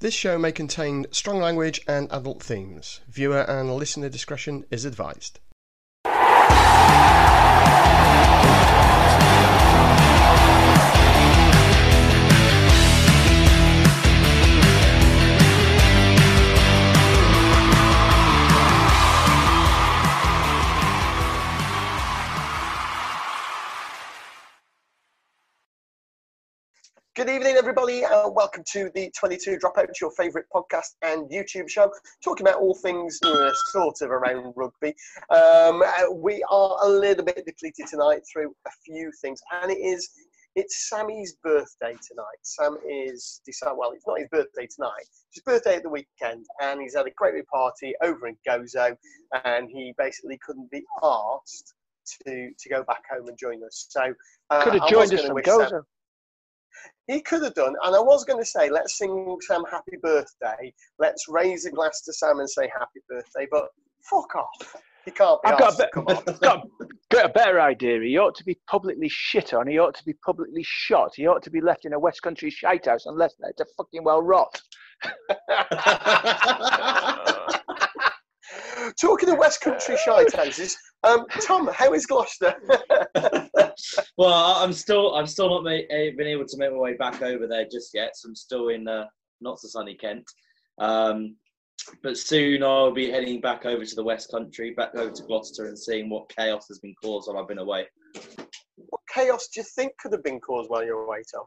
[0.00, 3.00] This show may contain strong language and adult themes.
[3.08, 5.40] Viewer and listener discretion is advised.
[27.26, 31.90] Good evening, everybody, and welcome to the 22 Dropouts, your favourite podcast and YouTube show,
[32.22, 34.94] talking about all things uh, sort of around rugby.
[35.30, 39.78] Um, uh, we are a little bit depleted tonight through a few things, and it
[39.78, 40.08] is
[40.54, 42.38] it's Sammy's birthday tonight.
[42.42, 44.92] Sam is decided, well, it's not his birthday tonight.
[45.00, 48.36] It's his birthday at the weekend, and he's had a great big party over in
[48.48, 48.96] Gozo,
[49.44, 51.74] and he basically couldn't be asked
[52.24, 53.86] to to go back home and join us.
[53.88, 54.14] So
[54.50, 55.82] uh, Could have joined us from wish Sam- Gozo.
[57.06, 60.74] He could have done, and I was going to say, let's sing Sam happy birthday.
[60.98, 63.68] Let's raise a glass to Sam and say happy birthday, but
[64.02, 64.76] fuck off.
[65.04, 66.66] He can't be I've got a, to come bit, got,
[67.10, 68.00] got a better idea.
[68.00, 69.68] He ought to be publicly shit on.
[69.68, 71.12] He ought to be publicly shot.
[71.14, 74.02] He ought to be left in a West Country shite house unless they're to fucking
[74.02, 74.60] well rot.
[79.00, 82.56] Talking of West Country shite houses, um, Tom, how is Gloucester?
[84.16, 87.22] well, I'm still I'm still not ma- eh, been able to make my way back
[87.22, 88.16] over there just yet.
[88.16, 89.06] So I'm still in uh,
[89.40, 90.24] not so sunny Kent.
[90.78, 91.36] Um,
[92.02, 95.66] but soon I'll be heading back over to the West Country, back over to Gloucester,
[95.66, 97.86] and seeing what chaos has been caused while I've been away.
[98.76, 101.46] what chaos do you think could have been caused while you're away, Tom?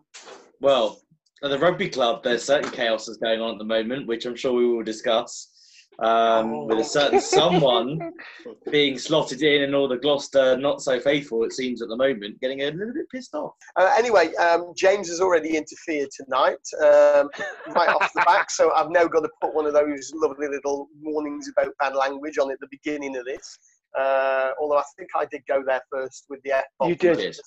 [0.62, 1.02] Well,
[1.44, 4.36] at the rugby club, there's certain chaos that's going on at the moment, which I'm
[4.36, 5.52] sure we will discuss.
[6.02, 8.14] Um, With a certain someone
[8.72, 12.40] being slotted in, and all the Gloucester not so faithful, it seems at the moment,
[12.40, 13.54] getting a little bit pissed off.
[13.76, 17.30] Uh, anyway, um, James has already interfered tonight, um,
[17.76, 18.50] right off the back.
[18.50, 22.38] So I've now got to put one of those lovely little warnings about bad language
[22.38, 23.60] on at the beginning of this.
[23.98, 26.90] Uh, although I think I did go there first with the F bomb.
[26.90, 27.18] You did.
[27.18, 27.38] Did.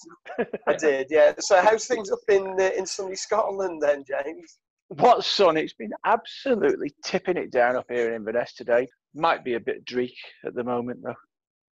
[0.66, 1.32] I did, yeah.
[1.38, 4.58] So how's things up in uh, in sunny Scotland then, James?
[4.97, 5.56] What sun?
[5.56, 8.86] It's been absolutely tipping it down up here in Inverness today.
[9.14, 10.12] Might be a bit dreich
[10.44, 11.14] at the moment, though,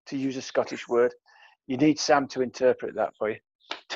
[0.07, 1.13] to use a Scottish word.
[1.67, 3.37] You need Sam to interpret that for you.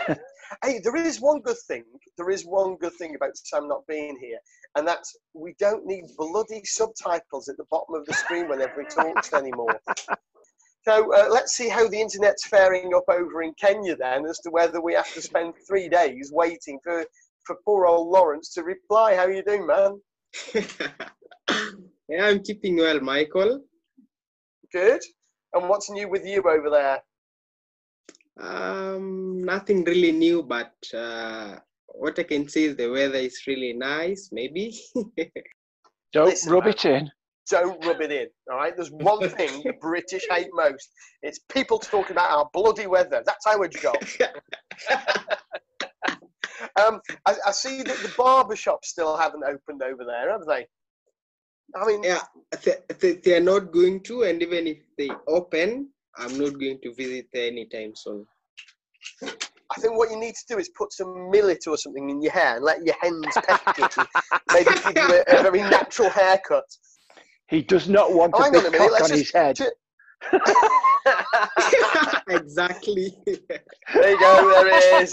[0.64, 1.84] Hey, there is one good thing.
[2.16, 4.38] There is one good thing about Sam not being here,
[4.76, 8.88] and that's we don't need bloody subtitles at the bottom of the screen whenever he
[8.88, 9.80] talks anymore.
[10.84, 14.52] So uh, let's see how the internet's faring up over in Kenya then, as to
[14.52, 17.04] whether we have to spend three days waiting for,
[17.46, 19.16] for poor old Lawrence to reply.
[19.16, 20.00] How you doing, man?
[22.10, 23.62] yeah, I'm keeping well, Michael.
[24.72, 25.02] Good.
[25.54, 27.02] And what's new with you over there?
[28.40, 33.74] Um, nothing really new, but uh, what I can say is the weather is really
[33.74, 34.30] nice.
[34.32, 34.76] Maybe.
[36.14, 36.74] Don't Listen, rub man.
[36.74, 37.12] it in.
[37.50, 38.28] Don't rub it in.
[38.52, 38.76] All right.
[38.76, 40.90] There's one thing the British hate most.
[41.22, 43.24] It's people talking about our bloody weather.
[43.26, 43.96] That's our job.
[46.86, 50.66] Um, I, I see that the barber shops still haven't opened over there, have they?
[51.76, 52.22] I mean, yeah,
[52.64, 56.80] they, they, they are not going to, and even if they open, I'm not going
[56.84, 58.26] to visit there anytime soon.
[59.24, 62.32] I think what you need to do is put some millet or something in your
[62.32, 63.96] hair and let your hens peck it.
[64.54, 66.66] Maybe give you a, a very natural haircut.
[67.50, 68.92] He does not want Oh, a hang on a big minute.
[68.92, 69.20] cock on just.
[69.20, 69.60] his head.
[72.30, 73.14] exactly.
[73.26, 74.50] there you go.
[74.50, 75.12] There it is.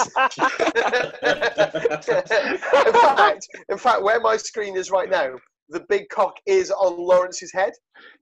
[2.86, 5.34] in fact, in fact, where my screen is right now,
[5.70, 7.72] the big cock is on Lawrence's head.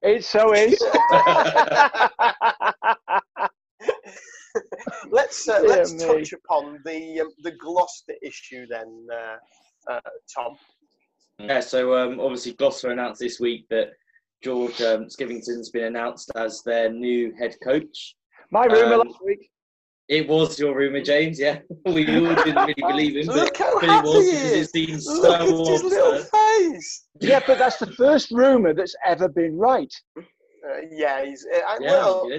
[0.02, 0.78] It so is.
[5.10, 6.04] let's uh, let's me.
[6.04, 9.36] touch upon the um, the Gloucester issue then, uh,
[9.92, 10.00] uh,
[10.34, 10.56] Tom.
[11.38, 13.92] Yeah, so um, obviously Gloucester announced this week that
[14.42, 18.14] George um, Skivington's been announced as their new head coach.
[18.50, 19.50] My rumour Um, last week.
[20.08, 21.38] It was your rumour, James.
[21.38, 24.30] Yeah, we all didn't really believe him, but, Look how but it happy was he
[24.30, 24.66] because is.
[24.68, 27.06] it seems Look so at his little face.
[27.20, 29.92] Yeah, but that's the first rumour that's ever been right.
[30.16, 30.22] Uh,
[30.90, 32.30] yeah, he's uh, I- Yeah, well.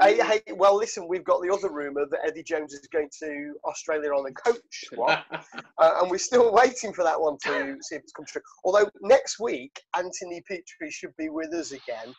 [0.00, 3.54] Hey, hey, well, listen, we've got the other rumour that Eddie Jones is going to
[3.64, 7.94] Australia on a coach swap, uh, and we're still waiting for that one to see
[7.94, 8.42] if it's come true.
[8.64, 12.12] Although next week, Anthony Petrie should be with us again.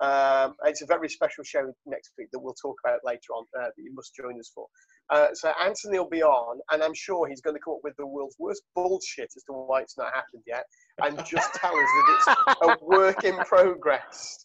[0.00, 3.68] Um, it's a very special show next week that we'll talk about later on uh,
[3.74, 4.66] that you must join us for.
[5.08, 7.96] Uh, so Anthony will be on, and I'm sure he's going to come up with
[7.96, 10.64] the world's worst bullshit as to why it's not happened yet,
[11.02, 14.44] and just tell us that it's a work in progress.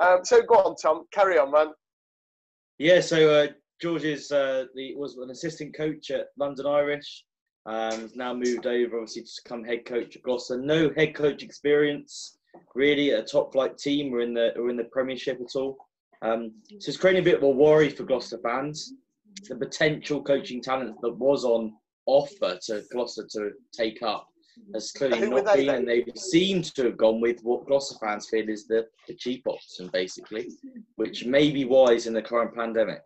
[0.00, 1.72] Um, so go on, Tom, carry on, man.
[2.80, 3.48] Yeah, so uh,
[3.82, 7.26] George is uh, the was an assistant coach at London Irish.
[7.66, 10.56] Um, he's now moved over, obviously, to become head coach at Gloucester.
[10.56, 12.38] No head coach experience,
[12.74, 15.76] really, at a top flight team or in the or in the Premiership at all.
[16.22, 18.94] Um, so it's creating a bit of a worry for Gloucester fans.
[19.46, 21.74] The potential coaching talent that was on
[22.06, 24.26] offer to Gloucester to take up
[24.72, 28.28] has clearly not they been, and they've seemed to have gone with what Gloucester fans
[28.30, 30.48] feel is the, the cheap option, basically,
[31.00, 33.02] which may be wise in the current pandemic.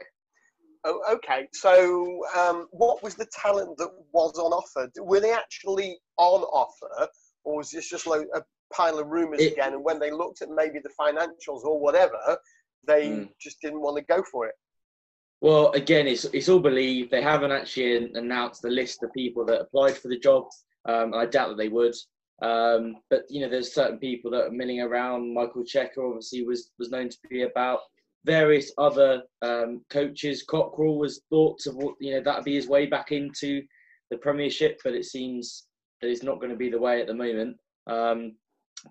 [0.82, 1.46] Oh, okay.
[1.52, 4.91] So, um, what was the talent that was on offer?
[5.00, 7.08] Were they actually on offer,
[7.44, 8.43] or was this just like a
[8.73, 9.75] pile of rumours again?
[9.75, 12.19] And when they looked at maybe the financials or whatever,
[12.85, 13.29] they Mm.
[13.41, 14.56] just didn't want to go for it.
[15.40, 17.12] Well, again, it's it's all believed.
[17.12, 20.43] They haven't actually announced the list of people that applied for the job.
[20.85, 21.94] Um, I doubt that they would.
[22.43, 25.33] Um, but you know, there's certain people that are milling around.
[25.33, 27.81] Michael Cheika obviously was was known to be about.
[28.25, 30.45] Various other um, coaches.
[30.49, 33.63] Cockerill was thought to you know that'd be his way back into
[34.11, 35.67] the Premiership, but it seems
[36.01, 37.57] that it's not going to be the way at the moment.
[37.87, 38.37] Um,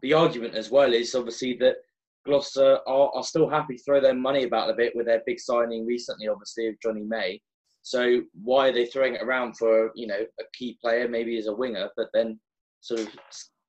[0.01, 1.77] the argument as well is obviously that
[2.25, 5.39] Gloucester are, are still happy to throw their money about a bit with their big
[5.39, 7.41] signing recently, obviously, of Jonny May.
[7.81, 11.47] So why are they throwing it around for you know a key player, maybe as
[11.47, 12.39] a winger, but then
[12.83, 13.07] sort of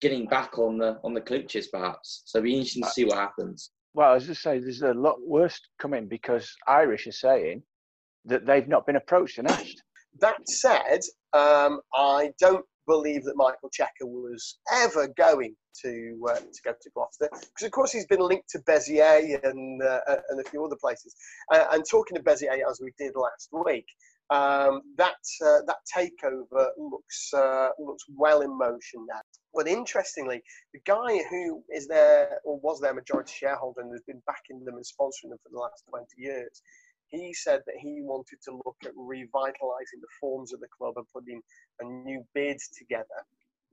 [0.00, 2.22] getting back on the on the coaches perhaps?
[2.26, 3.70] So it'll be interesting to see what happens.
[3.94, 7.62] Well, as I say, there's a lot worse coming because Irish are saying
[8.24, 9.82] that they've not been approached and asked.
[10.20, 11.00] That said,
[11.32, 16.90] um, I don't believe that Michael Cheika was ever going to uh, to go to
[16.90, 20.00] Gloucester because, of course, he's been linked to Béziers and uh,
[20.30, 21.14] and a few other places.
[21.52, 23.86] Uh, and talking to Béziers as we did last week,
[24.30, 29.20] um, that uh, that takeover looks uh, looks well in motion now.
[29.54, 30.42] But interestingly,
[30.72, 34.76] the guy who is their or was their majority shareholder and has been backing them
[34.76, 36.62] and sponsoring them for the last 20 years,
[37.08, 41.06] he said that he wanted to look at revitalising the forms of the club and
[41.12, 41.40] putting
[41.80, 43.24] a new bid together.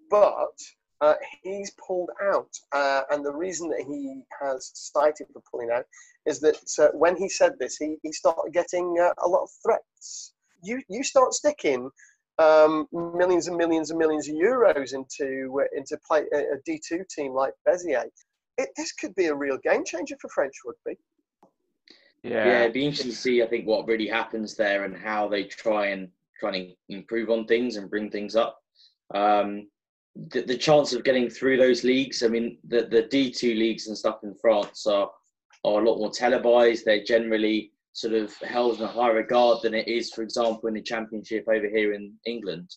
[0.10, 0.60] But
[1.02, 5.86] uh, he's pulled out, uh, and the reason that he has cited for pulling out
[6.28, 9.50] is that uh, when he said this, he, he started getting uh, a lot of
[9.64, 10.34] threats.
[10.64, 11.90] You you start sticking
[12.38, 16.80] um, millions and millions and millions of euros into uh, into play a, a D
[16.88, 18.10] two team like Béziers.
[18.58, 21.00] It, this could be a real game changer for French rugby.
[22.24, 22.46] Yeah.
[22.46, 23.42] Yeah, it'd be interesting to see.
[23.42, 26.10] I think what really happens there and how they try and
[26.40, 28.60] try and improve on things and bring things up.
[29.14, 29.68] Um,
[30.16, 32.22] the, the chance of getting through those leagues.
[32.22, 35.10] I mean, the the D two leagues and stuff in France are
[35.64, 36.86] are a lot more televised.
[36.86, 40.76] They're generally sort of held in a higher regard than it is, for example, in
[40.76, 42.70] the Championship over here in England.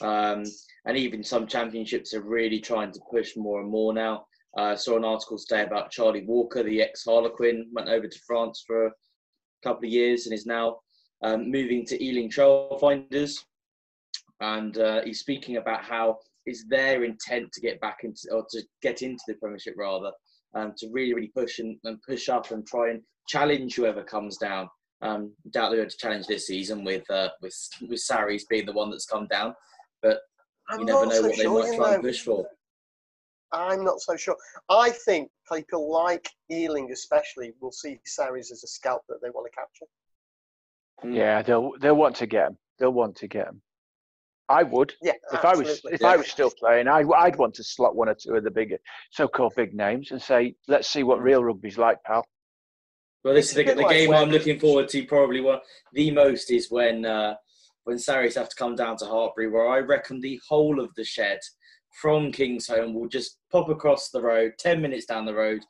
[0.00, 0.44] Um,
[0.86, 4.26] and even some championships are really trying to push more and more now.
[4.56, 8.18] I uh, saw an article today about Charlie Walker, the ex Harlequin, went over to
[8.26, 8.92] France for a
[9.62, 10.78] couple of years and is now
[11.22, 13.38] um, moving to Ealing Trailfinders.
[14.40, 18.62] And uh, he's speaking about how it's their intent to get back into, or to
[18.82, 20.10] get into the Premiership rather,
[20.54, 24.36] um, to really, really push and, and push up and try and challenge whoever comes
[24.36, 24.68] down.
[25.00, 27.54] Um, doubt they're going to challenge this season with uh, with
[27.88, 29.54] with Sarries being the one that's come down,
[30.00, 30.20] but
[30.70, 32.46] I'm you never know so what they might you try and push for.
[33.52, 34.36] I'm not so sure.
[34.70, 39.46] I think people like Ealing, especially, will see Sarries as a scalp that they want
[39.50, 41.16] to capture.
[41.16, 42.58] Yeah, they'll they'll want to get him.
[42.78, 43.60] They'll want to get him.
[44.52, 45.94] I would Yeah, if I was absolutely.
[45.94, 46.86] if I was still playing.
[46.86, 48.78] I, I'd want to slot one or two of the bigger
[49.10, 52.24] so-called big names and say, let's see what real rugby's like, pal.
[53.24, 55.60] Well, this is the, the like game when- I'm looking forward to probably one
[55.94, 57.34] the most is when uh,
[57.84, 61.04] when Sarries have to come down to Hartpury, where I reckon the whole of the
[61.04, 61.38] shed
[62.00, 65.60] from Kingsholm will just pop across the road, ten minutes down the road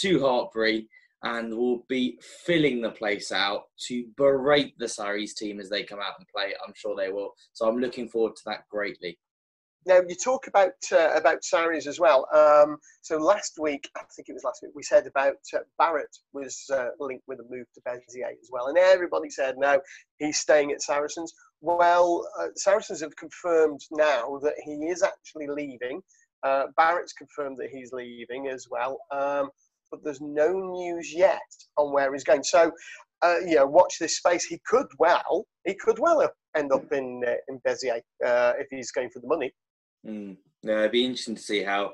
[0.00, 0.86] to Hartpury,
[1.22, 6.00] and will be filling the place out to berate the Sarries team as they come
[6.00, 6.52] out and play.
[6.66, 7.32] I'm sure they will.
[7.52, 9.18] So I'm looking forward to that greatly.
[9.84, 12.28] Now you talk about uh, about Sarries as well.
[12.32, 16.16] Um, so last week, I think it was last week, we said about uh, Barrett
[16.32, 19.80] was uh, linked with a move to Béziers as well, and everybody said no,
[20.18, 21.32] he's staying at Saracens.
[21.60, 26.00] Well, uh, Saracens have confirmed now that he is actually leaving.
[26.44, 29.50] Uh, Barrett's confirmed that he's leaving as well, um,
[29.92, 31.38] but there's no news yet
[31.76, 32.42] on where he's going.
[32.42, 32.72] So,
[33.22, 34.44] uh, you know, watch this space.
[34.44, 38.90] He could well, he could well end up in uh, in Béziers uh, if he's
[38.90, 39.52] going for the money.
[40.04, 40.36] Mm.
[40.64, 41.92] Yeah, it'd be interesting to see how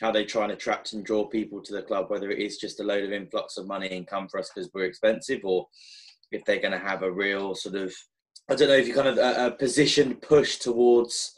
[0.00, 2.80] how they try and attract and draw people to the club, whether it is just
[2.80, 5.66] a load of influx of money and come for us because we're expensive, or
[6.32, 7.94] if they're going to have a real sort of
[8.50, 11.34] I don't know if you kind of a, a positioned push towards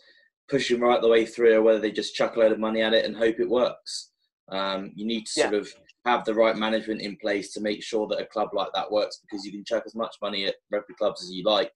[0.48, 2.94] pushing right the way through, or whether they just chuck a load of money at
[2.94, 4.10] it and hope it works.
[4.50, 5.68] Um, you need to sort of
[6.08, 9.20] have the right management in place to make sure that a club like that works
[9.22, 11.72] because you can chuck as much money at rugby clubs as you like.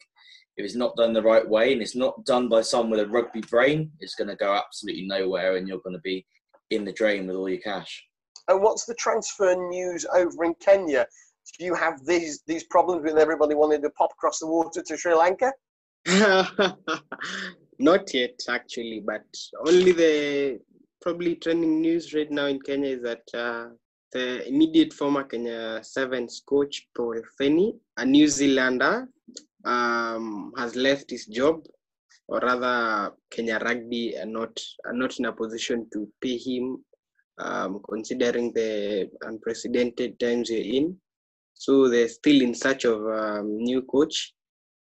[0.57, 3.09] if it's not done the right way and it's not done by someone with a
[3.09, 6.27] rugby brain, it's going to go absolutely nowhere, and you're going to be
[6.71, 8.05] in the drain with all your cash.
[8.49, 11.07] And what's the transfer news over in Kenya?
[11.59, 14.97] Do you have these these problems with everybody wanting to pop across the water to
[14.97, 15.53] Sri Lanka?
[17.79, 19.25] Not yet, actually, but
[19.67, 20.61] only the
[21.01, 23.69] probably trending news right now in Kenya is that uh,
[24.13, 29.09] the immediate former Kenya Sevens coach Paul Feeney, a New Zealander,
[29.65, 31.65] um, has left his job,
[32.29, 36.85] or rather, Kenya Rugby are not are not in a position to pay him,
[37.39, 40.97] um, considering the unprecedented times we're in.
[41.55, 44.35] So they're still in search of a um, new coach,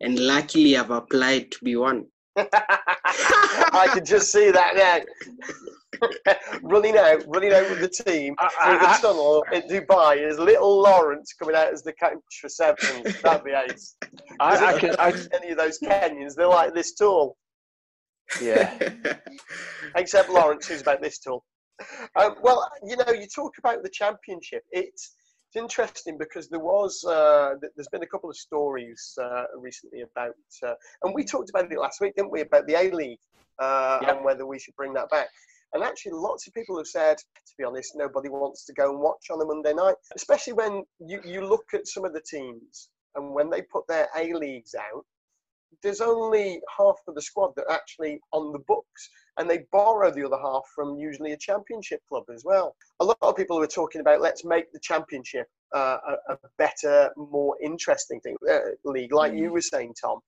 [0.02, 2.06] and luckily, I've applied to be one.
[2.38, 5.00] I could just see that now.
[6.62, 11.34] running out, running out with the team through the tunnel in Dubai is little Lawrence
[11.34, 13.22] coming out as the coach for Sevens.
[13.24, 13.96] That'd be ace.
[14.40, 17.38] I, I can, I, Any of those Kenyans, they're like this tall.
[18.42, 18.78] yeah.
[19.96, 21.44] except Lawrence, who's about this tall.
[22.16, 24.64] Um, well, you know, you talk about the championship.
[24.72, 25.16] It's
[25.52, 30.36] it's interesting because there was uh, there's been a couple of stories uh, recently about,
[30.64, 33.18] uh, and we talked about it last week, didn't we, about the A League
[33.60, 34.12] uh, Yeah.
[34.16, 35.28] and whether we should bring that back.
[35.74, 39.00] And actually, lots of people have said, to be honest, nobody wants to go and
[39.00, 42.90] watch on a Monday night, especially when you, you look at some of the teams
[43.16, 45.06] and when they put their A leagues out,
[45.84, 50.12] there's only half of the squad that are actually on the books, and they borrow
[50.12, 52.76] the other half from usually a championship club as well.
[53.00, 55.98] A lot of people were talking about let's make the championship uh,
[56.30, 60.20] a, a better, more interesting thing uh, league, like you were saying, Tom.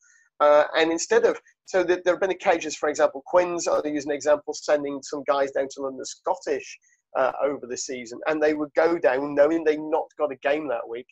[0.41, 4.05] Uh, and instead of so that there have been occasions, for example, Quins, I'll use
[4.05, 6.79] an example, sending some guys down to London Scottish
[7.17, 10.67] uh, over the season, and they would go down knowing they not got a game
[10.67, 11.05] that week.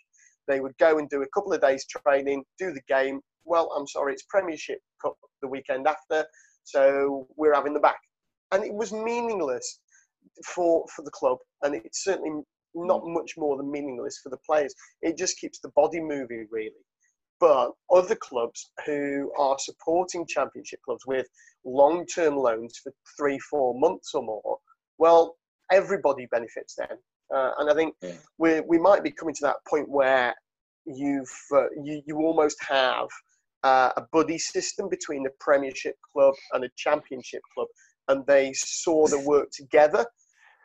[0.48, 3.22] They would go and do a couple of days training, do the game.
[3.46, 6.26] Well, I'm sorry, it's Premiership Cup the weekend after,
[6.64, 8.00] so we're having the back,
[8.52, 9.80] and it was meaningless
[10.44, 12.42] for for the club, and it's certainly
[12.74, 14.74] not much more than meaningless for the players.
[15.02, 16.72] It just keeps the body moving, really.
[17.40, 21.28] But other clubs who are supporting championship clubs with
[21.66, 24.58] long term loans for three, four months or more,
[24.98, 25.38] well,
[25.72, 26.98] everybody benefits then.
[27.34, 28.14] Uh, and I think Yeah.
[28.38, 30.36] we we might be coming to that point where
[30.86, 33.08] you've uh, you, you almost have
[33.64, 37.68] uh, a buddy system between the Premiership club and a Championship club,
[38.08, 40.06] and they sort of work together.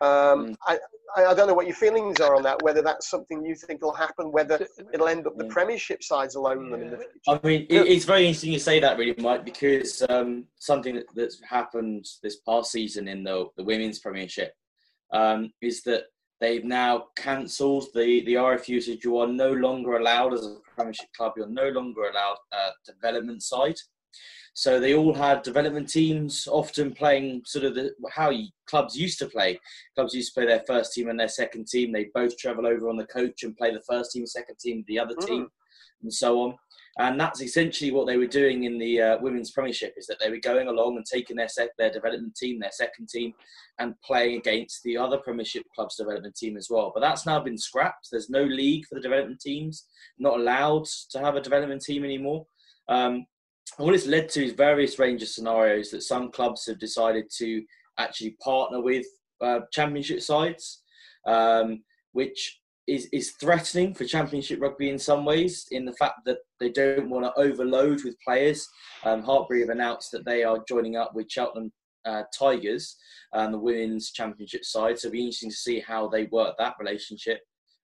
[0.04, 0.56] Um, Mm.
[0.66, 0.78] I,
[1.16, 2.62] I I don't know what your feelings are on that.
[2.62, 5.52] Whether that's something you think will happen, whether it'll end up the Yeah.
[5.56, 7.20] Premiership sides alone them in the future.
[7.28, 11.06] I mean, it, it's very interesting you say that, really, Mike, because um, something that,
[11.14, 14.52] that's happened this past season in the, the Women's Premiership
[15.12, 16.04] um, is that
[16.40, 19.04] they've now cancelled the, the RF usage.
[19.04, 23.42] You are no longer allowed as a Premiership club, you're no longer allowed a development
[23.42, 23.76] side.
[24.56, 28.32] So they all had development teams, often playing sort of the, how
[28.66, 29.58] clubs used to play.
[29.96, 31.92] Clubs used to play their first team and their second team.
[31.92, 35.00] They both travel over on the coach and play the first team, second team, the
[35.00, 35.49] other team,
[36.02, 36.54] and so on.
[36.99, 40.30] And that's essentially what they were doing in the uh, women's premiership is that they
[40.30, 43.32] were going along and taking their sec- their development team, their second team,
[43.80, 46.92] and playing against the other premiership club's development team as well.
[46.94, 48.08] But that's now been scrapped.
[48.12, 49.88] There's no league for the development teams.
[50.20, 52.46] Not allowed to have a development team anymore.
[52.88, 53.26] Um,
[53.78, 57.25] and what it's led to is various range of scenarios that some clubs have decided
[57.38, 57.62] to
[57.99, 59.06] actually partner with
[59.40, 60.83] uh, championship sides,
[61.26, 66.38] um, which is, is threatening for championship rugby in some ways, in the fact that
[66.61, 68.68] they don't want to overload with players.
[69.04, 71.73] Um, Hartpury have announced that they are joining up with Cheltenham
[72.04, 72.97] uh, Tigers
[73.33, 76.75] and the women's championship side, so it'll be interesting to see how they work that
[76.78, 77.40] relationship.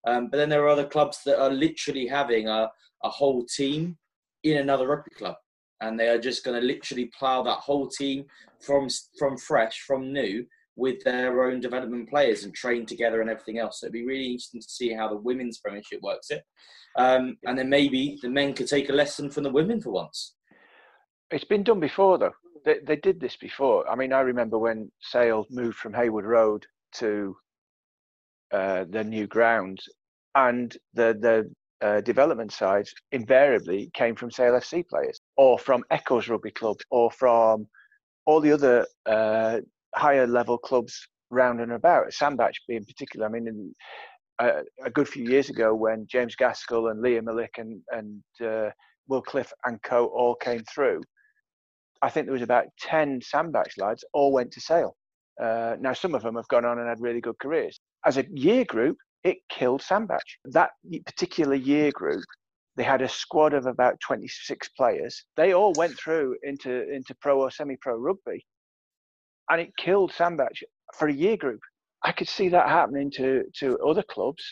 [0.06, 2.70] Um, but then there are other clubs that are literally having a,
[3.02, 3.96] a whole team
[4.44, 5.36] in another rugby club
[5.80, 8.24] and they are just going to literally plough that whole team
[8.60, 10.44] from from fresh, from new,
[10.76, 13.80] with their own development players and train together and everything else.
[13.80, 16.42] So it'd be really interesting to see how the women's premiership works it,
[16.96, 20.34] um, and then maybe the men could take a lesson from the women for once.
[21.30, 22.34] It's been done before, though.
[22.64, 23.88] They, they did this before.
[23.88, 27.36] I mean, I remember when Sale moved from Heywood Road to
[28.52, 29.80] uh, the new ground,
[30.34, 31.50] and the the
[31.82, 37.10] uh, development sides invariably came from Sale FC players, or from Echoes Rugby Club, or
[37.10, 37.66] from
[38.26, 39.60] all the other uh,
[39.94, 42.12] higher level clubs round and about.
[42.12, 43.26] Sandbach being particular.
[43.26, 43.74] I mean, in,
[44.38, 48.70] uh, a good few years ago when James Gaskell and Leah Millick and and uh,
[49.08, 51.02] Will Cliff and co all came through.
[52.02, 54.96] I think there was about 10 Sandbach lads all went to Sale.
[55.40, 57.78] Uh, now, some of them have gone on and had really good careers.
[58.06, 60.22] As a year group, it killed Sandbach.
[60.44, 60.70] That
[61.06, 62.24] particular year group,
[62.76, 65.24] They had a squad of about 26 players.
[65.36, 68.46] They all went through into, into pro or semi pro rugby.
[69.50, 70.52] And it killed Sandbach
[70.96, 71.60] for a year group.
[72.02, 74.42] I could see that happening to, to other clubs.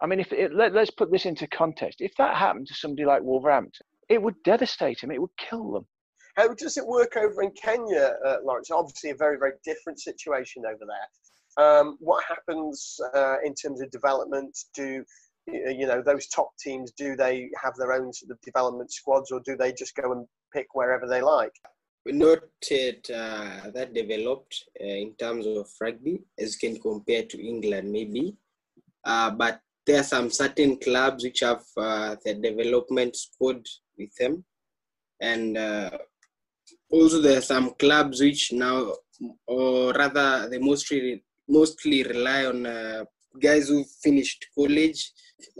[0.00, 2.00] I mean, if it, let, us put this into context.
[2.00, 5.10] If that happened to somebody like Wolverhampton, it would devastate them.
[5.10, 5.86] It would kill them.
[6.36, 8.70] How does it work over in Kenya, uh, Lawrence?
[8.70, 11.08] Obviously, a very, very different situation over there.
[11.56, 14.56] Um, what happens uh, in terms of development?
[14.74, 15.04] Do
[15.46, 16.92] you know those top teams?
[16.92, 20.26] Do they have their own sort of development squads, or do they just go and
[20.52, 21.52] pick wherever they like?
[22.04, 27.46] We're not yet uh, that developed uh, in terms of rugby as can compare to
[27.46, 28.36] England, maybe.
[29.04, 33.66] Uh, but there are some certain clubs which have uh, the development squad
[33.98, 34.44] with them,
[35.20, 35.90] and uh,
[36.90, 38.94] also there are some clubs which now,
[39.46, 43.04] or rather, they mostly mostly rely on uh,
[43.40, 45.12] guys who finished college,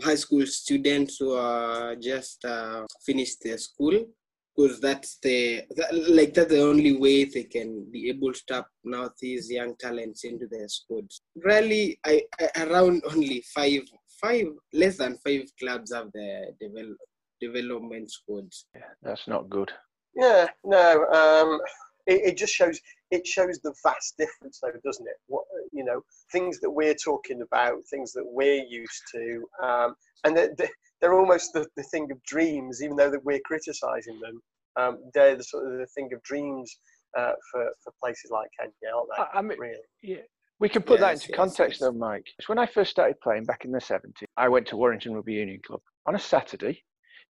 [0.03, 4.05] high school students who are just uh, finished their school,
[4.55, 8.67] because that's the that, like that's the only way they can be able to tap
[8.83, 11.21] now these young talents into their squads.
[11.35, 13.81] Really, I, I around only five
[14.21, 16.97] five less than five clubs have the develop,
[17.41, 18.67] development squads.
[18.75, 19.71] Yeah, that's not good.
[20.15, 21.05] Yeah, no.
[21.07, 21.59] Um,
[22.07, 22.79] it, it, just shows
[23.11, 25.15] it shows the vast difference, though, doesn't it?
[25.27, 30.35] What you know, things that we're talking about, things that we're used to, um, and
[30.35, 30.55] they're,
[31.01, 34.41] they're almost the, the thing of dreams, even though that we're criticising them.
[34.75, 36.79] Um, they're the sort of the thing of dreams
[37.17, 39.39] uh, for for places like Kenya, aren't they?
[39.39, 39.77] I mean, really?
[40.01, 40.23] Yeah.
[40.59, 41.79] We can put yes, that into yes, context, yes.
[41.79, 42.25] though, Mike.
[42.39, 45.33] So when I first started playing back in the 70s, I went to Warrington Rugby
[45.33, 46.81] Union Club on a Saturday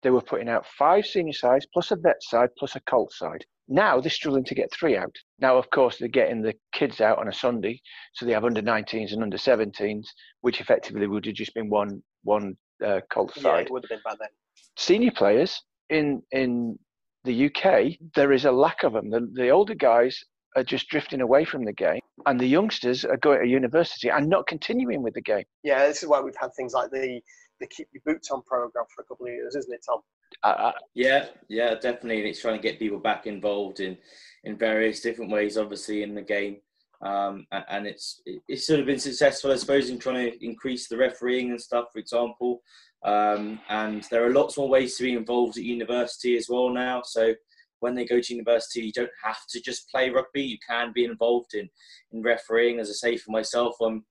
[0.02, 3.44] they were putting out five senior sides plus a vet side plus a colt side.
[3.68, 5.14] Now they're struggling to get three out.
[5.38, 7.80] Now, of course, they're getting the kids out on a Sunday,
[8.14, 10.06] so they have under 19s and under 17s,
[10.40, 13.30] which effectively would have just been one one uh, side.
[13.36, 14.28] Yeah, it would have been by then.
[14.76, 16.78] Senior players in in
[17.24, 19.10] the UK, there is a lack of them.
[19.10, 20.18] The, the older guys
[20.56, 24.28] are just drifting away from the game, and the youngsters are going to university and
[24.28, 25.44] not continuing with the game.
[25.62, 27.20] Yeah, this is why we've had things like the
[27.60, 30.00] the keep your boots on program for a couple of years, isn't it, Tom?
[30.42, 32.18] Uh, yeah, yeah, definitely.
[32.18, 33.96] And it's trying to get people back involved in
[34.44, 36.58] in various different ways, obviously in the game.
[37.00, 40.96] Um, and it's it's sort of been successful, I suppose, in trying to increase the
[40.96, 42.62] refereeing and stuff, for example.
[43.04, 47.02] Um, and there are lots more ways to be involved at university as well now.
[47.04, 47.34] So
[47.80, 50.42] when they go to university, you don't have to just play rugby.
[50.42, 51.68] You can be involved in
[52.12, 52.80] in refereeing.
[52.80, 54.04] As I say, for myself, I'm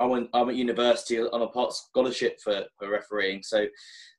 [0.00, 3.42] I went, I'm at university on a part scholarship for, for refereeing.
[3.42, 3.66] So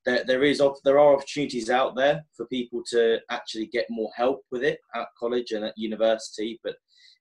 [0.06, 4.42] there, there is there are opportunities out there for people to actually get more help
[4.52, 6.60] with it at college and at university.
[6.64, 6.76] But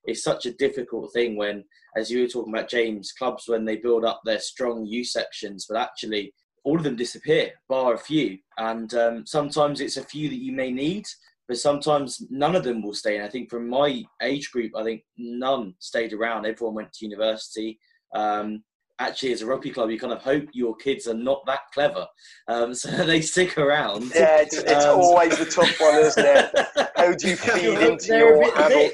[0.04, 1.64] it's such a difficult thing when,
[1.96, 5.66] as you were talking about, James, clubs when they build up their strong U sections,
[5.68, 8.36] but actually all of them disappear, bar a few.
[8.58, 11.06] And um, sometimes it's a few that you may need,
[11.48, 13.16] but sometimes none of them will stay.
[13.16, 16.44] And I think from my age group, I think none stayed around.
[16.44, 17.78] Everyone went to university
[18.14, 18.62] um,
[18.98, 22.06] actually as a rugby club you kind of hope your kids are not that clever.
[22.48, 24.12] Um, so they stick around.
[24.14, 26.90] Yeah it's, it's um, always the tough one isn't it?
[26.96, 28.92] How do you feed into your adult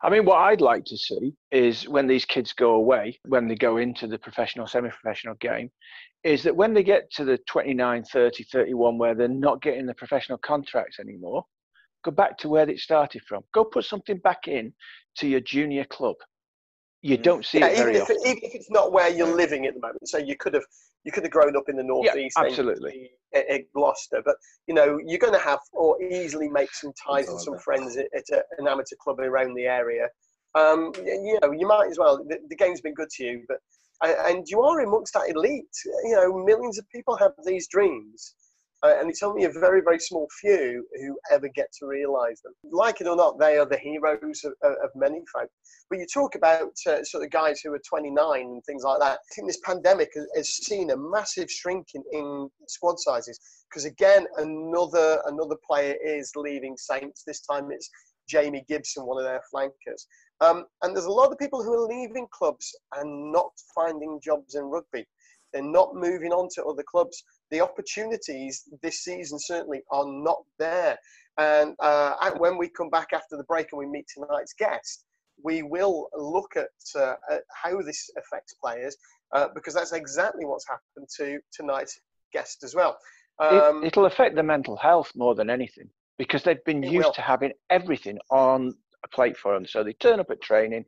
[0.00, 3.56] I mean, what I'd like to see is when these kids go away, when they
[3.56, 5.70] go into the professional, semi professional game,
[6.22, 9.94] is that when they get to the 29, 30, 31, where they're not getting the
[9.94, 11.44] professional contracts anymore,
[12.04, 13.42] go back to where it started from.
[13.52, 14.72] Go put something back in
[15.16, 16.16] to your junior club
[17.02, 19.66] you don't see yeah, it even if, it, even if it's not where you're living
[19.66, 20.08] at the moment.
[20.08, 20.64] So you could have
[21.04, 24.34] you could have grown up in the northeast, yeah, absolutely, at, Gloucester, but
[24.66, 28.06] you know you're going to have or easily make some ties and some friends at,
[28.14, 30.08] at a, an amateur club around the area.
[30.54, 32.24] Um, you know, you might as well.
[32.26, 33.58] The, the game's been good to you, but
[34.02, 35.66] and you are amongst that elite.
[36.04, 38.34] You know, millions of people have these dreams.
[38.84, 42.52] Uh, and it's only a very, very small few who ever get to realise them.
[42.70, 45.50] Like it or not, they are the heroes of, of many folk.
[45.90, 49.18] But you talk about uh, sort of guys who are 29 and things like that.
[49.18, 53.84] I think this pandemic has, has seen a massive shrinking in, in squad sizes because
[53.84, 57.22] again, another another player is leaving Saints.
[57.26, 57.90] This time it's
[58.28, 60.06] Jamie Gibson, one of their flankers.
[60.40, 64.54] Um, and there's a lot of people who are leaving clubs and not finding jobs
[64.54, 65.06] in rugby.
[65.52, 67.22] They're not moving on to other clubs.
[67.50, 70.98] The opportunities this season certainly are not there.
[71.38, 75.04] And uh, when we come back after the break and we meet tonight's guest,
[75.42, 78.96] we will look at, uh, at how this affects players
[79.32, 82.00] uh, because that's exactly what's happened to tonight's
[82.32, 82.98] guest as well.
[83.38, 87.12] Um, it, will affect the mental health more than anything because they've been used will.
[87.12, 89.64] to having everything on a plate for them.
[89.64, 90.84] So they turn up at training,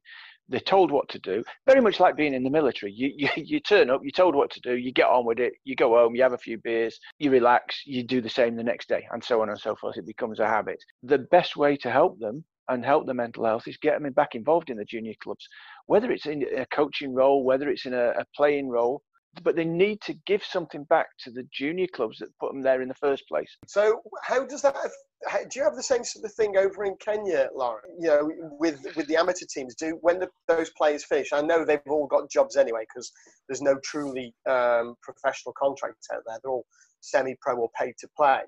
[0.50, 1.42] they're told what to do.
[1.66, 2.92] Very much like being in the military.
[2.92, 5.54] You, you you turn up, you're told what to do, you get on with it,
[5.64, 8.62] you go home, you have a few beers, you relax, you do the same the
[8.62, 9.96] next day, and so on and so forth.
[9.96, 10.82] It becomes a habit.
[11.02, 14.34] The best way to help them and help their mental health is get them back
[14.34, 15.46] involved in the junior clubs,
[15.86, 19.02] whether it's in a coaching role, whether it's in a, a playing role
[19.42, 22.82] but they need to give something back to the junior clubs that put them there
[22.82, 23.56] in the first place.
[23.66, 24.76] So, how does that?
[25.26, 27.82] How, do you have the same sort of thing over in Kenya, Lauren?
[27.98, 31.32] You know, with with the amateur teams, do when the, those players finish?
[31.32, 33.12] I know they've all got jobs anyway because
[33.48, 36.38] there's no truly um, professional contracts out there.
[36.42, 36.66] They're all
[37.00, 38.40] semi-pro or paid to play.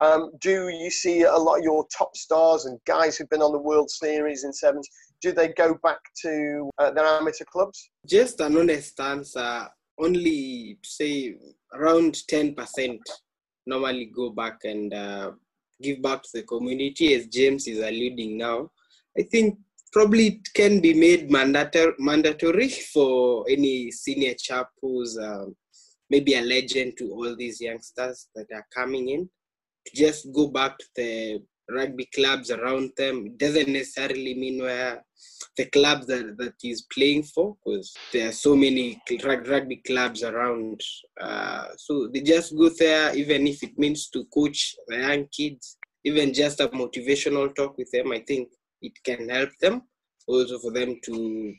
[0.00, 3.52] Um, do you see a lot of your top stars and guys who've been on
[3.52, 4.88] the World Series in sevens?
[5.22, 7.90] Do they go back to uh, their amateur clubs?
[8.06, 9.68] Just an honest answer
[9.98, 11.36] only say
[11.72, 12.98] around 10%
[13.66, 15.32] normally go back and uh,
[15.82, 18.70] give back to the community as james is alluding now.
[19.18, 19.58] I think
[19.92, 25.54] probably it can be made mandatory for any senior chap who's um,
[26.10, 29.28] maybe a legend to all these youngsters that are coming in
[29.86, 33.26] to just go back to the rugby clubs around them.
[33.26, 35.04] It doesn't necessarily mean where
[35.56, 40.80] the club that, that he's playing for, because there are so many rugby clubs around.
[41.20, 45.76] Uh, so they just go there, even if it means to coach the young kids,
[46.04, 48.12] even just a motivational talk with them.
[48.12, 48.48] I think
[48.82, 49.82] it can help them
[50.26, 51.54] also for them to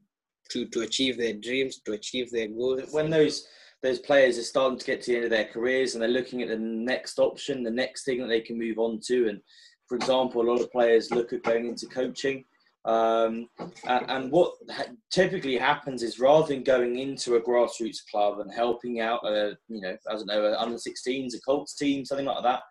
[0.49, 2.91] to to achieve their dreams, to achieve their goals.
[2.91, 3.47] When those
[3.81, 6.41] those players are starting to get to the end of their careers and they're looking
[6.41, 9.39] at the next option, the next thing that they can move on to, and
[9.87, 12.45] for example, a lot of players look at going into coaching.
[12.85, 13.49] Um,
[13.87, 14.53] and what
[15.11, 19.81] typically happens is rather than going into a grassroots club and helping out, a, you
[19.81, 22.61] know, I don't know, under 16s, a Colts team, something like that,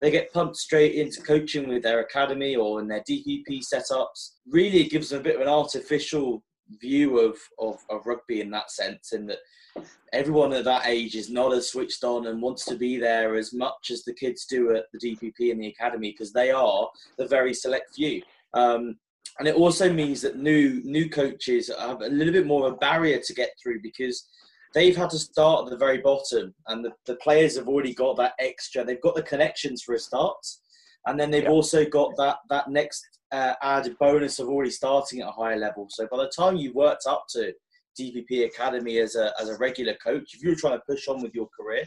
[0.00, 4.36] they get pumped straight into coaching with their academy or in their DPP setups.
[4.48, 6.42] Really, it gives them a bit of an artificial
[6.80, 9.38] view of, of, of rugby in that sense, in that
[10.12, 13.52] everyone at that age is not as switched on and wants to be there as
[13.52, 16.88] much as the kids do at the DPP and the academy because they are
[17.18, 18.22] the very select few.
[18.54, 18.96] Um,
[19.38, 22.76] and it also means that new new coaches have a little bit more of a
[22.76, 24.28] barrier to get through because
[24.74, 28.16] they've had to start at the very bottom and the, the players have already got
[28.16, 30.36] that extra they've got the connections for a start
[31.06, 31.50] and then they've yeah.
[31.50, 35.86] also got that that next uh, added bonus of already starting at a higher level
[35.88, 37.52] so by the time you've worked up to
[37.98, 41.34] DPP Academy as a, as a regular coach, if you're trying to push on with
[41.34, 41.86] your career,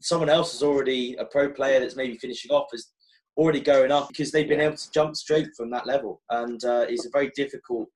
[0.00, 2.92] someone else is already a pro player that's maybe finishing off is
[3.36, 6.22] already going up because they've been able to jump straight from that level.
[6.30, 7.88] And uh, it's a very difficult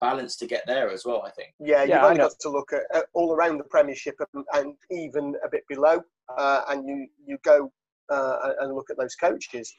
[0.00, 1.50] balance to get there as well, I think.
[1.58, 4.74] Yeah, you've yeah, only got to look at, at, all around the Premiership and, and
[4.90, 6.00] even a bit below,
[6.36, 7.70] uh, and you, you go
[8.10, 9.72] uh, and look at those coaches.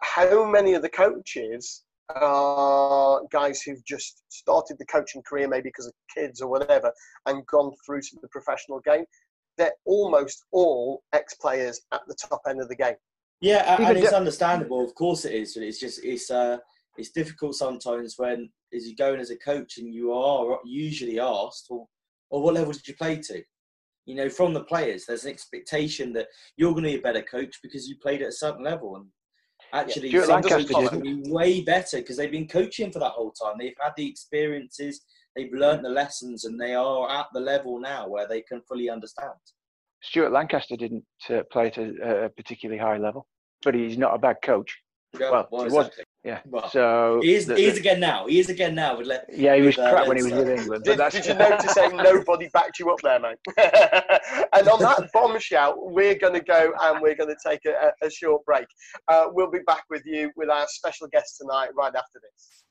[0.00, 5.86] How many of the coaches are guys who've just started the coaching career maybe because
[5.86, 6.92] of kids or whatever
[7.26, 9.04] and gone through to the professional game.
[9.56, 12.96] They're almost all ex-players at the top end of the game.
[13.40, 14.84] Yeah, and it's understandable.
[14.84, 15.54] Of course, it is.
[15.54, 16.58] But it's just it's uh
[16.96, 21.66] it's difficult sometimes when as you going as a coach and you are usually asked,
[21.70, 21.86] or
[22.30, 23.42] or what level did you play to?
[24.06, 27.22] You know, from the players, there's an expectation that you're going to be a better
[27.22, 29.06] coach because you played at a certain level, and
[29.74, 33.54] actually yeah, Lancaster be way better because they've been coaching for that whole time.
[33.58, 35.02] They've had the experiences,
[35.34, 38.88] they've learned the lessons, and they are at the level now where they can fully
[38.88, 39.32] understand.
[40.02, 43.26] Stuart Lancaster didn't uh, play at a, a, particularly high level,
[43.62, 44.76] but he's not a bad coach.
[45.18, 46.04] Yeah, well, well exactly.
[46.04, 46.40] was, yeah.
[46.46, 48.26] Well, so he is, the, he is again now.
[48.26, 48.98] He is again now.
[48.98, 50.84] With, yeah, he was with, uh, crap when he was with England.
[50.84, 53.38] Did, did you notice how nobody backed you up there, mate?
[53.58, 58.10] and on that bombshell, we're going to go and we're going to take a, a
[58.10, 58.66] short break.
[59.08, 62.64] Uh, we'll be back with you with our special guest tonight right after this.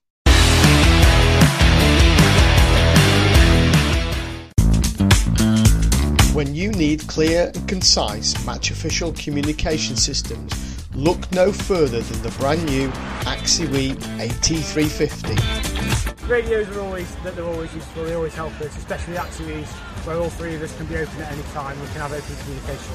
[6.33, 12.29] When you need clear and concise match official communication systems look no further than the
[12.39, 12.89] brand new
[13.25, 16.29] Axiwi AT350.
[16.29, 18.05] Radios are always that they're always useful.
[18.05, 19.69] They always help us, especially Axiwi's,
[20.05, 21.79] where all three of us can be open at any time.
[21.81, 22.93] We can have open communication.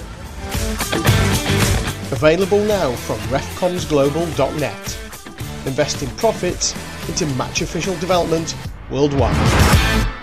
[2.12, 4.98] Available now from refcomsglobal.net.
[5.66, 6.74] Investing profits
[7.08, 8.54] into match official development
[8.90, 10.17] worldwide.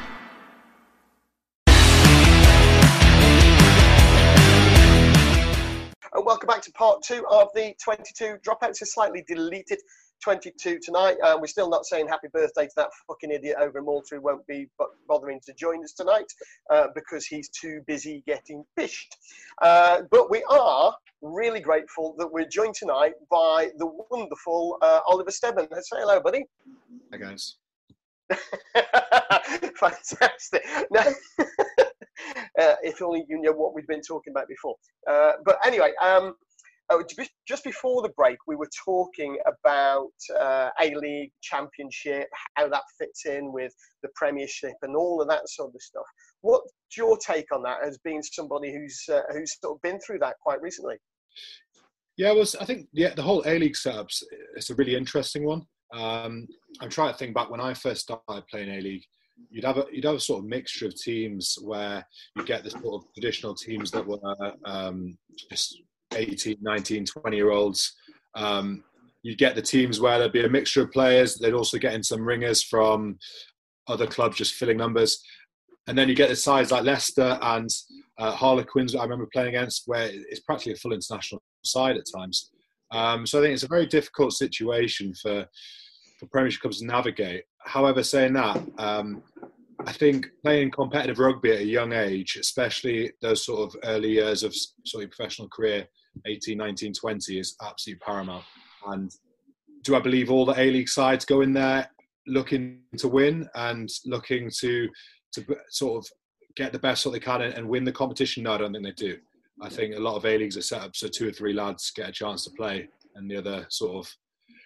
[6.76, 8.82] Part two of the 22 dropouts.
[8.82, 9.80] A slightly deleted
[10.24, 11.18] 22 tonight.
[11.24, 14.22] Uh, we're still not saying happy birthday to that fucking idiot over in Malta who
[14.22, 14.68] won't be
[15.08, 16.32] bothering to join us tonight
[16.70, 19.18] uh, because he's too busy getting fished.
[19.62, 25.32] Uh, but we are really grateful that we're joined tonight by the wonderful uh, Oliver
[25.32, 25.68] Stebbin.
[25.70, 26.46] Say hello, buddy.
[27.12, 27.58] Hi, guys.
[29.80, 30.66] Fantastic.
[30.92, 31.02] No,
[32.60, 34.76] uh, if only you knew what we've been talking about before.
[35.10, 36.36] Uh, but anyway, um,
[36.90, 37.04] oh,
[37.48, 43.26] just before the break, we were talking about uh, A League Championship, how that fits
[43.26, 46.06] in with the Premiership, and all of that sort of stuff.
[46.42, 50.20] What's your take on that as being somebody who's uh, who's sort of been through
[50.20, 50.96] that quite recently?
[52.18, 54.24] Yeah, well, I think yeah, the whole A League setups
[54.56, 55.66] is a really interesting one.
[55.94, 56.48] Um,
[56.82, 59.04] I'm trying to think back when I first started playing A League.
[59.50, 62.06] You'd have a you'd have a sort of mixture of teams where
[62.38, 64.20] you get the sort of traditional teams that were
[64.64, 65.18] um,
[65.50, 65.82] just
[66.16, 67.96] 18, 19, 20 year olds.
[68.36, 68.84] Um,
[69.24, 71.36] you'd get the teams where there'd be a mixture of players.
[71.36, 73.18] They'd also get in some ringers from
[73.88, 75.22] other clubs just filling numbers.
[75.88, 77.70] And then you get the sides like Leicester and
[78.18, 82.52] uh, Harlequins, I remember playing against, where it's practically a full international side at times.
[82.92, 85.46] Um, so I think it's a very difficult situation for
[86.20, 87.44] for Premiership clubs to navigate.
[87.66, 89.22] However, saying that, um,
[89.86, 94.44] I think playing competitive rugby at a young age, especially those sort of early years
[94.44, 95.88] of sort of professional career,
[96.26, 98.44] 18, 19, 20, is absolutely paramount.
[98.88, 99.12] And
[99.84, 101.90] do I believe all the A League sides go in there
[102.28, 104.90] looking to win and looking to
[105.34, 106.12] to sort of
[106.56, 108.44] get the best what they can and win the competition?
[108.44, 109.18] No, I don't think they do.
[109.62, 111.92] I think a lot of A leagues are set up so two or three lads
[111.96, 114.14] get a chance to play, and the other sort of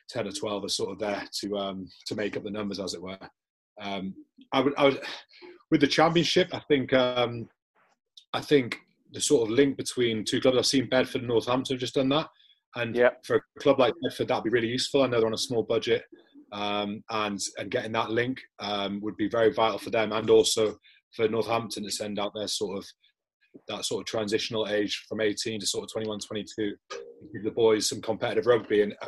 [0.09, 2.93] ten or twelve are sort of there to um, to make up the numbers, as
[2.93, 3.19] it were.
[3.81, 4.13] Um,
[4.51, 5.01] I would, I would,
[5.71, 7.47] with the championship, I think, um,
[8.33, 8.79] I think
[9.11, 10.57] the sort of link between two clubs.
[10.57, 12.27] I've seen Bedford and Northampton have just done that,
[12.75, 13.25] and yep.
[13.25, 15.03] for a club like Bedford, that'd be really useful.
[15.03, 16.03] I know they're on a small budget,
[16.51, 20.75] um, and and getting that link um, would be very vital for them, and also
[21.15, 22.85] for Northampton to send out their sort of
[23.67, 26.75] that sort of transitional age from 18 to sort of 21, 22,
[27.33, 28.83] give the boys some competitive rugby.
[28.83, 29.07] And uh,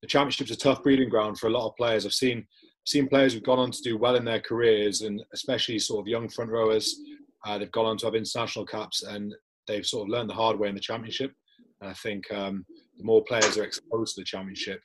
[0.00, 2.06] the championship's a tough breeding ground for a lot of players.
[2.06, 2.46] I've seen
[2.86, 6.08] seen players who've gone on to do well in their careers, and especially sort of
[6.08, 7.00] young front rowers.
[7.46, 9.34] Uh, they've gone on to have international caps, and
[9.66, 11.32] they've sort of learned the hard way in the championship.
[11.80, 12.64] And I think um,
[12.96, 14.80] the more players are exposed to the championship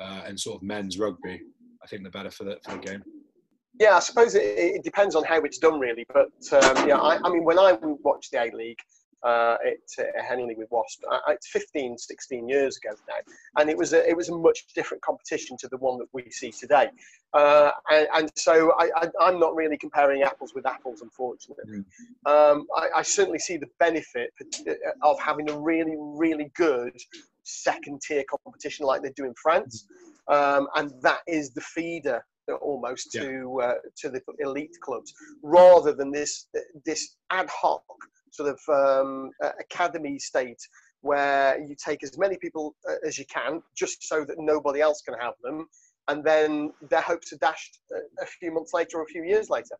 [0.00, 1.40] uh, and sort of men's rugby,
[1.82, 3.02] I think the better for the for the game.
[3.80, 6.04] Yeah, I suppose it, it, depends on how it's done, really.
[6.12, 8.80] But um, yeah, I, I, mean, when I watched the A League
[9.22, 13.76] uh, at uh, Henley with Wasp, I, it's 15, 16 years ago now, and it
[13.76, 16.88] was a, it was a much different competition to the one that we see today.
[17.34, 21.84] Uh, and, and, so I, am not really comparing apples with apples, unfortunately.
[22.26, 22.30] Mm.
[22.30, 24.32] Um, I, certainly see the benefit
[24.66, 26.96] uh, of having a really, really good
[27.42, 29.86] second tier competition like they do in France.
[30.28, 32.24] Um, and that is the feeder
[32.56, 33.22] almost yeah.
[33.22, 36.46] to uh, to the elite clubs, rather than this
[36.84, 37.82] this ad hoc
[38.32, 40.60] sort of um, academy state
[41.00, 45.00] where you take as many people uh, as you can, just so that nobody else
[45.02, 45.66] can have them,
[46.08, 47.78] and then their hopes are dashed
[48.20, 49.76] a few months later or a few years later.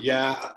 [0.00, 0.50] Yeah,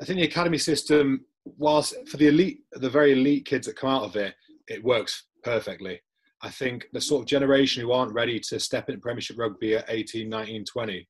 [0.00, 3.90] I think the academy system, whilst for the elite, the very elite kids that come
[3.90, 4.34] out of it,
[4.68, 6.00] it works perfectly.
[6.42, 9.86] I think the sort of generation who aren't ready to step into Premiership rugby at
[9.88, 11.08] 18, 19, 20,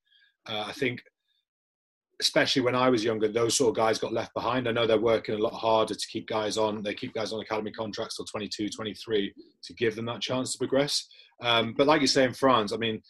[0.49, 1.01] uh, I think,
[2.21, 4.67] especially when I was younger, those sort of guys got left behind.
[4.67, 6.81] I know they're working a lot harder to keep guys on.
[6.81, 10.57] They keep guys on academy contracts till 22, 23 to give them that chance to
[10.57, 11.07] progress.
[11.43, 13.01] Um, but like you say in France, I mean,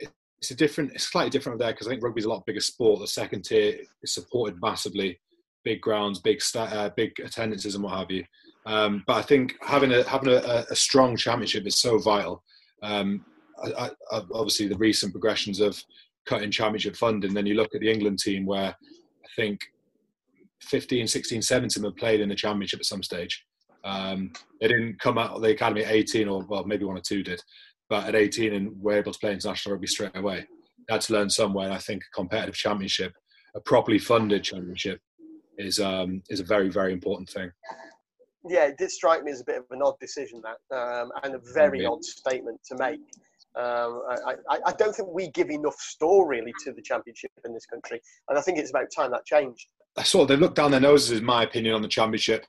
[0.00, 3.00] it's a different, it's slightly different there because I think rugby's a lot bigger sport.
[3.00, 5.18] The second tier is supported massively,
[5.64, 8.24] big grounds, big uh, big attendances, and what have you.
[8.66, 12.42] Um, but I think having a having a, a strong championship is so vital.
[12.82, 13.24] Um,
[13.64, 15.82] I, I, obviously, the recent progressions of
[16.26, 17.34] cutting championship funding.
[17.34, 19.60] Then you look at the England team, where I think
[20.62, 23.44] 15, 16, 17 have played in the championship at some stage.
[23.84, 27.02] Um, they didn't come out of the academy at 18, or well, maybe one or
[27.02, 27.40] two did,
[27.88, 30.44] but at 18 and were able to play international rugby straight away.
[30.88, 31.70] They had to learn somewhere.
[31.70, 33.12] I think a competitive championship,
[33.54, 35.00] a properly funded championship,
[35.58, 37.50] is um, is a very very important thing
[38.48, 41.34] yeah, it did strike me as a bit of an odd decision that, um, and
[41.34, 41.92] a very mm-hmm.
[41.92, 43.00] odd statement to make.
[43.56, 47.54] Um, I, I, I, don't think we give enough store really to the championship in
[47.54, 49.66] this country, and I think it's about time that changed.
[49.96, 52.44] I saw they looked down their noses, in my opinion, on the championship.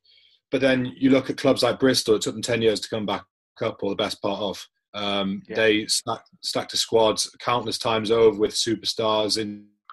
[0.51, 3.05] But then you look at clubs like Bristol; it took them ten years to come
[3.05, 3.23] back
[3.61, 4.67] up, or the best part of.
[4.93, 5.55] Um, yeah.
[5.55, 9.41] They stacked, stacked a squad countless times over with superstars,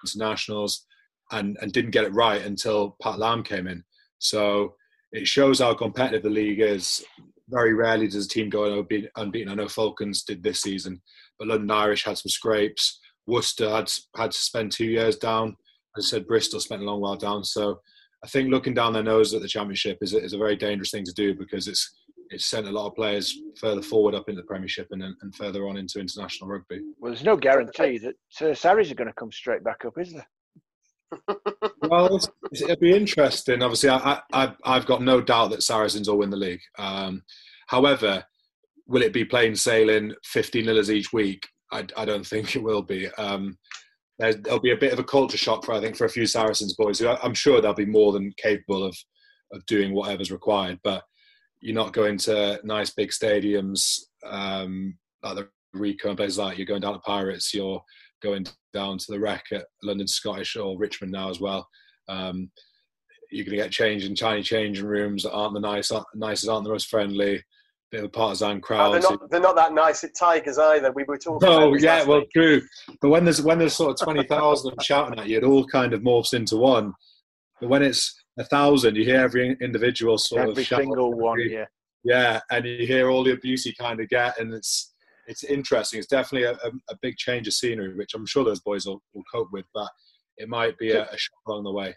[0.03, 0.85] internationals,
[1.31, 3.85] and and didn't get it right until Pat Lam came in.
[4.19, 4.75] So
[5.13, 7.05] it shows how competitive the league is.
[7.49, 9.49] Very rarely does a team go unbeaten.
[9.49, 11.01] I know Falcons did this season,
[11.37, 12.99] but London Irish had some scrapes.
[13.27, 15.55] Worcester had had to spend two years down.
[15.97, 17.43] As I said, Bristol spent a long while down.
[17.43, 17.79] So
[18.23, 21.05] I think looking down their nose at the championship is is a very dangerous thing
[21.05, 21.93] to do because it's
[22.29, 25.67] it's sent a lot of players further forward up into the Premiership and, and further
[25.67, 26.81] on into international rugby.
[26.99, 30.13] Well, there's no guarantee that uh, Sarries are going to come straight back up, is
[30.13, 30.27] there?
[31.81, 32.19] Well,
[32.51, 33.61] it'd be interesting.
[33.61, 36.61] Obviously, I, I, I've got no doubt that Saracens will win the league.
[36.77, 37.23] Um,
[37.67, 38.23] however,
[38.87, 41.47] will it be plain sailing 50 nillers each week?
[41.71, 43.07] I, I, don't think it will be.
[43.17, 43.57] Um,
[44.19, 46.75] there'll be a bit of a culture shock for I think for a few Saracens
[46.75, 48.95] boys who I'm sure they'll be more than capable of
[49.51, 50.79] of doing whatever's required.
[50.83, 51.03] But
[51.59, 56.65] you're not going to nice big stadiums um, like the Ricoh and places like you're
[56.67, 57.53] going down to Pirates.
[57.53, 57.81] You're
[58.25, 61.67] going down to the Rec at London Scottish or Richmond now as well.
[62.09, 62.49] Um,
[63.31, 66.63] you're going to get change in tiny changing rooms that aren't the nice, nicest, aren't
[66.63, 67.43] the most friendly.
[67.91, 68.89] Bit of a partisan crowd.
[68.89, 70.91] Oh, they're, not, they're not that nice at Tigers either.
[70.91, 71.47] We were talking.
[71.47, 72.31] Oh yeah, well week.
[72.33, 72.61] true.
[72.99, 75.93] But when there's when there's sort of twenty thousand shouting at you, it all kind
[75.93, 76.93] of morphs into one.
[77.61, 81.39] But when it's a thousand, you hear every individual sort every of every single one,
[81.47, 81.65] yeah,
[82.03, 84.94] yeah, and you hear all the abuse you kind of get, and it's
[85.27, 85.99] it's interesting.
[85.99, 89.01] It's definitely a, a, a, big change of scenery, which I'm sure those boys will,
[89.13, 89.89] will cope with, but
[90.37, 91.95] it might be a, a shock along the way.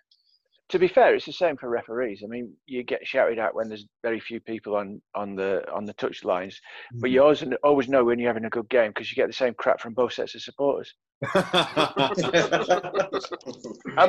[0.70, 2.22] To be fair, it's the same for referees.
[2.22, 5.86] I mean, you get shouted at when there's very few people on, on the on
[5.86, 7.00] the touch lines, mm-hmm.
[7.00, 9.32] but you always always know when you're having a good game because you get the
[9.32, 10.92] same crap from both sets of supporters.
[11.34, 11.44] and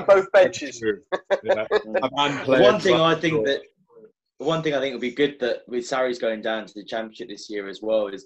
[0.06, 0.84] both benches.
[1.44, 1.66] yeah.
[2.12, 3.62] One thing I think that
[4.40, 7.30] one thing I think would be good that with Sarries going down to the championship
[7.30, 8.26] this year as well is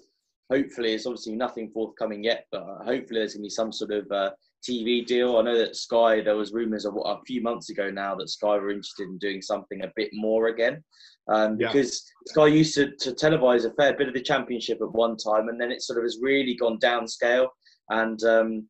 [0.50, 4.10] hopefully it's obviously nothing forthcoming yet, but hopefully there's going to be some sort of
[4.10, 4.30] uh,
[4.68, 5.38] TV deal.
[5.38, 8.56] I know that Sky, there was rumours of a few months ago now that Sky
[8.56, 10.82] were interested in doing something a bit more again.
[11.28, 11.72] Um, yeah.
[11.72, 15.48] Because Sky used to, to televise a fair bit of the championship at one time,
[15.48, 17.48] and then it sort of has really gone downscale.
[17.90, 18.68] And um,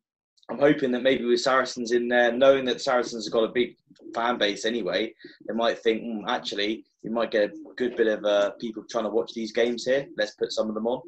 [0.49, 3.75] I'm hoping that maybe with Saracens in there, knowing that Saracens have got a big
[4.13, 5.13] fan base anyway,
[5.47, 9.05] they might think, mm, actually, we might get a good bit of uh, people trying
[9.05, 10.07] to watch these games here.
[10.17, 11.01] Let's put some of them on.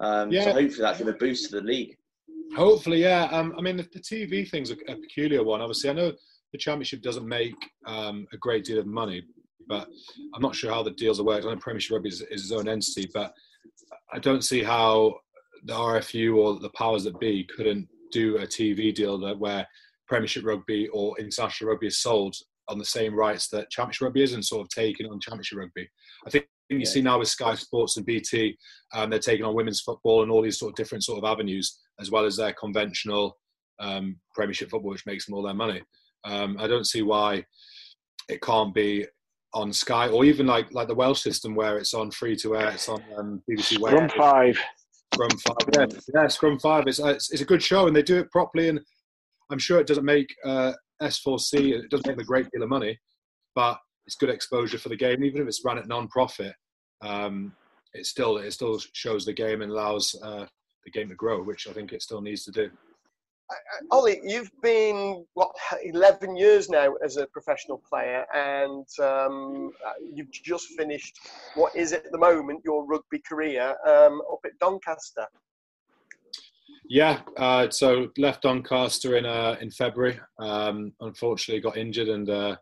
[0.00, 0.44] Um, yeah.
[0.44, 1.96] So hopefully that's going to boost the league.
[2.56, 3.24] Hopefully, yeah.
[3.24, 5.60] Um, I mean, the, the, TV thing's a, a, peculiar one.
[5.60, 6.12] Obviously, I know
[6.52, 7.54] the championship doesn't make
[7.86, 9.22] um, a great deal of money,
[9.68, 9.88] but
[10.34, 11.44] I'm not sure how the deals are worked.
[11.44, 13.34] I know Premiership Rugby is, is its own entity, but
[14.12, 15.16] I don't see how
[15.64, 19.66] the RFU or the powers that be couldn't do a TV deal that where
[20.06, 22.34] Premiership Rugby or International Rugby is sold
[22.68, 25.88] on the same rights that Championship Rugby is and sort of taken on Championship Rugby.
[26.26, 28.56] I think you see now with Sky Sports and BT,
[28.94, 31.80] um, they're taking on women's football and all these sort of different sort of avenues,
[32.00, 33.36] as well as their conventional
[33.80, 35.82] um, Premiership football, which makes them all their money.
[36.24, 37.44] Um, I don't see why
[38.28, 39.06] it can't be
[39.54, 42.68] on Sky or even like like the Welsh system where it's on free to air.
[42.68, 44.10] It's on um, BBC Wales.
[44.10, 44.58] Scrum V.
[45.14, 45.70] Scrum V.
[45.74, 46.82] Yeah, yeah Scrum V.
[46.86, 48.68] It's, it's, it's a good show and they do it properly.
[48.68, 48.80] And
[49.50, 51.84] I'm sure it doesn't make uh, S4C.
[51.84, 52.98] It doesn't make a great deal of money,
[53.54, 53.78] but
[54.08, 56.54] it's good exposure for the game, even if it's run at non-profit.
[57.02, 57.52] Um,
[57.92, 60.46] it still it still shows the game and allows uh,
[60.86, 62.70] the game to grow, which I think it still needs to do.
[63.90, 65.50] Ollie, you've been what
[65.82, 69.72] 11 years now as a professional player, and um,
[70.14, 71.18] you've just finished
[71.54, 75.26] what is at the moment your rugby career um, up at Doncaster.
[76.88, 80.18] Yeah, uh, so left Doncaster in uh, in February.
[80.38, 82.56] Um, unfortunately, got injured and uh,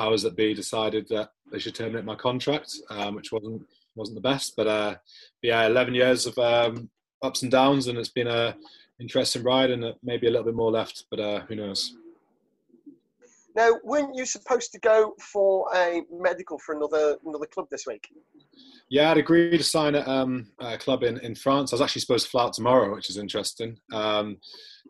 [0.00, 3.62] powers that be decided that they should terminate my contract, um, which wasn't
[3.94, 4.54] wasn't the best.
[4.56, 4.94] But uh,
[5.42, 6.88] yeah, 11 years of um,
[7.22, 8.56] ups and downs, and it's been a
[8.98, 11.96] interesting ride, and maybe a little bit more left, but uh, who knows.
[13.56, 18.08] Now, weren't you supposed to go for a medical for another another club this week?
[18.88, 21.72] Yeah, I'd agreed to sign at um, a club in, in France.
[21.72, 23.76] I was actually supposed to fly out tomorrow, which is interesting.
[23.92, 24.38] Um,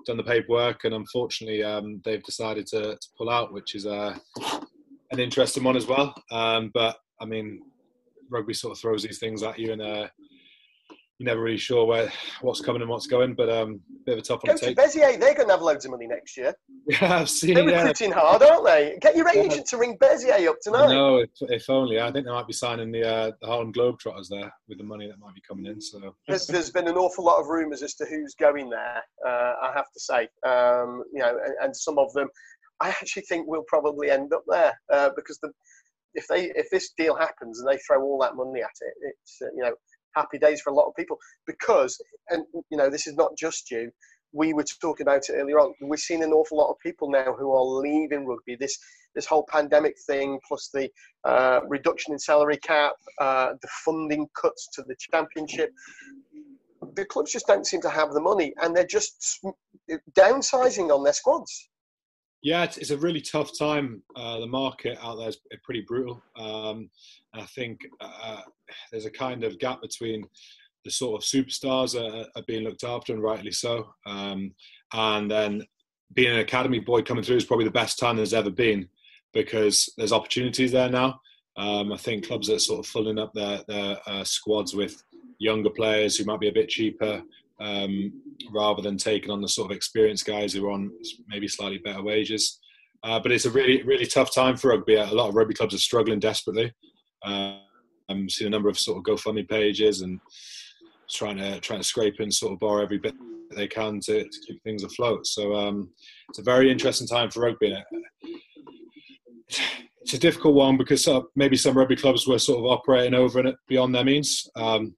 [0.07, 4.17] done the paperwork, and unfortunately, um, they've decided to, to, pull out, which is uh,
[5.11, 6.15] an interesting one as well.
[6.31, 7.63] Um, but I mean,
[8.31, 10.09] rugby sort of throws these things at you, and uh,
[11.21, 13.35] you're never really sure where what's coming and what's going.
[13.35, 15.61] But um, bit of a tough one Go to, to Béziers, they're going to have
[15.61, 16.55] loads of money next year.
[16.87, 17.55] Yeah, I've seen.
[17.55, 18.19] They're recruiting yeah.
[18.19, 18.99] hard, aren't they?
[19.01, 19.63] Get your agent yeah.
[19.69, 20.89] to ring Béziers up tonight.
[20.89, 22.01] No, if, if, only.
[22.01, 25.07] I think they might be signing the uh, the Harlem Globetrotters there with the money
[25.07, 25.81] that might be coming in.
[25.81, 29.03] So there's, there's been an awful lot of rumours as to who's going there.
[29.25, 32.29] Uh, I have to say, um, you know, and, and some of them
[32.81, 35.51] I actually think we'll probably end up there uh, because the,
[36.15, 39.39] if they if this deal happens and they throw all that money at it, it's
[39.43, 39.75] uh, you know
[40.17, 41.17] happy days for a lot of people
[41.47, 43.91] because and you know this is not just you.
[44.33, 45.75] We were talking about it earlier on.
[45.81, 48.57] We're seeing an awful lot of people now who are leaving rugby.
[48.57, 48.79] This
[49.15, 50.89] this whole pandemic thing, plus the
[51.25, 55.73] uh, reduction in salary cap, uh, the funding cuts to the championship.
[56.95, 59.45] The clubs just don't seem to have the money, and they're just
[60.17, 61.70] downsizing on their squads.
[62.43, 64.03] Yeah, it's, it's a really tough time.
[64.17, 66.23] Uh, the market out there is pretty brutal.
[66.37, 66.89] Um,
[67.35, 68.41] I think uh,
[68.91, 70.25] there's a kind of gap between
[70.85, 73.93] the sort of superstars are, are being looked after, and rightly so.
[74.07, 74.55] Um,
[74.95, 75.63] and then
[76.15, 78.89] being an academy boy coming through is probably the best time there's ever been
[79.33, 81.21] because there's opportunities there now.
[81.57, 85.03] Um, I think clubs are sort of filling up their, their uh, squads with
[85.39, 87.23] younger players who might be a bit cheaper
[87.61, 88.13] um,
[88.53, 90.91] rather than taking on the sort of experienced guys who are on
[91.29, 92.59] maybe slightly better wages.
[93.03, 94.95] Uh, but it's a really, really tough time for rugby.
[94.95, 96.73] A lot of rugby clubs are struggling desperately.
[97.25, 97.59] Uh,
[98.09, 100.21] I'm seeing a number of sort of GoFundMe pages and
[101.09, 103.15] trying to trying to scrape and sort of borrow every bit
[103.57, 105.27] they can to, to keep things afloat.
[105.27, 105.91] So um,
[106.29, 107.77] it's a very interesting time for rugby.
[110.03, 113.45] It's a difficult one because uh, maybe some rugby clubs were sort of operating over
[113.47, 114.49] it beyond their means.
[114.57, 114.95] Um,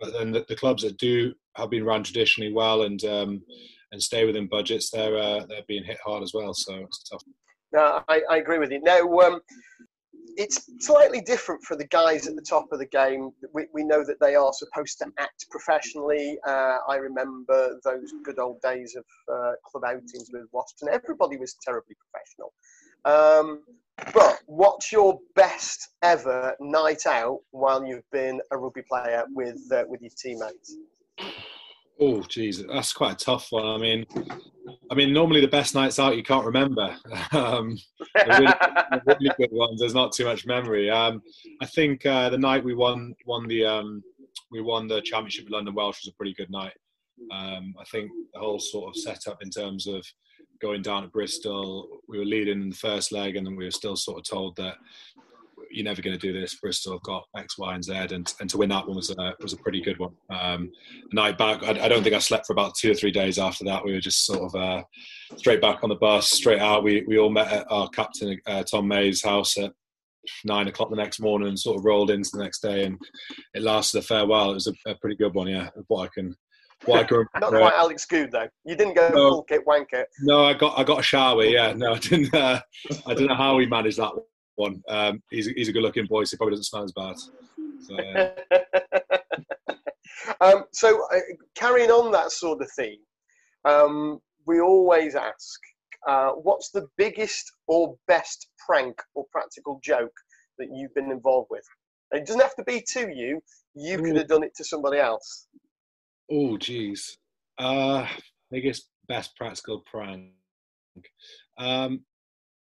[0.00, 3.42] but then the, the, clubs that do have been run traditionally well and um,
[3.92, 6.54] and stay within budgets, they're uh, they're being hit hard as well.
[6.54, 7.22] So it's tough.
[7.72, 8.80] No, I, I agree with you.
[8.80, 9.40] Now, um,
[10.36, 13.30] it's slightly different for the guys at the top of the game.
[13.52, 16.38] We, we know that they are supposed to act professionally.
[16.46, 21.36] Uh, I remember those good old days of uh, club outings with Wasps, and everybody
[21.36, 22.52] was terribly professional.
[23.04, 23.62] Um,
[24.12, 29.84] but what's your best ever night out while you've been a rugby player with uh,
[29.88, 30.76] with your teammates?
[31.98, 33.64] Oh, geez, that's quite a tough one.
[33.64, 34.04] I mean,
[34.90, 36.96] I mean, normally the best nights out you can't remember.
[37.32, 37.76] Um,
[38.28, 38.46] really,
[39.06, 40.88] really, good ones, there's not too much memory.
[40.88, 41.22] Um,
[41.60, 44.02] I think uh, the night we won won the um,
[44.50, 46.72] we won the championship at London Welsh was a pretty good night.
[47.30, 50.06] Um, I think the whole sort of setup in terms of
[50.60, 53.70] going down to Bristol, we were leading in the first leg, and then we were
[53.70, 54.76] still sort of told that
[55.70, 56.54] you're never going to do this.
[56.54, 59.52] Bristol got X, Y, and Z, and, and to win that one was a, was
[59.52, 60.14] a pretty good one.
[60.30, 60.72] Um,
[61.12, 63.64] night back, I, I, don't think I slept for about two or three days after
[63.64, 63.84] that.
[63.84, 64.84] We were just sort of uh,
[65.36, 66.84] straight back on the bus, straight out.
[66.84, 69.72] We we all met at our captain uh, Tom May's house at
[70.44, 72.98] nine o'clock the next morning, and sort of rolled into the next day, and
[73.54, 74.50] it lasted a fair while.
[74.50, 75.70] It was a, a pretty good one, yeah.
[75.88, 76.36] What I can
[76.84, 78.48] what I can Not quite Alex Good though.
[78.64, 80.08] You didn't go no, full kit wank it.
[80.20, 81.44] No, I got I got a shower.
[81.44, 82.34] Yeah, no, I didn't.
[82.34, 82.60] Uh,
[83.06, 84.12] I don't know how we managed that
[84.56, 84.82] one.
[84.88, 87.16] Um, he's, he's a good looking boy, so he probably doesn't smell as bad.
[87.80, 88.30] So, yeah.
[90.40, 91.20] um, so uh,
[91.54, 92.98] carrying on that sort of theme,
[93.64, 95.60] um, we always ask,
[96.06, 100.14] uh, what's the biggest or best prank or practical joke
[100.58, 101.64] that you've been involved with?
[102.12, 103.40] It doesn't have to be to you.
[103.74, 105.48] You could have done it to somebody else.
[106.30, 107.18] Oh, geez.
[107.58, 108.06] Uh,
[108.50, 110.32] biggest, best practical prank.
[111.58, 112.00] Um,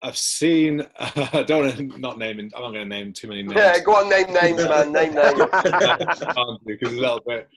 [0.02, 0.82] I've seen.
[0.82, 2.52] Uh, I don't want to not naming.
[2.56, 3.56] I'm not going to name too many names.
[3.56, 4.92] Yeah, go on, name names, man.
[4.94, 5.40] Name names.
[6.66, 7.50] because a little bit.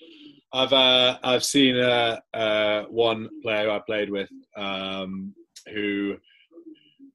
[0.53, 5.35] I've uh, I've seen uh, uh, one player I played with um,
[5.73, 6.17] who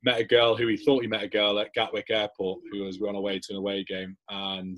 [0.04, 3.02] met a girl who he thought he met a girl at Gatwick Airport who was
[3.02, 4.78] on our way to an away game, and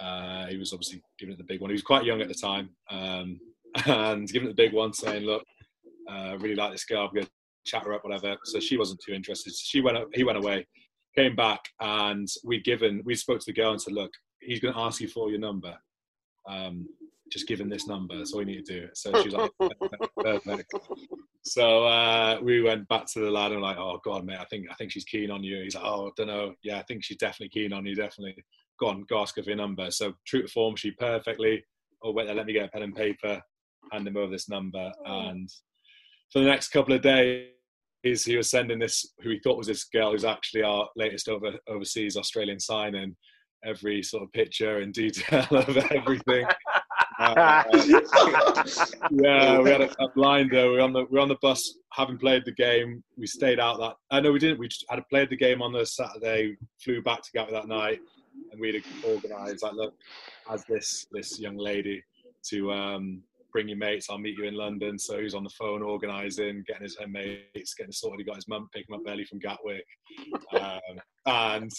[0.00, 1.70] uh, he was obviously giving it the big one.
[1.70, 3.38] He was quite young at the time, um,
[3.86, 5.44] and giving it the big one, saying, "Look,
[6.10, 7.06] uh, really like this girl.
[7.06, 7.32] I'm going to
[7.64, 9.54] chat her up, whatever." So she wasn't too interested.
[9.54, 9.98] She went.
[10.14, 10.66] He went away,
[11.16, 13.02] came back, and we'd given.
[13.04, 15.40] We spoke to the girl and said, "Look, he's going to ask you for your
[15.40, 15.76] number.
[16.48, 16.88] Um,
[17.30, 18.16] just give him this number.
[18.16, 19.70] That's all you need to do." So she was like,
[20.18, 20.72] "Perfect."
[21.46, 24.66] So uh, we went back to the lad and like, "Oh God, mate, I think
[24.70, 26.54] I think she's keen on you." He's like, "Oh, I don't know.
[26.64, 27.94] Yeah, I think she's definitely keen on you.
[27.94, 28.42] Definitely."
[28.78, 29.90] Go on, go ask her for your number.
[29.90, 31.64] So true to form, she perfectly,
[32.02, 33.40] oh, wait there, let me get a pen and paper,
[33.92, 34.92] hand him over this number.
[35.04, 35.48] And
[36.32, 37.48] for the next couple of days,
[38.02, 41.52] he was sending this, who he thought was this girl who's actually our latest over,
[41.68, 43.16] overseas Australian signing,
[43.64, 46.46] every sort of picture and detail of everything.
[47.18, 47.62] Uh,
[49.10, 50.68] yeah, we had a, a blinder.
[50.68, 53.04] We were on the we are on the bus, having played the game.
[53.16, 53.94] We stayed out that.
[54.10, 54.58] I uh, know we didn't.
[54.58, 56.56] We had played the game on the Saturday.
[56.82, 58.00] Flew back to together that night
[58.50, 59.94] and we'd organised like, look,
[60.50, 62.02] as this this young lady
[62.50, 63.22] to um,
[63.52, 64.08] bring your mates.
[64.10, 64.98] I'll meet you in London.
[64.98, 68.20] So he's on the phone organising, getting his mates, getting sorted.
[68.20, 69.86] He got his mum picking him up early from Gatwick,
[70.60, 71.70] um, and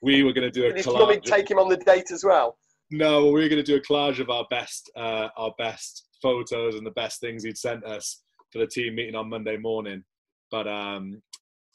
[0.00, 0.72] we were going to do a.
[0.72, 2.56] Did mummy take him on the date as well?
[2.90, 6.74] No, we were going to do a collage of our best, uh, our best photos
[6.74, 10.02] and the best things he'd sent us for the team meeting on Monday morning.
[10.50, 11.20] But um,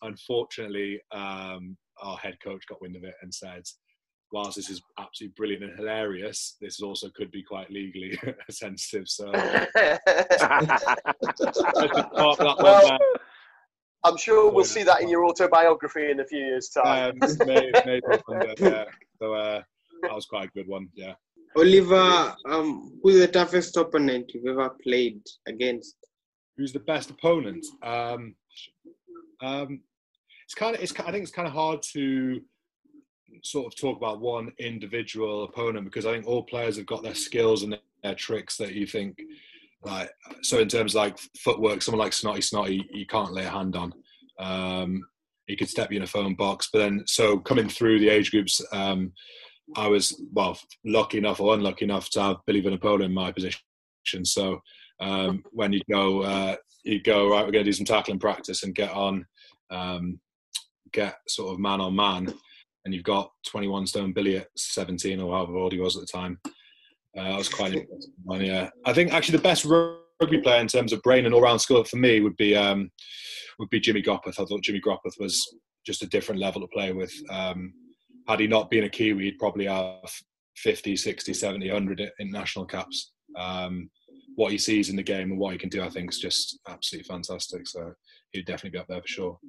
[0.01, 3.61] unfortunately, um, our head coach got wind of it and said,
[4.33, 8.19] whilst this is absolutely brilliant and hilarious, this also could be quite legally
[8.49, 9.07] sensitive.
[9.07, 9.31] So,
[12.11, 12.97] well,
[14.03, 17.17] I'm sure we'll see that in your autobiography in a few years' time.
[17.21, 18.01] Um, maybe, maybe
[18.59, 18.85] yeah.
[19.19, 19.61] So uh,
[20.01, 20.89] that was quite a good one.
[20.95, 21.13] Yeah.
[21.55, 25.95] Oliver, um, who's the toughest opponent you've ever played against?
[26.57, 27.65] Who's the best opponent?
[27.83, 28.35] Um,
[29.41, 29.81] Um,
[30.45, 32.41] it's kind of it's I think it's kind of hard to
[33.43, 37.15] sort of talk about one individual opponent because I think all players have got their
[37.15, 39.21] skills and their tricks that you think
[39.83, 40.09] like
[40.41, 43.75] so in terms of like footwork, someone like Snotty Snotty you can't lay a hand
[43.75, 43.93] on.
[44.39, 45.05] Um,
[45.45, 48.31] he could step you in a phone box, but then so coming through the age
[48.31, 49.11] groups, um,
[49.75, 53.61] I was well lucky enough or unlucky enough to have Billy Vunipola in my position.
[54.23, 54.61] So
[54.99, 57.45] um, when you go, uh, you go right.
[57.45, 59.25] We're going to do some tackling practice and get on,
[59.69, 60.19] um,
[60.91, 62.33] get sort of man on man,
[62.85, 66.07] and you've got 21 stone Billy at 17 or however old he was at the
[66.07, 66.39] time.
[67.17, 67.85] Uh, I was quite.
[68.39, 71.83] Yeah, I think actually the best rugby player in terms of brain and all-round skill
[71.83, 72.89] for me would be um,
[73.59, 74.39] would be Jimmy Gopperth.
[74.39, 75.55] I thought Jimmy Gopperth was
[75.85, 77.13] just a different level to play with.
[77.29, 77.73] Um,
[78.27, 80.09] had he not been a Kiwi, he'd probably have
[80.57, 83.11] 50, 60, 70, 100 international caps.
[83.37, 83.89] Um,
[84.35, 86.59] what he sees in the game and what he can do, I think, is just
[86.67, 87.67] absolutely fantastic.
[87.67, 87.93] So
[88.33, 89.39] he'd definitely be up there for sure.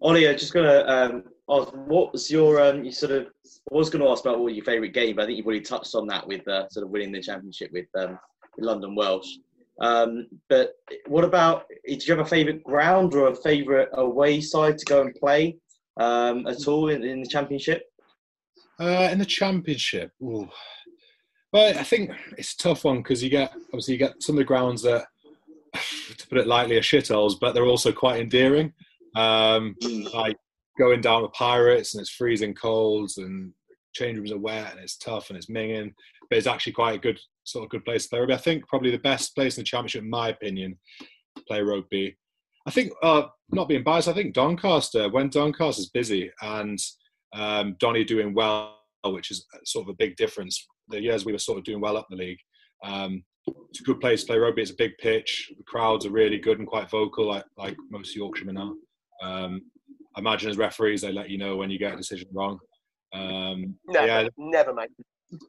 [0.00, 3.28] Ollie, I'm just gonna um, ask, what was your um, you sort of
[3.70, 5.60] I was going to ask about what your favourite game, but I think you've already
[5.60, 8.18] touched on that with uh, sort of winning the championship with, um,
[8.56, 9.28] with London Welsh.
[9.80, 10.72] Um, but
[11.06, 11.66] what about?
[11.86, 15.56] Did you have a favourite ground or a favourite away side to go and play
[15.98, 17.82] um, at all in, in the championship?
[18.80, 20.50] Uh, in the championship, well,
[21.52, 24.44] I think it's a tough one because you get obviously you get some of the
[24.44, 25.06] grounds that,
[26.18, 28.72] to put it lightly, are shitholes, but they're also quite endearing.
[29.16, 29.74] Um,
[30.14, 30.36] like
[30.78, 33.52] going down with Pirates and it's freezing colds and
[33.94, 35.92] change rooms are wet and it's tough and it's minging,
[36.28, 38.34] but it's actually quite a good sort of good place to play rugby.
[38.34, 40.78] I think probably the best place in the championship, in my opinion,
[41.48, 42.16] play rugby.
[42.66, 46.78] I think uh, not being biased, I think Doncaster when Doncaster's busy and
[47.32, 50.66] um, Donny doing well, which is sort of a big difference.
[50.88, 52.38] The years we were sort of doing well up the league.
[52.84, 53.24] Um,
[53.70, 54.62] it's a good place to play rugby.
[54.62, 55.52] It's a big pitch.
[55.56, 58.72] The crowds are really good and quite vocal, like like most Yorkshiremen are.
[59.22, 59.62] Um,
[60.16, 62.58] I imagine as referees, they let you know when you get a decision wrong.
[63.12, 64.28] Um, never, yeah.
[64.36, 64.90] never, mate.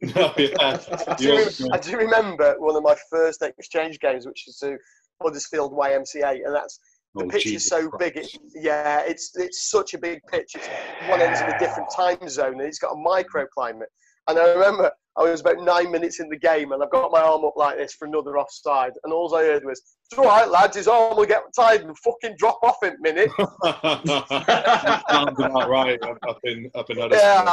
[0.15, 0.55] no, yeah.
[1.07, 4.77] I, do, I, do, remember one of my first exchange games, which is to
[5.21, 6.79] Huddersfield YMCA, and that's
[7.15, 8.13] the oh, pitch Jesus is so Christ.
[8.13, 8.23] big.
[8.23, 10.51] It, yeah, it's it's such a big pitch.
[10.55, 10.67] It's
[11.07, 13.89] one end of a different time zone, and it's got a microclimate.
[14.28, 17.20] And I remember I was about nine minutes in the game, and I've got my
[17.20, 20.47] arm up like this for another offside, and all I heard was, "It's all right,
[20.47, 20.78] lads.
[20.78, 23.30] His arm will get tired and fucking drop off in a minute."
[25.09, 25.99] Sounds about right.
[26.03, 27.43] Up in up in Yeah,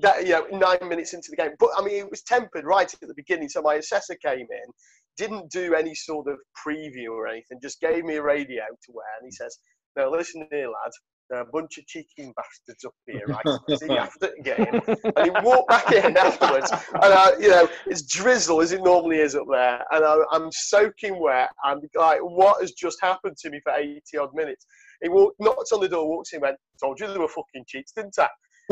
[0.00, 3.00] that, yeah, nine minutes into the game, but I mean, it was tempered right at
[3.00, 3.48] the beginning.
[3.48, 4.72] So my assessor came in,
[5.16, 9.06] didn't do any sort of preview or anything, just gave me a radio to wear,
[9.20, 9.58] and he says,
[9.96, 10.92] "No, listen here, lad.
[11.30, 13.44] There are a bunch of cheeky bastards up here, right?
[13.78, 14.58] so have to get.
[14.58, 19.18] And he walked back in afterwards, and I, you know, it's drizzle as it normally
[19.18, 21.48] is up there, and I, I'm soaking wet.
[21.64, 24.66] I'm like, "What has just happened to me for 80 odd minutes?"
[25.02, 27.92] He walked, knocked on the door, walked in, went, "Told you they were fucking cheats,
[27.92, 28.28] didn't I?"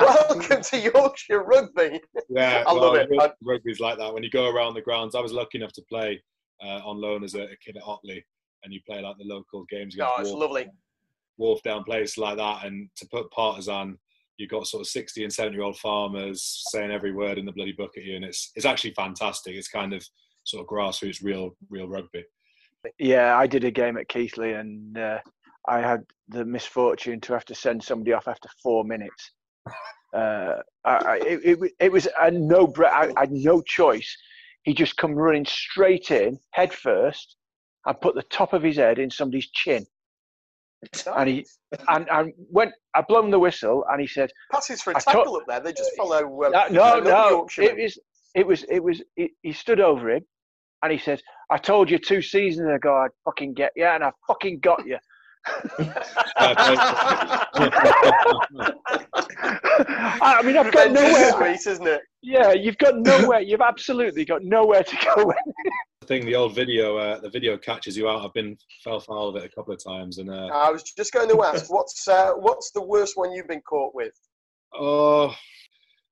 [0.00, 2.00] Welcome to Yorkshire Rugby.
[2.28, 3.08] Yeah, I well, love it.
[3.42, 4.12] Rugby's like that.
[4.12, 6.22] When you go around the grounds, I was lucky enough to play
[6.64, 8.24] uh, on loan as a, a, kid at Otley,
[8.62, 9.96] and you play like the local games.
[10.00, 10.68] Oh, it's Wharf, lovely.
[11.38, 13.98] Wharf down place like that, and to put partisan,
[14.36, 17.52] you've got sort of sixty and seventy year old farmers saying every word in the
[17.52, 19.54] bloody book at you, and it's it's actually fantastic.
[19.54, 20.04] It's kind of
[20.44, 22.24] sort of grassroots, real real rugby.
[22.98, 25.18] Yeah, I did a game at Keighley, and uh,
[25.68, 29.32] I had the misfortune to have to send somebody off after four minutes.
[30.12, 32.72] Uh, I, it, it, it, was a no.
[32.78, 34.12] I, I had no choice.
[34.64, 37.36] He just come running straight in, head first,
[37.86, 39.86] and put the top of his head in somebody's chin.
[41.14, 41.46] And he
[41.88, 42.72] and, and went.
[42.94, 45.60] I blown the whistle, and he said, "Passes for a tackle up there.
[45.60, 47.98] They just follow." Uh, no, no, it was.
[48.34, 48.64] It was.
[48.68, 49.02] It was.
[49.14, 50.24] He, he stood over him,
[50.82, 51.20] and he said,
[51.50, 54.96] "I told you two seasons ago I'd fucking get you, and I fucking got you."
[60.22, 61.32] I mean, I've got nowhere.
[61.32, 62.02] Sweet, isn't it?
[62.22, 63.40] Yeah, you've got nowhere.
[63.40, 65.32] You've absolutely got nowhere to go.
[66.02, 68.24] I think the old video, uh, the video catches you out.
[68.24, 71.12] I've been fell foul of it a couple of times, and uh, I was just
[71.12, 74.12] going to ask, what's uh, what's the worst one you've been caught with?
[74.74, 75.34] Oh,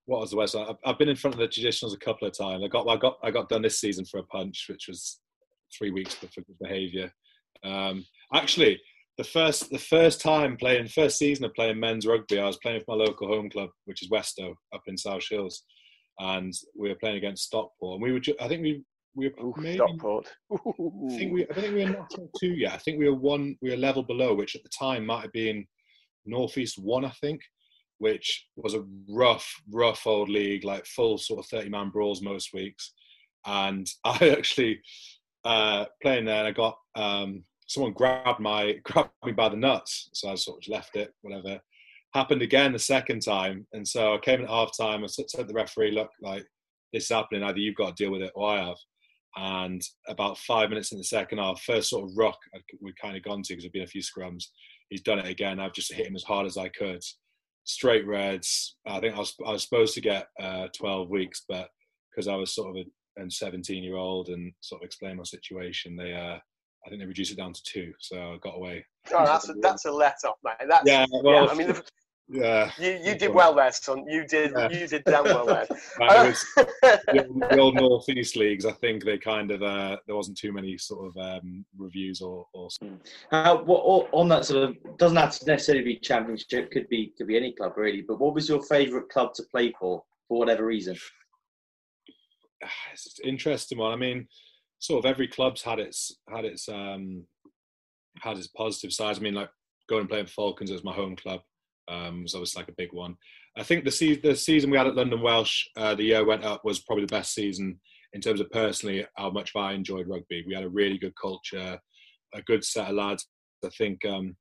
[0.06, 0.56] what was the worst?
[0.56, 2.64] I've, I've been in front of the traditionals a couple of times.
[2.64, 5.20] I got I got I got done this season for a punch, which was
[5.76, 7.12] three weeks for good behaviour.
[7.62, 8.80] Um, actually,
[9.18, 12.82] the first the first time playing first season of playing men's rugby, I was playing
[12.86, 15.64] for my local home club, which is Westoe up in South Shields,
[16.20, 17.94] and we were playing against Stockport.
[17.94, 18.84] And we were, I think we
[19.16, 20.28] we were Ooh, maybe, Stockport.
[20.52, 20.56] I
[21.16, 22.74] think we, I think we were not two yet.
[22.74, 25.32] I think we were one, we were level below, which at the time might have
[25.32, 25.66] been
[26.24, 27.40] Northeast One, I think,
[27.98, 32.54] which was a rough, rough old league, like full sort of thirty man brawls most
[32.54, 32.92] weeks.
[33.44, 34.80] And I actually
[35.44, 40.10] uh, playing there, and I got um, someone grabbed my grabbed me by the nuts,
[40.12, 41.14] so I sort of left it.
[41.22, 41.60] Whatever
[42.14, 45.04] happened again the second time, and so I came at half time.
[45.04, 46.44] I said to the referee, "Look, like
[46.92, 47.42] this is happening.
[47.42, 48.76] Either you've got to deal with it, or I have."
[49.36, 52.38] And about five minutes in the second half, first sort of rock
[52.80, 54.44] we'd kind of gone to because there'd been a few scrums.
[54.88, 55.60] He's done it again.
[55.60, 57.02] I've just hit him as hard as I could.
[57.64, 58.76] Straight reds.
[58.86, 61.68] I think I was I was supposed to get uh, 12 weeks, but
[62.10, 62.86] because I was sort of
[63.18, 66.38] a, a 17 year old and sort of explain my situation, they uh,
[66.86, 68.84] I think they reduced it down to two, so I got away.
[69.12, 70.68] Oh, that's a, that's a let off, mate.
[70.68, 71.74] That's, yeah, well, yeah, I mean,
[72.30, 74.04] yeah, you, you did well there, son.
[74.06, 74.68] You did yeah.
[74.68, 75.66] you did damn well there.
[75.98, 80.52] was, the, old North East leagues, I think they kind of uh, there wasn't too
[80.52, 82.46] many sort of um, reviews or.
[82.52, 82.68] or...
[83.32, 86.70] Uh, what, on that sort of doesn't have to necessarily be championship.
[86.70, 88.02] Could be could be any club really.
[88.06, 90.96] But what was your favourite club to play for for whatever reason?
[92.92, 93.92] It's an interesting one.
[93.92, 94.26] I mean,
[94.78, 97.24] sort of every club's had its had its um,
[98.20, 99.18] had its positive sides.
[99.18, 99.50] I mean, like
[99.88, 101.40] going and playing Falcons as my home club
[101.88, 103.16] um, was always like a big one.
[103.56, 106.64] I think the, the season we had at London Welsh, uh, the year went up,
[106.64, 107.80] was probably the best season
[108.12, 110.44] in terms of personally how much I enjoyed rugby.
[110.46, 111.78] We had a really good culture,
[112.34, 113.26] a good set of lads.
[113.64, 114.36] I think um,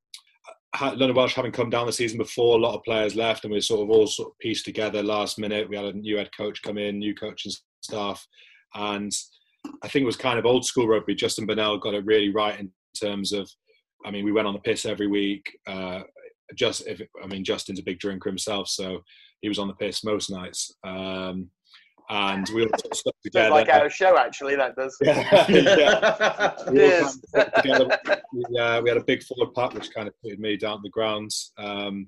[0.79, 3.61] London Welsh having come down the season before, a lot of players left, and we
[3.61, 5.69] sort of all sort of pieced together last minute.
[5.69, 8.25] We had a new head coach come in, new coaching staff,
[8.75, 9.11] and
[9.83, 11.15] I think it was kind of old school rugby.
[11.15, 13.49] Justin Burnell got it really right in terms of,
[14.05, 15.57] I mean, we went on the piss every week.
[15.65, 16.01] Uh,
[16.55, 19.01] just if I mean Justin's a big drinker himself, so
[19.41, 20.73] he was on the piss most nights.
[20.83, 21.49] Um,
[22.09, 23.49] and we all stuck together.
[23.49, 24.97] like our show, actually, that does.
[25.01, 26.55] yeah, yeah.
[26.71, 26.79] We,
[28.33, 30.83] we, uh, we, had a big forward pack, which kind of put me down to
[30.83, 31.31] the ground.
[31.57, 32.07] Um,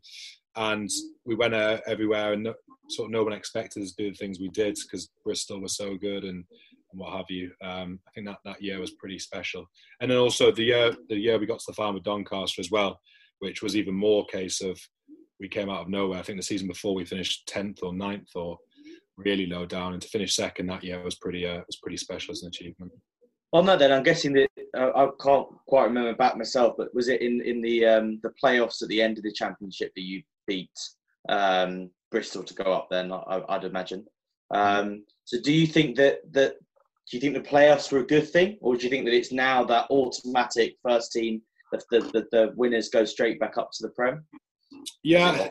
[0.55, 0.89] and
[1.25, 2.53] we went uh, everywhere, and no,
[2.89, 5.75] sort of no one expected us to do the things we did because Bristol was
[5.75, 6.43] so good and,
[6.91, 7.51] and what have you.
[7.63, 9.65] Um, I think that that year was pretty special.
[10.01, 12.71] And then also the year the year we got to the farm with Doncaster as
[12.71, 12.99] well
[13.39, 14.79] which was even more case of
[15.39, 16.19] we came out of nowhere.
[16.19, 18.57] I think the season before we finished tenth or 9th or
[19.17, 22.31] really low down, and to finish second that year was pretty uh, was pretty special
[22.31, 22.91] as an achievement.
[23.51, 27.07] On that, then I'm guessing that uh, I can't quite remember back myself, but was
[27.07, 30.21] it in in the um, the playoffs at the end of the championship that you
[30.45, 30.69] beat
[31.29, 32.89] um, Bristol to go up?
[32.91, 34.05] Then I, would imagine.
[34.51, 36.55] Um, so, do you think that that
[37.09, 39.31] do you think the playoffs were a good thing, or do you think that it's
[39.31, 41.41] now that automatic first team
[41.71, 41.81] the,
[42.13, 44.23] the, the, winners go straight back up to the Prem?
[45.03, 45.49] Yeah,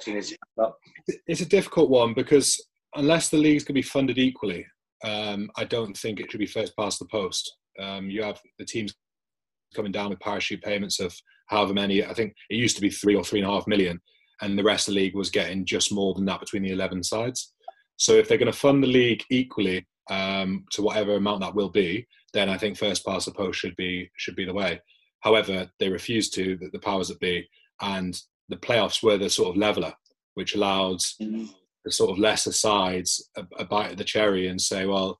[1.27, 4.67] it's a difficult one because unless the leagues can be funded equally,
[5.05, 7.57] um, I don't think it should be first past the post.
[7.81, 8.95] Um, you have the teams
[9.75, 11.15] coming down with parachute payments of
[11.49, 12.05] however many.
[12.05, 14.01] I think it used to be three or three and a half million,
[14.43, 17.03] and the rest of the league was getting just more than that between the eleven
[17.03, 17.53] sides.
[17.97, 21.69] So if they're going to fund the league equally um, to whatever amount that will
[21.71, 24.81] be, then I think first past the post should be should be the way.
[25.21, 27.49] However, they refused to, the, the powers that be,
[27.81, 29.93] and the playoffs were the sort of leveler,
[30.35, 31.47] which allowed mm-hmm.
[31.85, 35.19] the sort of lesser sides a, a bite of the cherry and say, well,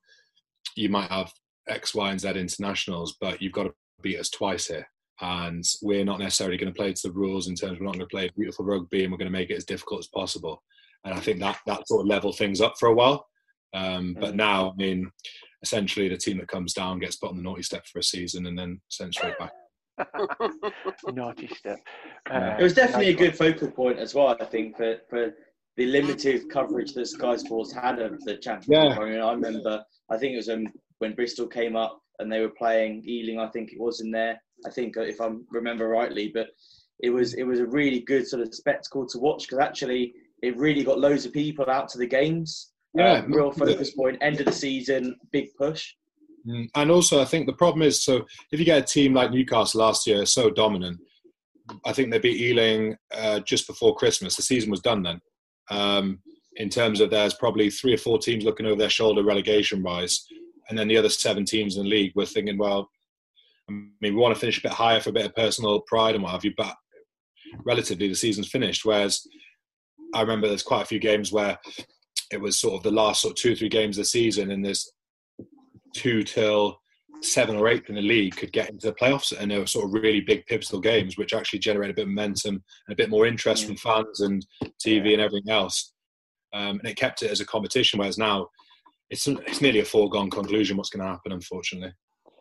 [0.75, 1.31] you might have
[1.67, 4.87] X, Y, and Z internationals, but you've got to beat us twice here.
[5.21, 7.95] And we're not necessarily going to play to the rules in terms of we're not
[7.95, 10.63] going to play beautiful rugby and we're going to make it as difficult as possible.
[11.03, 13.27] And I think that that sort of level things up for a while.
[13.73, 14.37] Um, but mm-hmm.
[14.37, 15.11] now, I mean,
[15.61, 18.45] essentially the team that comes down gets put on the naughty step for a season
[18.45, 19.51] and then sent straight back
[21.13, 21.79] Naughty step.
[22.31, 25.33] Uh, it was definitely a good focal point as well, I think, for, for
[25.77, 28.97] the limited coverage that Sky Sports had of the championship.
[28.97, 29.01] Yeah.
[29.01, 30.67] I mean, I remember, I think it was um,
[30.99, 34.41] when Bristol came up and they were playing Ealing, I think it was in there,
[34.65, 36.31] I think, uh, if I remember rightly.
[36.33, 36.47] But
[37.01, 40.57] it was it was a really good sort of spectacle to watch because actually it
[40.57, 42.71] really got loads of people out to the games.
[42.93, 45.93] Yeah, um, real focus point, end of the season, big push.
[46.47, 46.69] Mm.
[46.75, 49.81] And also, I think the problem is so if you get a team like Newcastle
[49.81, 50.99] last year, so dominant,
[51.85, 54.35] I think they beat Ealing uh, just before Christmas.
[54.35, 55.21] The season was done then.
[55.69, 56.19] Um,
[56.55, 60.25] in terms of there's probably three or four teams looking over their shoulder relegation wise,
[60.69, 62.89] and then the other seven teams in the league were thinking, well,
[63.69, 66.15] I mean, we want to finish a bit higher for a bit of personal pride
[66.15, 66.75] and what have you, but
[67.63, 68.83] relatively the season's finished.
[68.83, 69.25] Whereas
[70.13, 71.57] I remember there's quite a few games where
[72.31, 74.51] it was sort of the last sort of two or three games of the season,
[74.51, 74.91] and there's
[75.93, 76.79] two till
[77.21, 79.85] seven or eight in the league could get into the playoffs, and they were sort
[79.85, 83.09] of really big pivotal games, which actually generate a bit of momentum and a bit
[83.09, 84.45] more interest from fans and
[84.85, 85.93] TV and everything else.
[86.53, 88.47] Um, and it kept it as a competition, whereas now
[89.09, 91.93] it's it's nearly a foregone conclusion what's going to happen, unfortunately.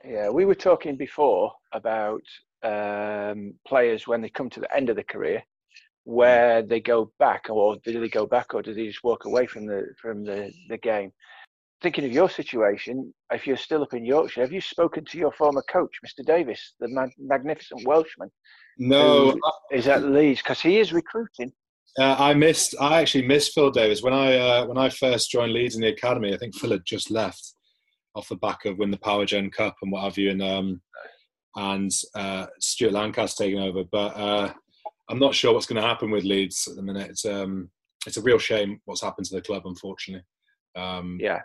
[0.05, 2.23] Yeah, we were talking before about
[2.63, 5.43] um, players when they come to the end of the career,
[6.09, 9.47] where they go back, or do they go back, or do they just walk away
[9.47, 11.13] from the from the, the game?
[11.81, 15.31] thinking of your situation, if you're still up in Yorkshire, have you spoken to your
[15.31, 16.27] former coach, Mr.
[16.27, 18.31] Davies, the mag- magnificent Welshman?
[18.79, 19.39] No,
[19.71, 21.53] is at Leeds because he is recruiting.
[21.99, 22.75] Uh, I missed.
[22.81, 25.89] I actually missed Phil Davies when I uh, when I first joined Leeds in the
[25.89, 26.33] academy.
[26.33, 27.55] I think Phil had just left
[28.15, 30.81] off the back of win the Powergen Cup and what have you, and um,
[31.57, 33.83] and uh, Stuart Lancaster taking over.
[33.91, 34.53] But uh,
[35.11, 37.11] I'm not sure what's going to happen with Leeds at the minute.
[37.11, 37.71] It's um,
[38.07, 40.25] it's a real shame what's happened to the club, unfortunately.
[40.77, 41.41] Um, yeah.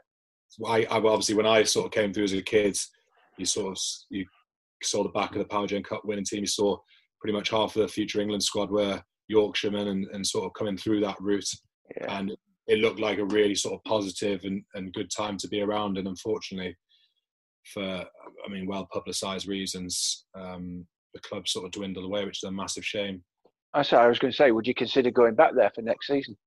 [0.67, 2.77] I, I obviously when I sort of came through as a kid,
[3.37, 4.25] you sort of you
[4.83, 6.41] saw the back of the Powergen Cup winning team.
[6.41, 6.77] You saw
[7.19, 10.77] pretty much half of the future England squad were Yorkshiremen and, and sort of coming
[10.77, 11.47] through that route.
[11.97, 12.17] Yeah.
[12.17, 12.35] And
[12.67, 15.97] it looked like a really sort of positive and, and good time to be around.
[15.97, 16.75] And unfortunately,
[17.73, 22.47] for I mean, well publicised reasons, um, the club sort of dwindled away, which is
[22.47, 23.23] a massive shame.
[23.73, 24.51] That's what I was going to say.
[24.51, 26.37] Would you consider going back there for next season?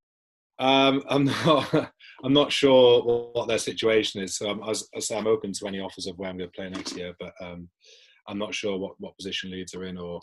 [0.59, 1.93] Um, I'm not.
[2.24, 4.37] I'm not sure what their situation is.
[4.37, 6.70] So I'm, I say, I'm open to any offers of where I'm going to play
[6.70, 7.68] next year, but um,
[8.27, 10.20] I'm not sure what, what position Leeds are in or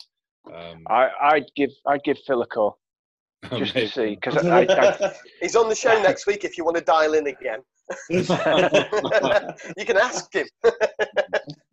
[0.52, 2.78] um, I, I'd give I'd give Phil a call
[3.56, 4.34] just to see because
[5.40, 7.60] he's on the show next week if you want to dial in again.
[8.08, 8.24] you
[9.84, 10.46] can ask him.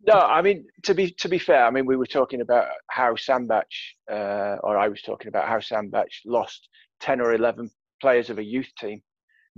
[0.06, 3.14] No, I mean to be to be fair, I mean we were talking about how
[3.14, 3.66] Sandbach,
[4.10, 6.68] uh, or I was talking about how Sandbach lost
[7.00, 9.00] ten or eleven players of a youth team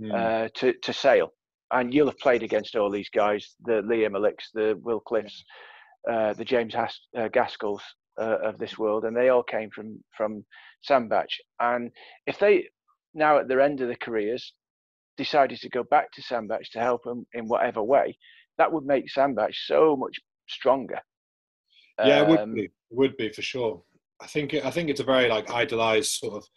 [0.01, 0.13] mm.
[0.13, 1.31] uh, to to Sale,
[1.71, 5.43] and you'll have played against all these guys: the Liam Alicks, the Will Cliffs,
[6.09, 7.81] uh, the James Has- uh, Gaskells,
[8.19, 10.45] uh, of this world, and they all came from from
[10.83, 11.29] Sandbach.
[11.59, 11.91] And
[12.27, 12.69] if they
[13.13, 14.53] now at their end of their careers
[15.17, 18.17] decided to go back to Sandbach to help them in whatever way,
[18.57, 20.99] that would make Sandbach so much stronger.
[22.03, 22.63] Yeah, um, it would um, be.
[22.63, 23.81] It would be for sure.
[24.21, 26.47] I think I think it's a very like idealized sort of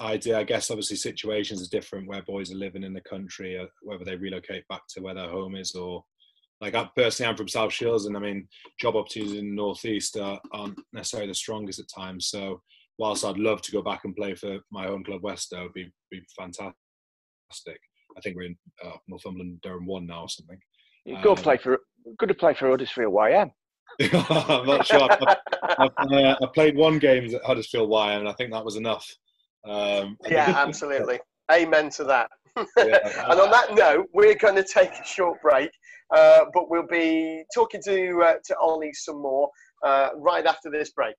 [0.00, 0.38] idea.
[0.38, 4.04] I guess obviously situations are different where boys are living in the country, uh, whether
[4.04, 6.04] they relocate back to where their home is or
[6.60, 8.48] like I personally, I'm from South Shields, and I mean,
[8.80, 12.28] job opportunities in the northeast are, aren't necessarily the strongest at times.
[12.28, 12.62] So,
[12.98, 15.90] whilst I'd love to go back and play for my own club, Westoe, would be
[16.10, 16.74] be fantastic.
[18.16, 20.58] I think we're in uh, Northumberland, Durham one now or something.
[21.04, 21.78] You go um, play for
[22.18, 23.50] good to play for Huddersfield YM.
[24.00, 25.08] I'm not sure.
[25.10, 28.76] I, I, I, I, played one game at Huddersfield YM, and I think that was
[28.76, 29.06] enough.
[29.64, 31.18] Um, yeah, absolutely.
[31.50, 32.30] Amen to that.
[32.56, 32.64] Yeah.
[33.30, 35.70] and on that note, we're going to take a short break.
[36.14, 39.50] Uh, but we'll be talking to uh, to Ollie some more
[39.84, 41.14] uh, right after this break.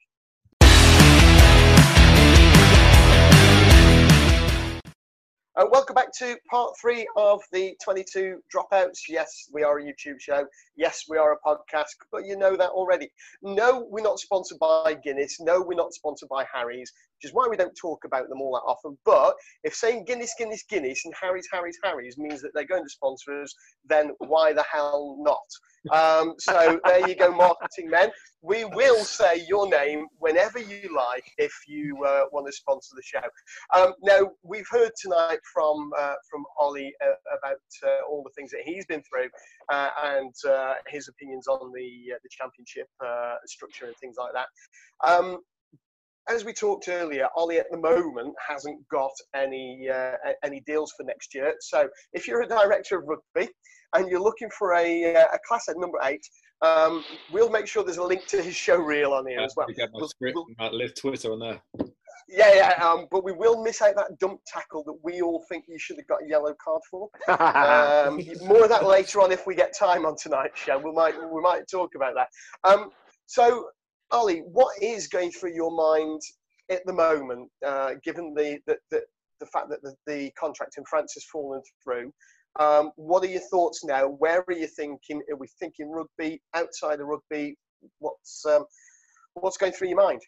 [5.59, 8.99] Uh, welcome back to part three of the 22 dropouts.
[9.09, 10.45] Yes, we are a YouTube show.
[10.77, 13.09] Yes, we are a podcast, but you know that already.
[13.41, 15.41] No, we're not sponsored by Guinness.
[15.41, 18.53] No, we're not sponsored by Harry's, which is why we don't talk about them all
[18.53, 18.97] that often.
[19.03, 22.89] But if saying Guinness, Guinness, Guinness and Harry's, Harry's, Harry's means that they're going to
[22.89, 23.53] sponsor us,
[23.85, 25.37] then why the hell not?
[25.93, 28.09] Um, so there you go, marketing men.
[28.41, 33.03] We will say your name whenever you like if you uh, want to sponsor the
[33.03, 33.27] show.
[33.75, 38.51] Um, now we've heard tonight from uh, from Ollie uh, about uh, all the things
[38.51, 39.29] that he's been through
[39.69, 42.87] uh, and uh, his opinions on the the championship
[43.45, 44.47] structure and things like that.
[45.05, 45.39] Um,
[46.29, 50.11] as we talked earlier, Ollie at the moment hasn't got any uh,
[50.43, 51.53] any deals for next year.
[51.61, 53.51] So if you're a director of rugby
[53.95, 56.25] and you're looking for a, uh, a class at number eight,
[56.61, 59.67] um, we'll make sure there's a link to his show reel on here as well.
[59.75, 61.61] Get my script, we'll, might live Twitter on there.
[62.31, 65.65] Yeah, yeah, um, but we will miss out that dump tackle that we all think
[65.67, 67.09] you should have got a yellow card for.
[67.27, 70.77] um, more of that later on if we get time on tonight's show.
[70.77, 72.27] We might we might talk about that.
[72.69, 72.91] Um,
[73.25, 73.69] so
[74.11, 76.21] Ollie, what is going through your mind
[76.71, 79.01] at the moment, uh, given the, the, the,
[79.39, 82.11] the, fact that the, the contract in France has fallen through?
[82.59, 84.07] Um, what are your thoughts now?
[84.07, 85.21] Where are you thinking?
[85.31, 87.55] Are we thinking rugby, outside of rugby?
[87.99, 88.65] What's, um,
[89.35, 90.21] what's going through your mind?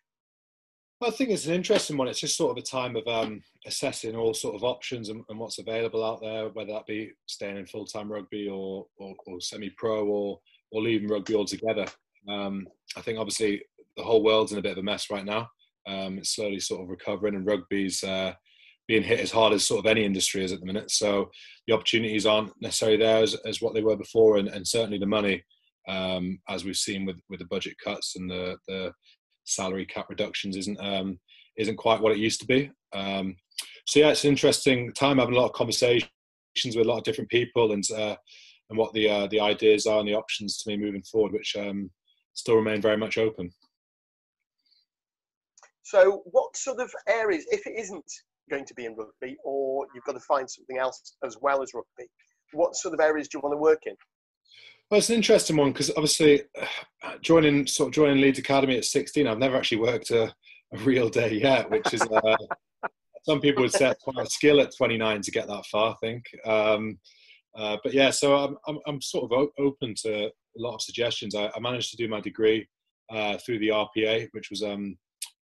[1.00, 2.08] Well, I think it's an interesting one.
[2.08, 5.40] It's just sort of a time of um, assessing all sort of options and, and,
[5.40, 9.42] what's available out there, whether that be staying in full time rugby or, or, or
[9.42, 10.40] semi pro or,
[10.72, 11.88] or leaving rugby altogether.
[12.30, 13.64] Um, I think obviously
[13.98, 15.48] the whole world's in a bit of a mess right now.
[15.88, 18.34] Um, it's slowly sort of recovering, and rugby's uh,
[18.88, 20.92] being hit as hard as sort of any industry is at the minute.
[20.92, 21.30] So
[21.68, 25.06] the opportunities aren't necessarily there as, as what they were before, and, and certainly the
[25.06, 25.44] money,
[25.88, 28.92] um, as we've seen with, with the budget cuts and the, the
[29.46, 31.20] salary cap reductions, isn't um,
[31.58, 32.72] isn't quite what it used to be.
[32.94, 33.36] Um,
[33.88, 36.10] so yeah, it's an interesting time having a lot of conversations
[36.66, 38.16] with a lot of different people and uh,
[38.70, 41.56] and what the uh, the ideas are and the options to me moving forward, which
[41.58, 41.90] um,
[42.34, 43.52] still remain very much open.
[45.84, 48.06] So, what sort of areas, if it isn't
[48.50, 51.74] going to be in rugby, or you've got to find something else as well as
[51.74, 52.10] rugby,
[52.54, 53.96] what sort of areas do you want to work in?
[54.90, 56.44] Well, it's an interesting one because obviously
[57.22, 61.08] joining sort of joining Leeds Academy at 16, I've never actually worked a, a real
[61.08, 62.36] day yet, which is uh,
[63.24, 65.92] some people would say it's quite a skill at 29 to get that far.
[65.92, 67.00] I think, um,
[67.56, 71.36] uh, but yeah, so I'm, I'm, I'm sort of open to a lot of suggestions.
[71.36, 72.68] I, I managed to do my degree
[73.10, 74.98] uh, through the RPA, which was um,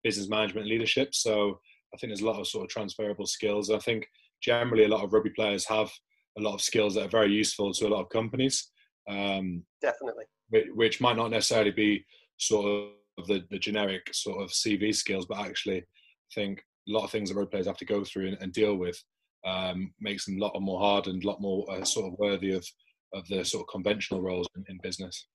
[0.06, 1.08] business management leadership.
[1.16, 1.58] So
[1.92, 3.70] I think there's a lot of sort of transferable skills.
[3.70, 4.06] I think
[4.40, 5.90] generally a lot of rugby players have
[6.38, 8.70] a lot of skills that are very useful to a lot of companies.
[9.10, 10.26] Um, Definitely.
[10.74, 12.04] Which might not necessarily be
[12.38, 12.66] sort
[13.18, 17.10] of the, the generic sort of CV skills, but actually, I think a lot of
[17.10, 19.02] things that rugby players have to go through and, and deal with
[19.44, 22.52] um, makes them a lot more hard and a lot more uh, sort of worthy
[22.52, 22.64] of
[23.14, 25.26] of the sort of conventional roles in, in business.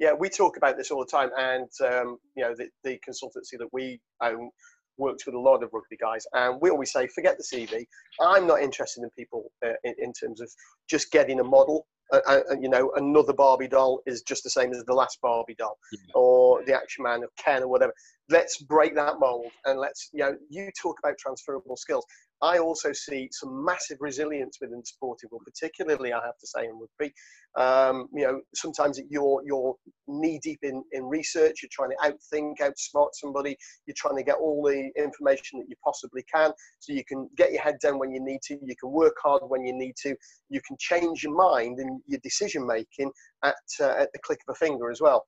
[0.00, 3.58] Yeah, we talk about this all the time, and um, you know the, the consultancy
[3.58, 4.50] that we own
[4.96, 7.86] works with a lot of rugby guys, and we always say, forget the CV.
[8.20, 10.50] I'm not interested in people uh, in, in, terms of
[10.88, 11.86] just getting a model.
[12.12, 15.54] Uh, uh, you know, another Barbie doll is just the same as the last Barbie
[15.56, 15.98] doll, yeah.
[16.14, 17.94] or the Action Man of Ken or whatever.
[18.28, 22.04] Let's break that mold, and let's you know, you talk about transferable skills.
[22.42, 26.78] I also see some massive resilience within sporting, well, particularly I have to say in
[26.78, 27.12] rugby.
[27.56, 29.74] Um, you know, sometimes you're you're
[30.08, 31.62] knee deep in, in research.
[31.62, 33.56] You're trying to outthink, outsmart somebody.
[33.86, 37.52] You're trying to get all the information that you possibly can, so you can get
[37.52, 38.58] your head down when you need to.
[38.62, 40.14] You can work hard when you need to.
[40.48, 43.10] You can change your mind and your decision making
[43.44, 45.26] at uh, at the click of a finger as well.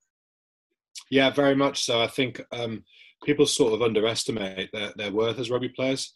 [1.10, 2.00] Yeah, very much so.
[2.00, 2.84] I think um,
[3.24, 6.12] people sort of underestimate their, their worth as rugby players.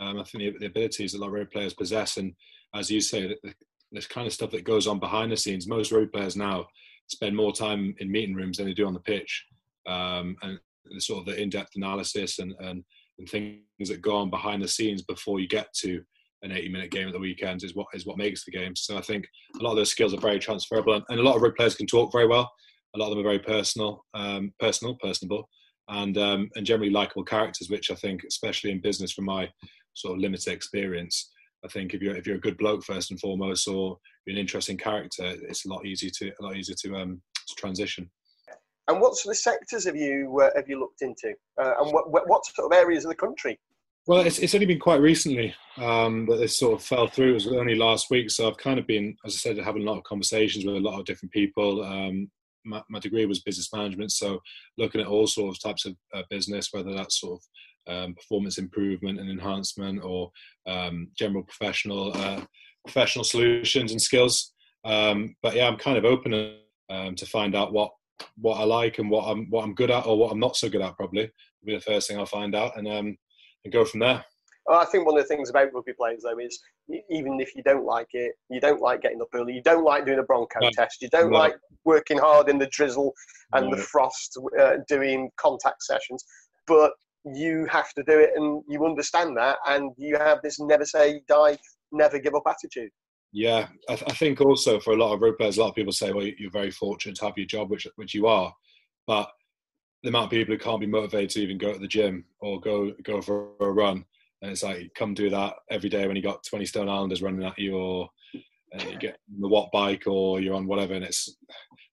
[0.00, 2.34] Um, I think the, the, abilities that a lot of rugby players possess, and
[2.74, 3.54] as you say, the,
[3.92, 5.68] this kind of stuff that goes on behind the scenes.
[5.68, 6.66] Most rugby players now
[7.08, 9.44] spend more time in meeting rooms than they do on the pitch,
[9.86, 12.84] um, and the sort of the in-depth analysis and, and,
[13.18, 16.02] and things that go on behind the scenes before you get to
[16.42, 18.76] an 80-minute game at the weekends is what is what makes the game.
[18.76, 19.26] So I think
[19.58, 21.74] a lot of those skills are very transferable, and, and a lot of rugby players
[21.74, 22.50] can talk very well.
[22.94, 25.48] A lot of them are very personal, um, personal, personable,
[25.88, 29.48] and um, and generally likable characters, which I think, especially in business, from my
[29.94, 31.30] sort of limited experience,
[31.64, 34.40] I think if you're if you're a good bloke first and foremost, or you're an
[34.40, 38.10] interesting character, it's a lot easier to a lot easier to um to transition.
[38.88, 42.10] And what sort of sectors have you uh, have you looked into, uh, and what
[42.10, 43.58] what sort of areas of the country?
[44.06, 47.30] Well, it's, it's only been quite recently um, that this sort of fell through.
[47.30, 49.84] It was only last week, so I've kind of been, as I said, having a
[49.84, 51.82] lot of conversations with a lot of different people.
[51.84, 52.30] Um,
[52.64, 54.40] my, my, degree was business management, so
[54.78, 58.58] looking at all sorts of types of uh, business, whether that's sort of um, performance
[58.58, 60.30] improvement and enhancement or
[60.66, 62.42] um, general professional uh,
[62.84, 64.52] professional solutions and skills.
[64.84, 66.58] Um, but yeah, I'm kind of open
[66.90, 67.90] um, to find out what
[68.38, 70.68] what I like and what I'm what I'm good at or what I'm not so
[70.68, 70.96] good at.
[70.96, 73.16] Probably will be the first thing I'll find out and
[73.66, 74.24] and go from there.
[74.68, 76.58] I think one of the things about rugby players, though, is
[77.10, 80.06] even if you don't like it, you don't like getting up early, you don't like
[80.06, 80.70] doing a Bronco no.
[80.70, 81.38] test, you don't no.
[81.38, 81.54] like
[81.84, 83.12] working hard in the drizzle
[83.52, 83.76] and no.
[83.76, 86.24] the frost, uh, doing contact sessions,
[86.66, 86.92] but
[87.24, 91.20] you have to do it and you understand that, and you have this never say
[91.28, 91.56] die,
[91.92, 92.90] never give up attitude.
[93.32, 95.74] Yeah, I, th- I think also for a lot of rugby players, a lot of
[95.76, 98.52] people say, well, you're very fortunate to have your job, which which you are,
[99.06, 99.30] but
[100.06, 102.60] the amount of people who can't be motivated to even go to the gym or
[102.60, 104.04] go go for a run.
[104.40, 107.44] And it's like come do that every day when you got 20 stone islanders running
[107.44, 110.94] at you or uh, you get the Wattbike or you're on whatever.
[110.94, 111.36] And it's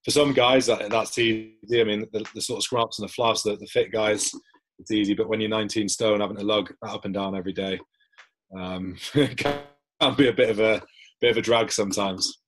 [0.06, 1.82] for some guys that that's easy.
[1.82, 4.32] I mean the, the sort of scraps and the fluffs the, the fit guys
[4.78, 5.16] it's easy.
[5.16, 7.80] But when you're 19 stone having to lug that up and down every day
[8.56, 8.96] um,
[9.38, 10.84] can be a bit of a
[11.20, 12.43] bit of a drag sometimes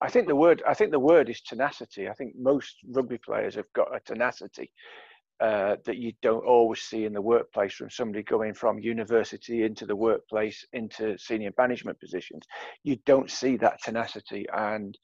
[0.00, 2.08] I think the word I think the word is tenacity.
[2.08, 4.70] I think most rugby players have got a tenacity
[5.40, 9.86] uh, that you don't always see in the workplace from somebody going from university into
[9.86, 12.42] the workplace into senior management positions.
[12.84, 14.46] You don't see that tenacity.
[14.54, 14.96] And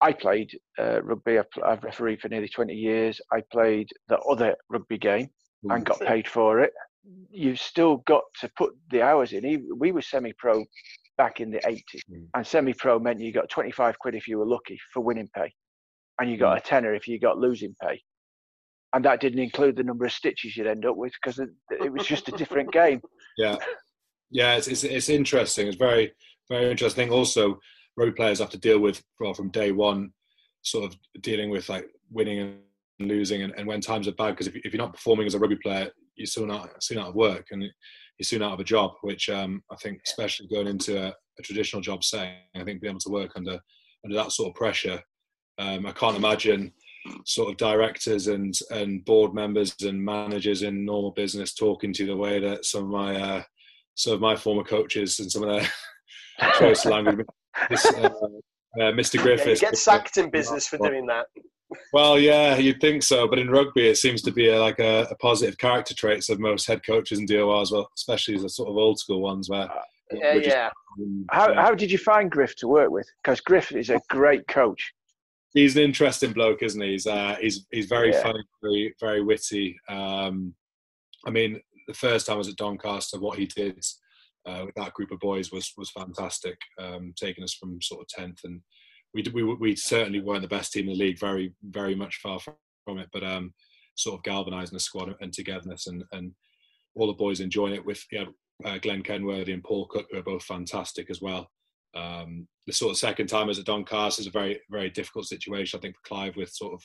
[0.00, 1.40] I played uh, rugby.
[1.64, 3.20] I've refereed for nearly 20 years.
[3.32, 5.28] I played the other rugby game
[5.64, 6.72] and got paid for it.
[7.30, 9.66] You've still got to put the hours in.
[9.76, 10.64] We were semi-pro
[11.18, 12.26] back in the 80s, mm.
[12.34, 15.52] and semi-pro meant you got 25 quid if you were lucky for winning pay,
[16.20, 16.60] and you got mm.
[16.60, 18.00] a tenner if you got losing pay
[18.94, 21.50] and that didn't include the number of stitches you'd end up with because it,
[21.82, 23.00] it was just a different game.
[23.36, 23.54] Yeah,
[24.32, 25.68] yeah, it's, it's, it's interesting.
[25.68, 26.12] It's very
[26.50, 27.12] very interesting.
[27.12, 27.60] Also,
[27.96, 30.10] rugby players have to deal with well, from day one,
[30.62, 32.58] sort of dealing with like winning and
[32.98, 34.30] losing, and, and when times are bad.
[34.30, 37.10] Because if, if you're not performing as a rugby player, you're soon out soon out
[37.10, 37.62] of work and
[38.18, 38.92] you're soon out of a job.
[39.02, 42.92] Which um, I think, especially going into a, a, traditional job setting, I think being
[42.92, 43.58] able to work under
[44.04, 45.00] under that sort of pressure,
[45.58, 46.72] um, I can't imagine
[47.24, 52.16] sort of directors and and board members and managers in normal business talking to the
[52.16, 53.42] way that some of my uh,
[53.94, 57.26] some of my former coaches and some of their choice language
[57.68, 59.14] this, uh, uh, Mr.
[59.16, 59.62] Yeah, Griffiths.
[59.62, 61.26] you get sacked in business for doing that.
[61.92, 65.06] Well, yeah, you'd think so, but in rugby, it seems to be a, like a,
[65.10, 68.68] a positive character traits of most head coaches and DOR as well, especially the sort
[68.70, 69.68] of old school ones where.
[70.12, 70.70] Yeah, just- yeah.
[71.30, 73.06] How, how did you find Griff to work with?
[73.22, 74.92] Because Griff is a great coach.
[75.54, 76.92] he's an interesting bloke, isn't he?
[76.92, 78.22] He's uh, he's he's very Yeah.
[78.22, 79.78] funny, very very witty.
[79.88, 80.54] Um,
[81.26, 83.84] I mean, the first time I was at Doncaster, what he did
[84.46, 88.08] uh, with that group of boys was was fantastic, um, taking us from sort of
[88.08, 88.60] tenth, and
[89.14, 92.38] we, we we certainly weren't the best team in the league, very very much far
[92.40, 93.52] from it, but um,
[93.96, 96.32] sort of galvanising the squad and togetherness, and and
[96.94, 97.84] all the boys enjoying it.
[97.84, 98.32] With you know,
[98.64, 101.48] uh, Glenn Kenworthy and Paul Cook, who are both fantastic as well.
[101.94, 105.78] Um, the sort of second time as at Doncaster is a very very difficult situation.
[105.78, 106.82] I think for Clive with sort of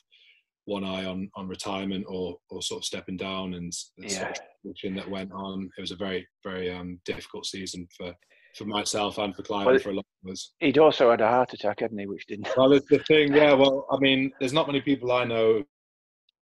[0.65, 4.95] one eye on on retirement or or sort of stepping down and the sort of
[4.95, 5.69] that went on.
[5.77, 8.13] It was a very very um, difficult season for
[8.55, 10.53] for myself and for Clive Well, for a lot of us.
[10.59, 12.05] He'd also had a heart attack, hadn't he?
[12.05, 12.49] Which didn't.
[12.55, 13.53] Well, it's the thing, yeah.
[13.53, 15.63] Well, I mean, there's not many people I know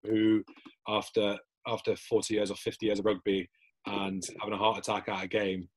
[0.03, 0.43] who,
[0.87, 1.37] after
[1.67, 3.47] after 40 years or 50 years of rugby
[3.85, 5.67] and having a heart attack at a game,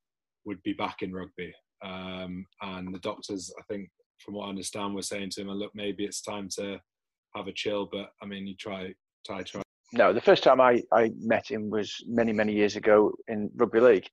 [0.47, 1.53] would be back in rugby.
[1.85, 5.73] Um, and the doctors, I think, from what I understand, were saying to him, "Look,
[5.75, 6.81] maybe it's time to
[7.37, 8.95] have a chill." But I mean, you try,
[9.27, 9.63] try, try.
[9.93, 13.81] No, the first time I, I met him was many, many years ago in rugby
[13.81, 14.09] league.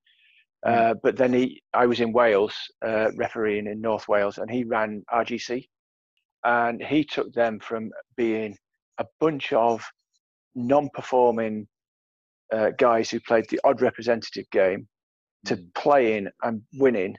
[0.66, 2.54] Uh, but then he, I was in Wales,
[2.86, 5.68] uh, refereeing in North Wales, and he ran RGC,
[6.44, 8.56] and he took them from being
[9.00, 9.84] a bunch of
[10.54, 11.68] non-performing
[12.54, 14.88] uh, guys who played the odd representative game
[15.46, 17.16] to playing and winning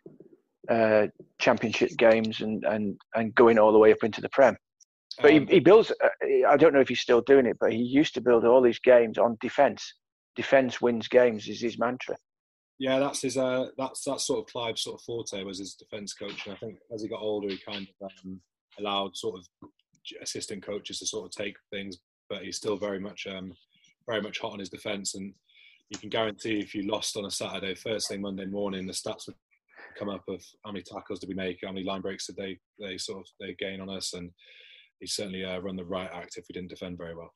[0.68, 1.06] uh,
[1.40, 4.56] championship games and, and, and going all the way up into the Prem.
[5.20, 5.90] But he, he builds.
[6.02, 8.62] Uh, I don't know if he's still doing it, but he used to build all
[8.62, 9.94] these games on defense.
[10.36, 12.16] Defense wins games is his mantra.
[12.82, 13.36] Yeah, that's his.
[13.36, 16.58] Uh, that's that's sort of Clive's sort of forte was his defence coach, and I
[16.58, 18.40] think as he got older, he kind of um,
[18.76, 19.68] allowed sort of
[20.20, 23.52] assistant coaches to sort of take things, but he's still very much um,
[24.08, 25.32] very much hot on his defence, and
[25.90, 29.28] you can guarantee if you lost on a Saturday, first thing Monday morning, the stats
[29.28, 29.36] would
[29.96, 32.58] come up of how many tackles did we make, how many line breaks did they
[32.80, 34.28] they sort of they gain on us, and
[34.98, 37.30] he certainly uh, run the right act if we didn't defend very well.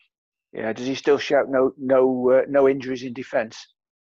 [0.53, 0.73] Yeah.
[0.73, 3.65] Does he still shout no no uh, no injuries in defence?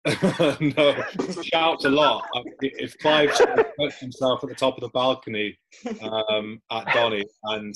[0.61, 1.03] no,
[1.43, 2.25] shouts a lot.
[2.61, 3.31] If Clive
[3.79, 5.59] puts himself at the top of the balcony
[6.01, 7.75] um, at Donny, and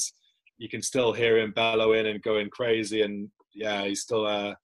[0.58, 4.54] you can still hear him bellowing and going crazy, and yeah, he's still uh,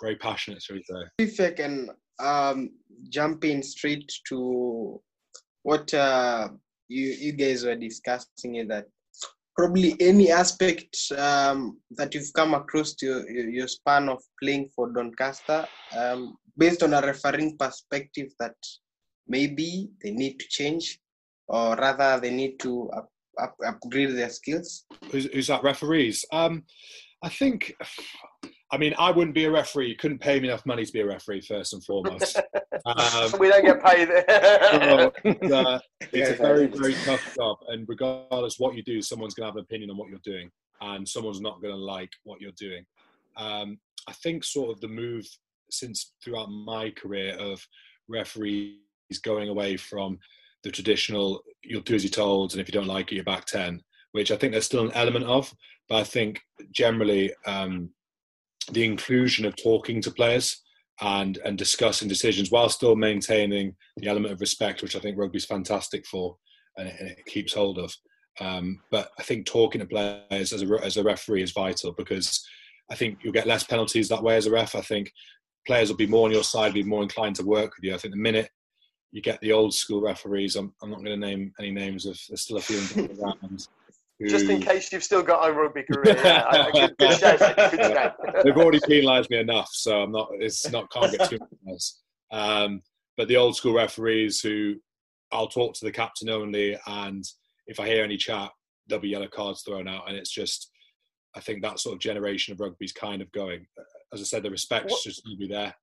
[0.00, 1.02] very passionate, shall we say?
[1.18, 2.70] if I can um,
[3.08, 5.00] jump in straight to
[5.62, 6.48] what uh,
[6.88, 8.86] you you guys were discussing is that
[9.56, 14.90] probably any aspect um, that you've come across to your, your span of playing for
[14.92, 18.54] Doncaster, um, based on a refereeing perspective, that
[19.28, 20.98] maybe they need to change,
[21.48, 23.08] or rather they need to up,
[23.40, 24.84] up, upgrade their skills.
[25.10, 25.62] Who's, who's that?
[25.62, 26.24] Referees?
[26.32, 26.64] Um,
[27.22, 27.74] I think.
[28.72, 29.88] I mean, I wouldn't be a referee.
[29.88, 32.40] You couldn't pay me enough money to be a referee, first and foremost.
[32.84, 34.08] Um, we don't get paid.
[35.48, 35.78] So, uh,
[36.12, 39.56] it's a very, very tough job, and regardless what you do, someone's going to have
[39.56, 40.50] an opinion on what you're doing,
[40.80, 42.84] and someone's not going to like what you're doing.
[43.36, 45.24] Um, I think sort of the move
[45.70, 47.64] since throughout my career of
[48.08, 48.78] referees
[49.22, 50.18] going away from
[50.64, 53.44] the traditional "you'll do as you're told," and if you don't like it, you're back
[53.44, 55.54] ten, which I think there's still an element of,
[55.88, 56.40] but I think
[56.72, 57.90] generally um,
[58.72, 60.62] the inclusion of talking to players
[61.00, 65.44] and and discussing decisions while still maintaining the element of respect, which I think rugby's
[65.44, 66.36] fantastic for,
[66.76, 67.94] and it, and it keeps hold of.
[68.40, 72.46] Um, but I think talking to players as a as a referee is vital because
[72.90, 74.74] I think you'll get less penalties that way as a ref.
[74.74, 75.12] I think
[75.66, 77.94] players will be more on your side, be more inclined to work with you.
[77.94, 78.50] I think the minute
[79.12, 82.18] you get the old school referees, I'm, I'm not going to name any names of
[82.28, 82.78] there's still a few
[83.22, 83.68] around.
[84.28, 86.16] Just in case you've still got a rugby career.
[86.24, 88.14] Yeah, I- I- good, good shout, good shout.
[88.44, 90.28] They've already penalised me enough, so I'm not.
[90.38, 91.82] It's not can't get too much.
[92.30, 92.82] Um,
[93.16, 94.76] but the old school referees who
[95.32, 97.24] I'll talk to the captain only, and
[97.66, 98.50] if I hear any chat,
[98.86, 100.70] there'll be yellow cards thrown out, and it's just.
[101.34, 103.66] I think that sort of generation of rugby's kind of going.
[104.12, 105.74] As I said, the respect What- just need to be there.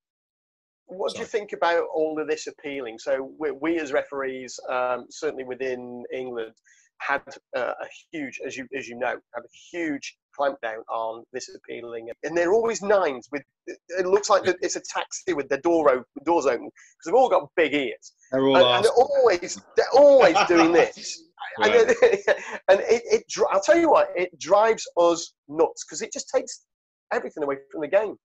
[0.86, 2.98] What do you think about all of this appealing?
[3.00, 6.54] So we, we as referees, um, certainly within England,
[7.00, 7.22] had
[7.56, 12.10] uh, a huge, as you as you know, had a huge clampdown on this appealing,
[12.24, 13.44] and they're always nines with.
[13.68, 17.30] It looks like it's a taxi with the door open, doors open because they've all
[17.30, 21.24] got big ears, They're all and, and they're always they're always doing this.
[21.62, 21.96] And, Right.
[22.04, 22.38] it,
[22.70, 26.66] and it, it, I'll tell you what, it drives us nuts because it just takes
[27.12, 28.16] everything away from the game.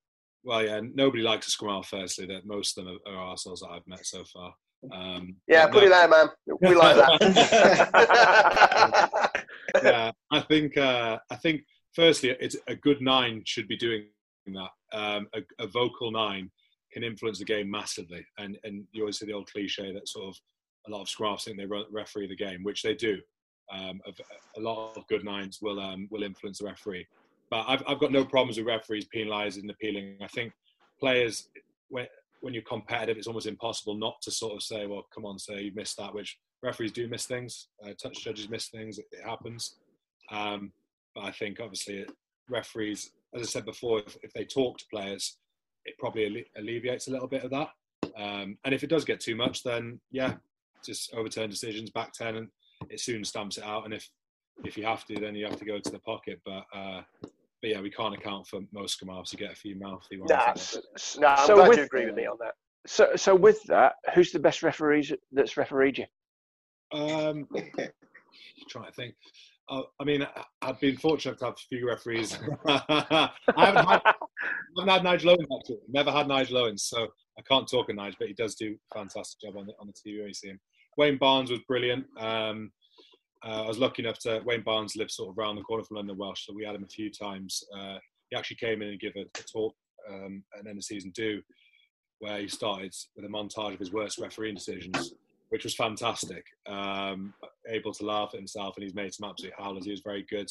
[0.45, 1.83] Well, yeah, nobody likes to scrum.
[1.83, 4.55] Firstly, that most of them are, are arseholes that I've met so far.
[4.93, 6.29] Um, Yeah, put no, it there, man.
[6.61, 7.21] We like that.
[9.83, 11.63] yeah, I think uh, I think
[11.95, 14.07] firstly, it's a good nine should be doing
[14.47, 14.71] that.
[14.93, 16.51] Um, a, a vocal nine
[16.93, 20.29] can influence the game massively, and and you always see the old cliche that sort
[20.29, 20.37] of
[20.87, 23.19] a lot of scruffs think they referee the game, which they do.
[23.73, 24.13] Um, a,
[24.59, 27.07] a lot of good nines will um, will influence the referee,
[27.51, 30.19] but I've I've got no problems with referees penalising and appealing.
[30.23, 30.53] I think
[31.01, 31.49] players
[31.89, 32.07] when
[32.45, 35.63] when you're competitive, it's almost impossible not to sort of say, well, come on, say
[35.63, 39.25] you missed that, which referees do miss things, uh, touch judges miss things, it, it
[39.25, 39.77] happens.
[40.31, 40.71] Um,
[41.15, 42.05] but I think obviously
[42.51, 45.39] referees, as I said before, if, if they talk to players,
[45.87, 47.71] it probably alle- alleviates a little bit of that.
[48.15, 50.35] Um, and if it does get too much, then yeah,
[50.85, 52.49] just overturn decisions, back ten, and
[52.91, 53.87] it soon stamps it out.
[53.87, 54.07] And if
[54.65, 56.41] if you have to, then you have to go to the pocket.
[56.45, 57.03] But uh,
[57.65, 59.33] but yeah, we can't account for most scrum halves.
[59.33, 60.29] You get a few mouthy ones.
[60.29, 60.55] nah, there.
[60.55, 62.53] S- I'm so glad with, you agree with me on that.
[62.87, 66.05] So, so with that, who's the best referees that's refereed you?
[66.93, 67.49] Um,
[68.69, 69.15] trying to think.
[69.71, 72.39] Uh, I mean, I- I've been fortunate to have a few referees.
[72.69, 74.03] I haven't had,
[74.77, 75.79] haven't had Nigel Owens actually.
[75.89, 77.09] Never had Nigel Owens, so
[77.39, 79.87] I can't talk of Nigel, but he does do a fantastic job on the on
[79.87, 80.61] the TV when you see him.
[80.99, 82.05] Wayne Barnes was brilliant.
[82.21, 82.73] Um,
[83.45, 85.99] uh, I was lucky enough to Wayne Barnes lives sort of around the corner from
[85.99, 87.63] London Welsh, so we had him a few times.
[87.77, 87.99] Uh,
[88.31, 89.75] he actually came in and gave a, a talk
[90.11, 91.43] um, at the end of season two,
[92.21, 95.13] where he started with a montage of his worst refereeing decisions,
[95.51, 96.45] which was fantastic.
[96.67, 97.35] Um,
[97.69, 99.85] able to laugh at himself, and he's made some absolute howlers.
[99.85, 100.49] He was very good.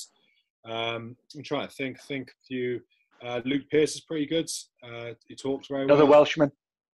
[0.65, 2.81] Um, I'm trying to think, think a few.
[3.25, 4.49] Uh, Luke Pearce is pretty good.
[4.83, 6.19] Uh, he talks very Another well.
[6.19, 6.51] Welshman.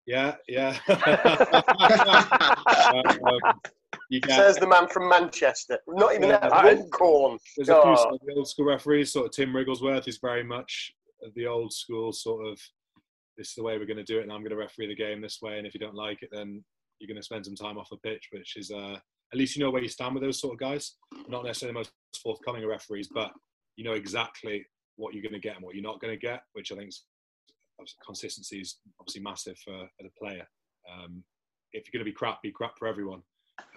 [0.06, 0.78] Yeah, yeah.
[2.94, 3.60] um,
[4.08, 5.78] you get, Says the man from Manchester.
[5.86, 6.52] Not even Yeah, that.
[6.52, 7.38] I- Runcorn.
[7.56, 7.96] there's a few Oh.
[7.96, 9.12] sort of the old school referees.
[9.12, 10.92] Sort of Tim Wigglesworth is very much
[11.34, 12.60] the old school sort of.
[13.36, 14.96] This is the way we're going to do it, and I'm going to referee the
[14.96, 15.58] game this way.
[15.58, 16.64] And if you don't like it, then
[16.98, 18.98] you're going to spend some time off the pitch, which is uh,
[19.32, 20.96] at least you know where you stand with those sort of guys.
[21.28, 23.32] Not necessarily the most forthcoming of referees, but
[23.76, 26.42] you know exactly what you're going to get and what you're not going to get,
[26.54, 27.04] which I think is,
[28.04, 30.44] consistency is obviously massive for, for the player.
[30.92, 31.22] Um,
[31.72, 33.22] if you're going to be crap, be crap for everyone.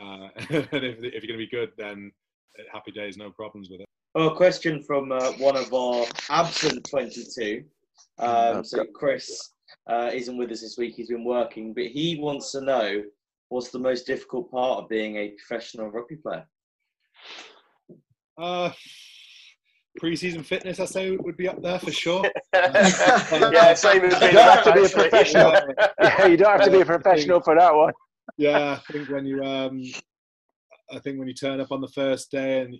[0.01, 2.11] Uh, and if, if you're going to be good, then
[2.59, 3.87] uh, happy days, no problems with it.
[4.15, 7.63] Well, a question from uh, one of our absent 22.
[8.19, 9.51] Um, so Chris
[9.87, 10.95] uh, isn't with us this week.
[10.95, 13.03] He's been working, but he wants to know
[13.49, 16.45] what's the most difficult part of being a professional rugby player.
[18.37, 18.71] Uh,
[19.97, 22.23] pre-season fitness, I say, would be up there for sure.
[22.53, 25.53] yeah, same as You don't have to be a professional.
[26.01, 27.93] Yeah, you don't have to be a professional for that one.
[28.37, 29.83] Yeah, I think when you, um,
[30.91, 32.75] I think when you turn up on the first day and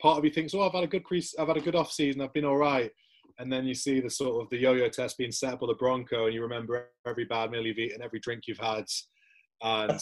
[0.00, 1.92] part of you thinks, oh, I've had a good pre, I've had a good off
[1.92, 2.90] season, I've been all right,
[3.38, 5.74] and then you see the sort of the yo-yo test being set up with the
[5.74, 8.84] Bronco, and you remember every bad meal you've eaten, every drink you've had,
[9.62, 10.00] and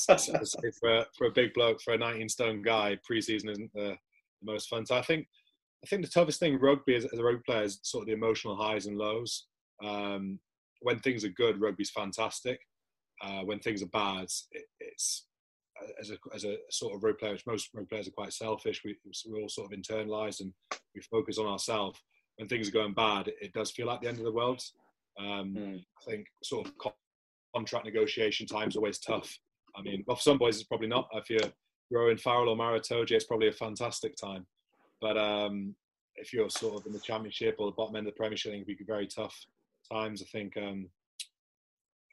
[0.80, 3.96] for for a big bloke, for a 19 stone guy, pre-season isn't the,
[4.40, 4.86] the most fun.
[4.86, 5.26] So I think
[5.84, 8.12] I think the toughest thing rugby as, as a rugby player is sort of the
[8.12, 9.46] emotional highs and lows.
[9.84, 10.38] Um,
[10.80, 12.60] when things are good, rugby's fantastic.
[13.22, 15.26] Uh, when things are bad, it, it's
[16.00, 18.82] as a, as a sort of rugby player, which most rugby players are quite selfish.
[18.84, 18.96] We,
[19.26, 20.52] we're all sort of internalized and
[20.94, 22.00] we focus on ourselves.
[22.36, 24.62] When things are going bad, it, it does feel like the end of the world.
[25.18, 25.78] Um, Mm.
[25.78, 26.94] I think sort of co-
[27.54, 29.36] contract negotiation times always tough.
[29.74, 31.08] I mean, well, for some boys it's probably not.
[31.12, 34.46] If you're Owen Farrell or Maro Itoje, it's probably a fantastic time.
[35.00, 35.74] But um,
[36.16, 38.54] if you're sort of in the championship or the bottom end of the premiership, I
[38.54, 39.36] think it'd be very tough
[39.90, 40.22] times.
[40.22, 40.88] I think um,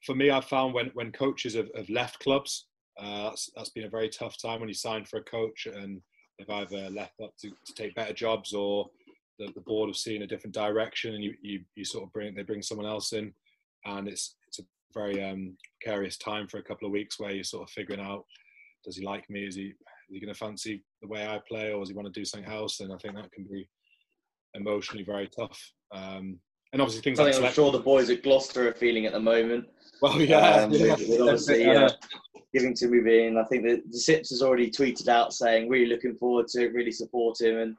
[0.06, 2.68] for me, I've found when, when coaches have, have left clubs,
[3.00, 6.02] uh, that's, that's been a very tough time when you sign for a coach and
[6.38, 8.88] they've either left up to, to take better jobs or
[9.40, 12.34] the, the board have seen a different direction and you, you, you sort of bring
[12.36, 13.34] they bring someone else in.
[13.86, 17.44] And it's it's a very um, precarious time for a couple of weeks where you're
[17.44, 18.26] sort of figuring out
[18.84, 19.46] does he like me?
[19.46, 19.74] Is he is
[20.10, 22.50] he going to fancy the way I play or does he want to do something
[22.50, 22.80] else?
[22.80, 23.68] And I think that can be
[24.54, 25.60] emotionally very tough.
[25.92, 26.40] Um,
[26.72, 29.14] and obviously things like Something I'm selection- sure the boys at Gloucester are feeling at
[29.14, 29.66] the moment.
[30.06, 30.96] Well yeah, um, yeah.
[30.96, 31.90] with, with obviously uh,
[32.54, 33.38] giving to move in.
[33.38, 36.74] I think that the Sips has already tweeted out saying really looking forward to it,
[36.74, 37.76] really support him, and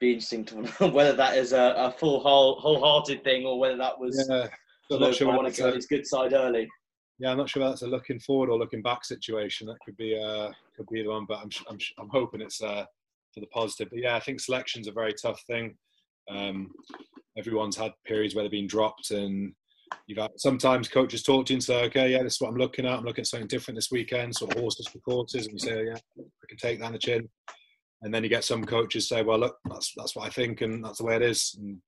[0.00, 3.76] be interesting to know whether that is a, a full whole wholehearted thing or whether
[3.76, 4.48] that was yeah.
[4.90, 6.68] I'm not sure I want to go his good side early.
[7.18, 9.66] Yeah, I'm not sure whether that's a looking forward or looking back situation.
[9.66, 12.84] That could be uh, could be the one, but I'm I'm, I'm hoping it's uh,
[13.32, 13.88] for the positive.
[13.90, 15.76] But yeah, I think selection's a very tough thing.
[16.30, 16.70] Um,
[17.36, 19.54] everyone's had periods where they've been dropped, and
[20.06, 22.56] you've had sometimes coaches talk to you and say, "Okay, yeah, this is what I'm
[22.56, 22.98] looking at.
[22.98, 25.78] I'm looking at something different this weekend, sort of horses for courses," and you say,
[25.78, 27.28] oh, "Yeah, I can take that on the chin."
[28.02, 30.84] And then you get some coaches say, "Well, look, that's that's what I think, and
[30.84, 31.80] that's the way it is, and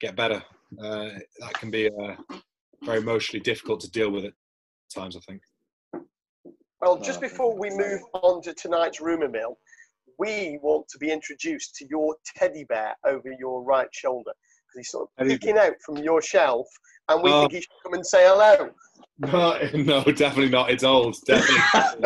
[0.00, 0.42] get better."
[0.82, 1.10] Uh,
[1.40, 2.16] that can be uh,
[2.84, 4.32] very emotionally difficult to deal with at
[4.94, 5.42] times, I think.
[6.80, 7.28] Well, just No.
[7.28, 9.58] before we move on to tonight's rumour mill,
[10.18, 14.32] we want to be introduced to your teddy bear over your right shoulder.
[14.72, 16.66] Because he's sort of Teddy peeking out from your shelf,
[17.08, 17.40] and we Oh.
[17.40, 18.70] think he should come and say hello.
[19.18, 20.70] No, no, definitely not.
[20.70, 21.16] It's old.
[21.26, 21.60] Definitely.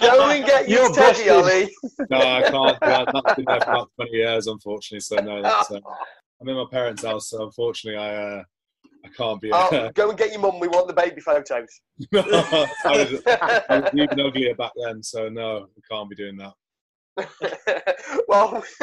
[0.00, 1.28] Go and get your teddy.
[1.28, 1.70] Ollie.
[2.10, 2.78] no, I can't.
[2.82, 5.00] Yeah, that's been there for about 20 years, unfortunately.
[5.00, 5.80] So no, that's, uh,
[6.40, 8.42] I'm in my parents' house, so unfortunately, I uh,
[9.04, 9.50] I can't be.
[9.52, 10.58] Oh, go and get your mum.
[10.58, 11.68] We want the baby photos.
[12.12, 16.36] no, I was, I was even uglier back then, so no, we can't be doing
[16.38, 16.52] that.
[18.28, 18.62] well,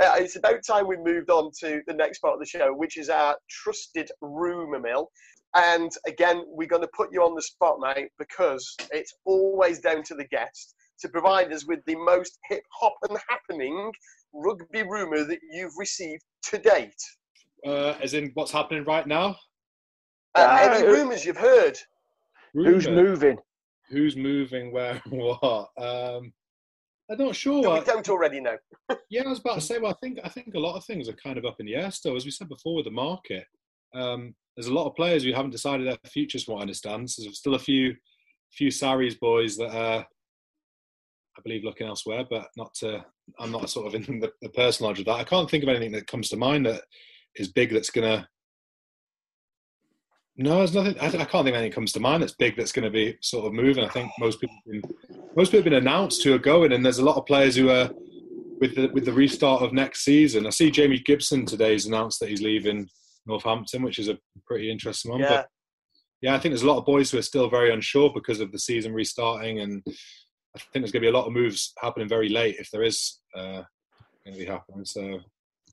[0.00, 3.08] it's about time we moved on to the next part of the show, which is
[3.08, 5.10] our trusted rumour mill.
[5.54, 10.02] And again, we're going to put you on the spot, mate, because it's always down
[10.04, 13.92] to the guest to provide us with the most hip hop and happening
[14.32, 17.02] rugby rumour that you've received to date.
[17.66, 19.36] Uh, as in, what's happening right now?
[20.34, 21.78] Uh, Ah, any uh, rumours you've heard?
[22.54, 23.36] Who's moving?
[23.90, 24.72] Who's moving?
[24.72, 25.02] Where?
[25.10, 25.68] What?
[25.76, 26.32] Um,
[27.12, 27.68] I'm not sure.
[27.68, 28.56] I- we don't already know.
[29.10, 29.78] Yeah, I was about to say.
[29.78, 31.74] Well, I think I think a lot of things are kind of up in the
[31.74, 33.44] air still, as we said before with the market.
[33.94, 37.10] Um, there's a lot of players who haven't decided their futures, from what I understand.
[37.10, 37.94] So there's still a few
[38.52, 40.00] few Sarries boys that are,
[41.36, 42.24] I believe, looking elsewhere.
[42.28, 43.04] But not to.
[43.38, 45.20] I'm not sort of in the, the personal knowledge of that.
[45.20, 46.82] I can't think of anything that comes to mind that
[47.36, 47.72] is big.
[47.72, 48.26] That's gonna.
[50.36, 50.98] No, there's nothing.
[50.98, 52.56] I, I can't think of anything comes to mind that's big.
[52.56, 53.84] That's going to be sort of moving.
[53.84, 56.84] I think most people, have been, most people have been announced who are going, and
[56.84, 57.90] there's a lot of players who are
[58.60, 60.46] with the with the restart of next season.
[60.46, 62.88] I see Jamie Gibson today's announced that he's leaving
[63.26, 65.20] Northampton, which is a pretty interesting one.
[65.20, 65.28] Yeah.
[65.28, 65.48] But
[66.22, 68.52] yeah, I think there's a lot of boys who are still very unsure because of
[68.52, 72.08] the season restarting, and I think there's going to be a lot of moves happening
[72.08, 73.62] very late if there is uh,
[74.24, 74.84] going to be happening.
[74.84, 75.18] So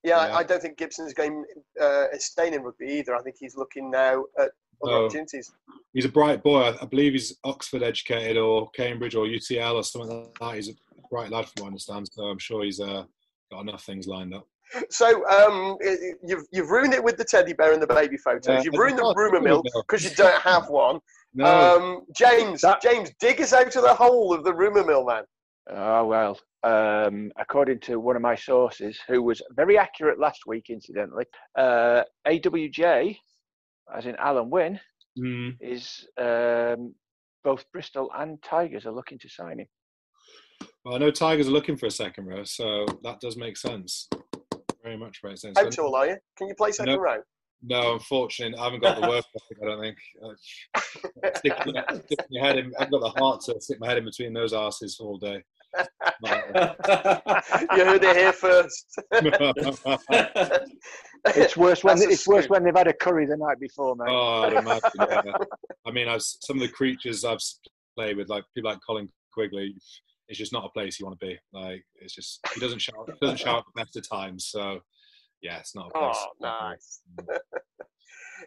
[0.03, 0.37] Yeah, I- Yeah.
[0.37, 1.45] I don't think Gibson's going
[1.81, 3.15] uh, is staying in rugby either.
[3.15, 4.51] I think he's looking now at
[4.83, 5.05] other No.
[5.05, 5.51] opportunities.
[5.93, 6.61] he's a bright boy.
[6.61, 10.55] I, I believe he's Oxford educated or Cambridge or UTL or something like that.
[10.55, 10.73] He's a
[11.11, 12.07] bright lad from what I understand.
[12.11, 13.03] So I'm sure he's uh,
[13.51, 14.47] got enough things lined up.
[14.91, 15.77] So um,
[16.23, 18.45] you've you've ruined it with the teddy bear and the baby photos.
[18.47, 20.99] Yeah, you've ruined the rumour mill because you don't have one.
[21.33, 25.05] No, Um, James, That- James, dig us out of the hole of the rumour mill,
[25.05, 25.23] man.
[25.71, 30.65] Oh well, um, according to one of my sources, who was very accurate last week,
[30.69, 31.25] incidentally,
[31.57, 33.17] uh, AWJ,
[33.95, 34.79] as in Alun Wyn,
[35.17, 36.93] mm, is um,
[37.43, 39.67] both Bristol and Tigers are looking to sign him.
[40.83, 44.09] well, I know Tigers are looking for a second row, so that does make sense.
[44.83, 45.57] Very much makes sense.
[45.57, 46.17] How tall are you?
[46.37, 46.99] Can you play second No.
[46.99, 47.17] row?
[47.61, 49.57] No, unfortunately, I haven't got the work ethic.
[49.61, 49.97] I don't think.
[50.23, 51.53] Uh, stick,
[52.05, 54.53] stick my head in, I've got the heart to stick my head in between those
[54.53, 55.43] asses all day.
[57.71, 58.99] You heard it here first.
[61.25, 63.93] It's worse when That's a it's worse when they've had a curry the night before,
[63.97, 64.07] mate.
[64.09, 64.89] oh, I'd imagine.
[64.97, 65.21] Yeah.
[65.85, 67.39] I mean, I've, some of the creatures I've
[67.97, 69.75] played with, like people like Colin Quigley,
[70.29, 71.37] it's just not a place you want to be.
[71.51, 72.95] Like, it's just he doesn't shout.
[73.05, 74.47] He doesn't shout at the best of times.
[74.49, 74.79] So,
[75.41, 76.17] yeah, it's not a place.
[76.17, 77.01] Oh, nice.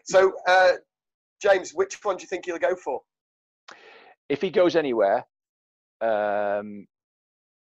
[0.05, 0.71] So, uh,
[1.41, 3.01] James, which one do you think he'll go for?
[4.29, 5.25] If he goes anywhere,
[6.01, 6.87] um,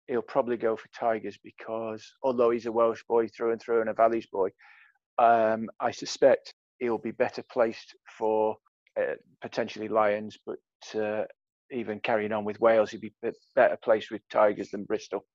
[0.08, 3.90] he'll probably go for Tigers because although he's a Welsh boy through and through and
[3.90, 4.50] a Valleys boy,
[5.20, 8.56] um, I suspect he'll be better placed for
[9.00, 11.26] uh, potentially Lions, but uh,
[11.72, 15.26] even carrying on with Wales, he'd be be- better placed with Tigers than Bristol.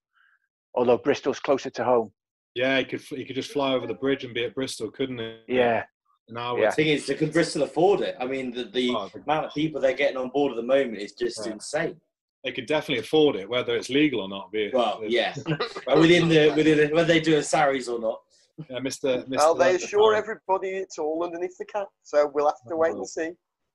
[0.74, 2.12] Although Bristol's closer to home.
[2.54, 5.18] Yeah, he could he could just fly over the bridge and be at Bristol, couldn't
[5.18, 5.36] he?
[5.56, 5.84] Yeah,
[6.28, 6.58] An hour.
[6.58, 6.70] Yeah.
[6.70, 8.14] thing is, could Bristol afford it?
[8.20, 10.98] I mean, the, the Oh, amount of people they're getting on board at the moment
[10.98, 11.52] is just Yeah.
[11.52, 12.00] insane.
[12.44, 14.50] They could definitely afford it, whether it's legal or not.
[14.50, 14.74] Be it.
[14.74, 15.34] Well, yeah,
[15.86, 18.20] But within the within the, whether they do a Sarries or not.
[18.68, 19.26] Yeah, Mr.
[19.28, 19.36] Mr.
[19.36, 21.88] Well, they assure everybody it's all underneath the cap.
[22.02, 23.30] So we'll have to wait and see.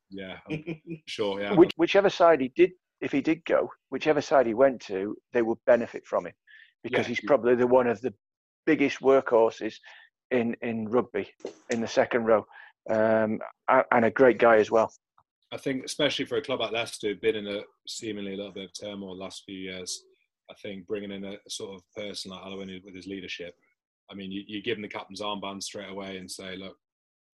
[0.09, 1.41] Yeah, I'm sure.
[1.41, 1.53] Yeah.
[1.53, 2.71] Which, whichever side he did,
[3.01, 6.33] if he did go, whichever side he went to, they would benefit from him
[6.83, 7.09] because Yeah.
[7.09, 8.13] he's probably the one of the
[8.65, 9.75] biggest workhorses
[10.31, 11.29] in in rugby
[11.69, 12.45] in the second row,
[12.89, 13.39] um,
[13.91, 14.91] and a great guy as well.
[15.51, 18.51] I think, especially for a club like Leicester, who've been in a seemingly a little
[18.51, 20.03] bit of turmoil the last few years,
[20.49, 23.55] I think bringing in a, sort of person like Alwyn with his leadership,
[24.11, 26.75] I mean, you, you give him the captain's armband straight away and say, look,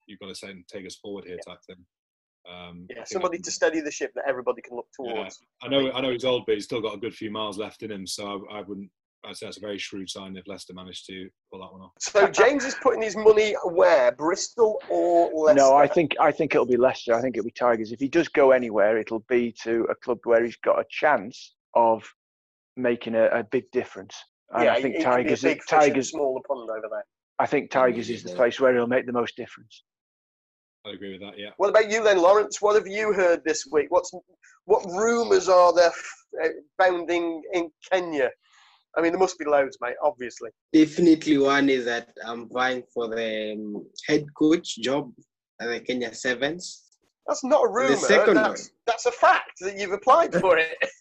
[0.07, 1.85] you've got to say, take us forward here, type thing.
[2.51, 5.41] Um, Yeah, somebody that- to steady the ship that everybody can look towards.
[5.63, 7.83] I know, I know he's old, but he's still got a good few miles left
[7.83, 8.07] in him.
[8.07, 8.91] So I, I wouldn't.
[9.25, 11.93] I'd say that's a very shrewd sign if Leicester managed to pull that one off.
[12.01, 14.11] So James is putting his money where?
[14.13, 15.61] Bristol or Leicester?
[15.63, 17.15] No, I think I think it'll be Leicester.
[17.15, 17.93] I think it'll be Tigers.
[17.93, 21.55] If he does go anywhere, it'll be to a club where he's got a chance
[21.75, 22.03] of
[22.77, 24.17] making a, a big difference.
[24.51, 26.11] And yeah, I think he- he can be a Tigers, big fish in a Tigers,
[26.11, 27.05] smaller pond over there.
[27.39, 29.85] I think Tigers is the place where he'll make the most difference.
[30.85, 31.39] I agree with that.
[31.39, 31.51] Yeah.
[31.59, 32.61] What about you then, Lawrence?
[32.61, 33.87] What have you heard this week?
[33.91, 34.11] What's
[34.65, 35.93] what rumours are there
[36.43, 38.31] uh, bounding in Kenya?
[38.97, 39.95] I mean, there must be loads, mate.
[40.03, 40.51] Obviously.
[40.73, 45.13] Definitely, one is that I'm vying for the um, head coach job
[45.61, 46.83] at the Kenya Sevens.
[47.27, 47.91] That's not a rumor.
[47.91, 50.77] The second that's, that's a fact that you've applied for it.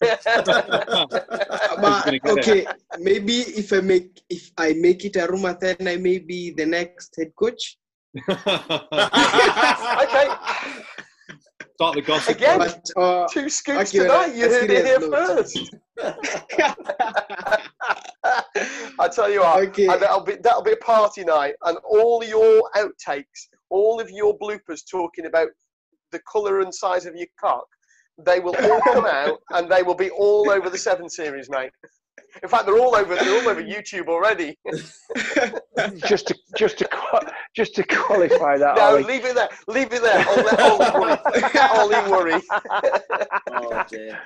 [1.80, 2.64] but okay,
[3.00, 6.64] maybe if I make if I make it a rumor, then I may be the
[6.64, 7.76] next head coach.
[8.28, 8.38] okay.
[11.74, 12.36] Start the gossip.
[12.36, 14.36] Again, But uh, two scoops okay, tonight.
[14.36, 15.74] You heard it here first.
[18.98, 19.86] I tell you what, Okay.
[19.86, 24.38] and that'll be that'll be a party night, and all your outtakes, all of your
[24.38, 25.48] bloopers talking about
[26.12, 27.66] the colour and size of your cock,
[28.18, 31.72] they will all come out, and they will be all over the Seven Series, mate.
[32.42, 34.56] In fact, they're all over they're all over YouTube already.
[36.06, 36.88] just to just to
[37.54, 38.76] just to qualify that.
[38.76, 39.48] no, Ollie, leave it there.
[39.66, 40.24] Leave it there.
[40.26, 41.18] I'll let Ollie worry.
[42.04, 42.42] Ollie worry.
[43.50, 44.20] Oh dear.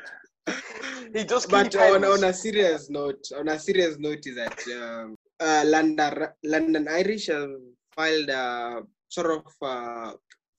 [1.15, 5.17] He keep but on, on a serious note, on a serious note is that um,
[5.41, 7.51] uh, London London Irish have
[7.95, 10.13] filed a sort of uh,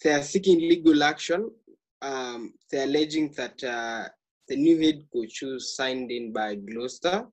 [0.03, 1.49] they are seeking legal action.
[2.01, 4.07] Um, they're alleging that uh,
[4.47, 7.27] the new head coach who's signed in by Gloucester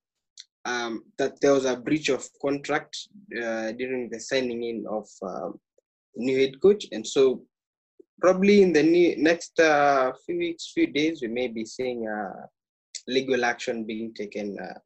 [0.65, 2.97] um, that there was a breach of contract
[3.37, 5.59] uh, during the signing in of um,
[6.15, 7.43] the new head coach, and so
[8.25, 12.47] probably in the next uh, few weeks, few days, we may be seeing uh,
[13.07, 14.79] legal action being taken uh,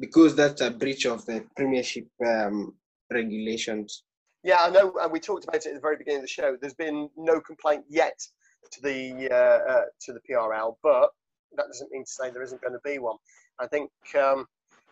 [0.00, 2.74] because that's a breach of the Premiership um,
[3.12, 4.02] regulations.
[4.42, 6.56] Yeah, I know, and we talked about it at the very beginning of the show.
[6.60, 8.18] There's been no complaint yet
[8.72, 11.10] to the uh, uh, to the PRL, but
[11.56, 13.18] that doesn't mean to say there isn't going to be one.
[13.60, 13.88] I think
[14.18, 14.46] um,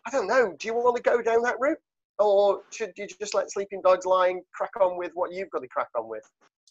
[0.06, 0.54] I don't know.
[0.56, 1.82] Do you want to go down that route,
[2.20, 5.62] or should you just let sleeping dogs lie and crack on with what you've got
[5.62, 6.22] to crack on with?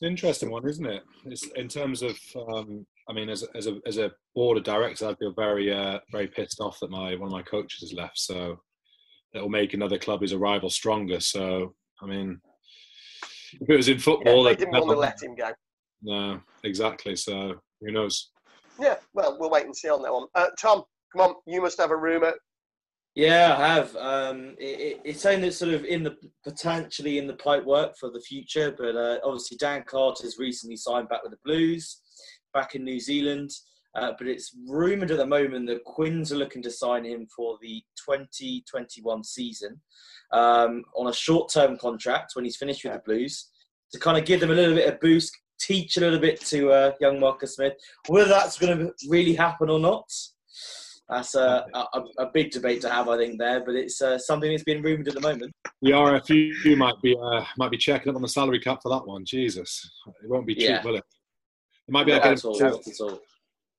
[0.01, 1.03] It's an interesting one, isn't it?
[1.25, 4.63] It's in terms of, um, I mean, as a, as a as a board of
[4.63, 7.93] directors, I'd feel very uh, very pissed off that my one of my coaches has
[7.93, 8.17] left.
[8.17, 8.59] So
[9.31, 11.19] that will make another club who's a rival stronger.
[11.19, 12.41] So I mean,
[13.53, 15.51] if it was in football, they they'd didn't want to let him go.
[16.01, 17.15] No, exactly.
[17.15, 18.31] So who knows?
[18.79, 20.25] Yeah, well, we'll wait and see on that one.
[20.33, 20.81] Uh, Tom,
[21.15, 22.33] come on, you must have a rumor.
[23.15, 23.95] Yeah, I have.
[23.97, 26.15] Um, it, it, it's something that's sort of in the
[26.45, 28.73] potentially in the pipe work for the future.
[28.77, 31.99] But uh, obviously, Dan Carter's recently signed back with the Blues,
[32.53, 33.51] back in New Zealand.
[33.93, 37.57] Uh, but it's rumoured at the moment that Quins are looking to sign him for
[37.61, 39.81] the 2021 season
[40.31, 43.49] um, on a short-term contract when he's finished with the Blues
[43.91, 46.71] to kind of give them a little bit of boost, teach a little bit to
[46.71, 47.73] uh, young Marcus Smith.
[48.07, 50.09] Whether that's going to really happen or not,
[51.11, 53.63] that's a, a, a big debate to have, I think, there.
[53.63, 55.53] But it's uh, something that's been rumoured at the moment.
[55.81, 59.05] The RFU might be uh, might be checking up on the salary cap for that
[59.05, 59.25] one.
[59.25, 59.91] Jesus,
[60.23, 60.83] it won't be cheap, Yeah.
[60.83, 61.03] will it?
[61.87, 63.19] It might be able to get him all.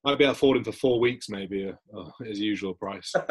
[0.05, 3.13] might be able to afford him for four weeks, maybe uh, uh, his usual price.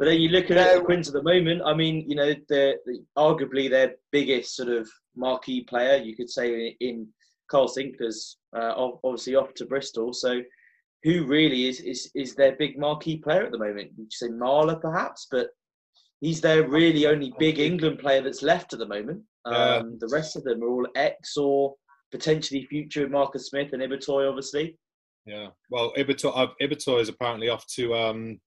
[0.00, 1.60] But then you look at the Quins at the moment.
[1.62, 6.30] I mean, you know, they're, they arguably their biggest sort of marquee player, you could
[6.30, 7.06] say, in
[7.50, 8.72] Kyle Sinckler's uh,
[9.04, 10.14] obviously off to Bristol.
[10.14, 10.40] So,
[11.02, 13.90] who really is is is their big marquee player at the moment?
[13.96, 15.26] Would you say Marler, perhaps?
[15.30, 15.48] But
[16.20, 19.22] he's their really only big England player that's left at the moment.
[19.46, 19.82] Um, Yeah.
[19.98, 21.74] The rest of them are all ex or
[22.12, 24.76] potentially future Marcus Smith and Ibitoye, obviously.
[25.26, 25.48] Yeah.
[25.70, 28.40] Well, Ibitoye, uh, is apparently off to um,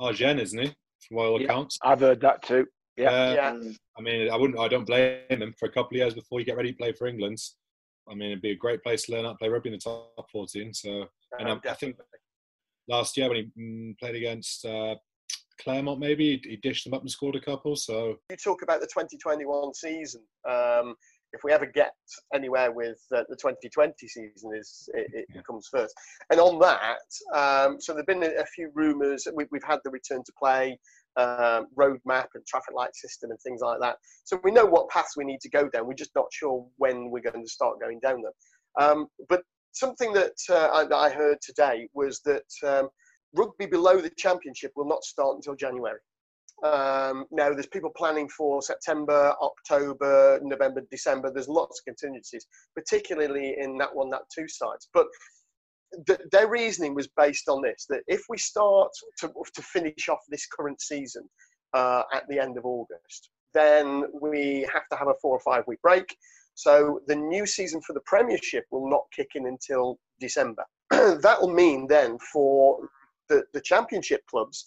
[0.00, 0.74] Agen, isn't he?
[1.08, 1.46] From all Yeah.
[1.46, 1.78] accounts.
[1.82, 2.66] I've heard that too.
[2.96, 3.10] Yeah.
[3.10, 3.50] Uh, Yeah.
[3.50, 4.58] Um, I mean, I wouldn't.
[4.58, 6.92] I don't blame him for a couple of years before you get ready to play
[6.92, 7.38] for England.
[8.08, 9.78] I mean, it'd be a great place to learn how to play rugby in the
[9.80, 10.72] top 14.
[10.72, 11.06] So,
[11.38, 11.96] and um, I think
[12.88, 14.96] last year when he mm, played against uh,
[15.60, 17.76] Clermont, maybe he, he dished them up and scored a couple.
[17.76, 20.22] So, you talk about the 2021 season.
[20.48, 20.94] Um,
[21.32, 21.92] if we ever get
[22.34, 25.42] anywhere with uh, the 2020 season, is it, it Yeah.
[25.42, 25.94] comes first.
[26.30, 26.98] And on that,
[27.34, 29.26] um, so there've been a, few rumours.
[29.34, 30.78] We, we've had the return to play
[31.16, 33.96] um, roadmap and traffic light system and things like that.
[34.24, 35.86] So we know what paths we need to go down.
[35.86, 38.32] We're just not sure when we're going to start going down them.
[38.80, 39.42] Um, but
[39.72, 42.88] something that, uh, I, that I heard today was that um,
[43.34, 46.00] rugby below the championship will not start until January.
[46.64, 51.30] Um, now, there's people planning for September, October, November, December.
[51.32, 54.88] There's lots of contingencies, particularly in that one, that two sides.
[54.92, 55.06] But
[56.08, 58.90] th- their reasoning was based on this: that if we start
[59.20, 61.22] to, to finish off this current season
[61.74, 65.62] uh, at the end of August, then we have to have a four or five
[65.68, 66.16] week break.
[66.58, 70.64] So the new season for the Premiership will not kick in until December.
[70.90, 72.80] that will mean then for
[73.28, 74.66] the, the Championship clubs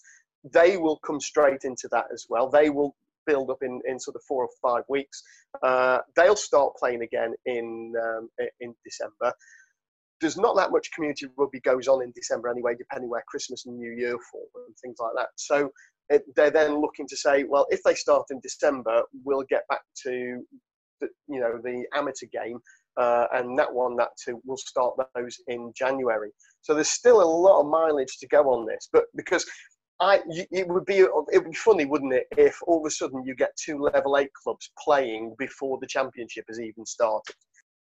[0.54, 2.50] they will come straight into that as well.
[2.50, 2.96] They will
[3.28, 5.22] build up in, in sort of four or five weeks.
[5.62, 8.30] Uh, they'll start playing again in um,
[8.62, 9.34] in December.
[10.22, 13.78] There's not that much community rugby goes on in December anyway, depending where Christmas and
[13.78, 15.30] New Year fall and things like that.
[15.36, 15.72] So
[16.10, 19.82] it, they're then looking to say, well, if they start in December, we'll get back
[20.04, 20.42] to
[21.02, 22.60] the, you know the amateur game,
[22.98, 26.32] uh, and that one, that two, we'll start those in January.
[26.62, 29.46] So there's still a lot of mileage to go on this, but because
[30.00, 33.24] I, it would be it would be funny, wouldn't it, if all of a sudden
[33.24, 37.36] you get two level eight clubs playing before the championship has even started.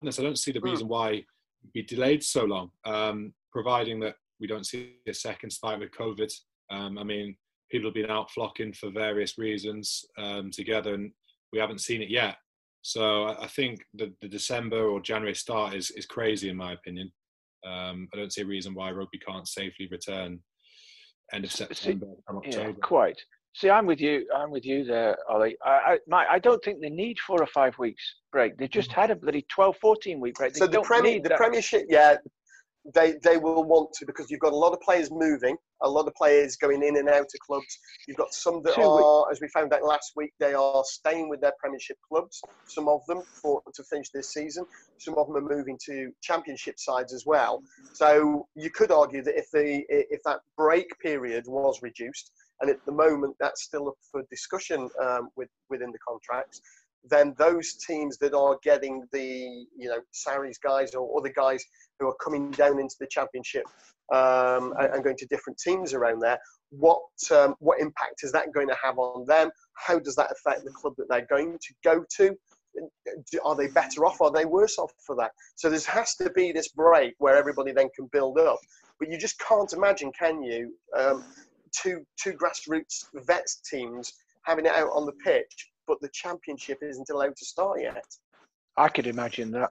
[0.02, 0.70] Yes, I don't see the hmm.
[0.70, 5.50] reason why it'd be delayed so long, um, providing that we don't see a second
[5.50, 6.32] spike with COVID.
[6.70, 7.36] Um, I mean,
[7.70, 11.12] people have been out flocking for various reasons um, together, and
[11.52, 12.36] we haven't seen it yet.
[12.82, 17.10] So I think the, the December or January start is is crazy in my opinion.
[17.66, 20.40] Um, I don't see a reason why rugby can't safely return
[21.32, 22.06] end of September
[22.46, 23.20] Yeah, quite.
[23.54, 24.26] See, I'm with you.
[24.34, 25.56] I'm with you there, Ollie.
[25.64, 28.56] I, I, my, I don't think they need four or five weeks break.
[28.56, 29.00] They just mm-hmm.
[29.00, 30.52] had a bloody 12, 14 week break.
[30.52, 32.18] They so the, Premier, the Premiership, yeah,
[32.94, 36.06] they they will want to because you've got a lot of players moving, a lot
[36.06, 37.78] of players going in and out of clubs.
[38.06, 39.36] You've got some that Two are, weeks.
[39.36, 42.40] as we found out last week, they are staying with their Premiership clubs.
[42.66, 44.64] Some of them for to finish this season.
[44.98, 47.62] Some of them are moving to Championship sides as well.
[47.92, 52.84] So you could argue that if the if that break period was reduced, and at
[52.86, 56.60] the moment that's still up for discussion um, with within the contracts,
[57.08, 61.64] then those teams that are getting the you know Sarries guys or other guys
[61.98, 63.64] who are coming down into the championship
[64.12, 66.38] um, and, and, going to different teams around there,
[66.70, 69.50] what um, what impact is that going to have on them?
[69.74, 72.34] How does that affect the club that they're going to go to?
[73.44, 74.20] Are they better off?
[74.20, 75.32] Are they worse off for that?
[75.56, 78.58] So there has to be this break where everybody then can build up.
[78.98, 80.74] But you just can't imagine, can you?
[80.96, 81.24] Um,
[81.72, 84.12] two two grassroots vets teams
[84.44, 88.04] having it out on the pitch but the championship isn't allowed to start yet.
[88.76, 89.70] I could imagine that.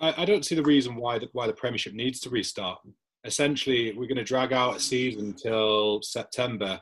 [0.00, 2.78] I, I don't see the reason why the, why the Premiership needs to restart.
[3.24, 6.80] Essentially, we're going to drag out a season until September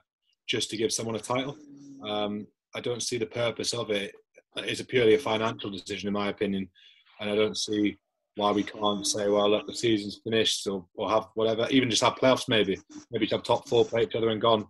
[0.49, 1.57] just to give someone a title.
[2.03, 4.13] Um, I don't see the purpose of it.
[4.57, 6.69] It's a purely a financial decision, in my opinion,
[7.21, 7.97] and I don't see
[8.37, 12.03] why we can't say, well, look, the season's finished, or, or have whatever, even just
[12.03, 12.79] have playoffs, maybe,
[13.11, 14.67] maybe have top four play each other and gone.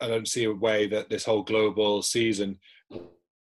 [0.00, 2.58] I don't see a way that this whole global season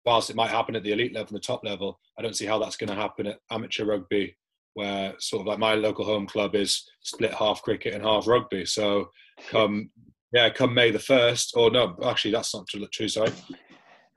[0.05, 2.45] whilst it might happen at the elite level and the top level, I don't see
[2.45, 4.35] how that's going to happen at amateur rugby,
[4.73, 8.65] where sort of like my local home club is split half cricket and half rugby.
[8.65, 9.09] So
[9.49, 9.89] come
[10.33, 13.07] yeah, come May the first, or no, actually that's not true.
[13.07, 13.31] Sorry.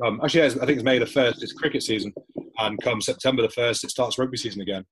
[0.04, 1.42] Um, actually, I think it's May the first.
[1.42, 2.12] It's cricket season,
[2.58, 4.84] and come September the first, it starts rugby season again.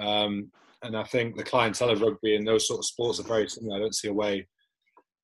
[0.00, 0.50] Um,
[0.82, 3.76] and I think the clientele of rugby and those sort of sports are very similar.
[3.76, 4.46] I don't see a way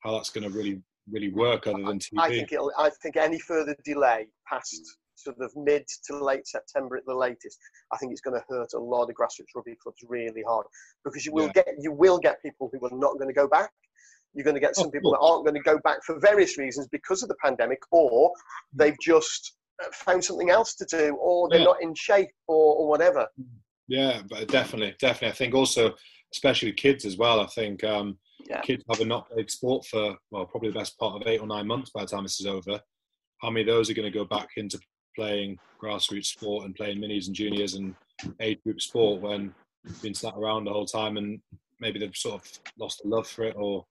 [0.00, 2.18] how that's going to really really work other than TV.
[2.18, 4.80] I think it'll, I think any further delay past
[5.14, 7.58] sort of mid to late September at the latest,
[7.92, 10.66] I think it's going to hurt a lot of grassroots rugby clubs really hard
[11.04, 11.62] because you will yeah.
[11.62, 13.70] get you will get people who are not going to go back.
[14.34, 16.88] You're going to get some people that aren't going to go back for various reasons
[16.88, 18.78] because of the pandemic, or hmm.
[18.78, 21.66] they've just uh, found something else to do, or they're yeah.
[21.66, 23.26] not in shape, or, or whatever.
[23.36, 23.58] Hmm.
[23.86, 25.28] Yeah, but definitely, definitely.
[25.28, 25.94] I think also,
[26.32, 27.40] especially with kids as well.
[27.40, 28.18] I think um,
[28.48, 28.60] yeah.
[28.60, 31.66] kids have not played sport for well, probably the best part of eight or nine
[31.66, 32.80] months by the time this is over.
[33.40, 34.78] How many of those are going to go back into
[35.16, 37.94] playing grassroots sport and playing minis and juniors and
[38.40, 39.54] age group sport when
[39.84, 41.40] they've been sat around the whole time and
[41.80, 43.84] maybe they've sort of lost the love for it or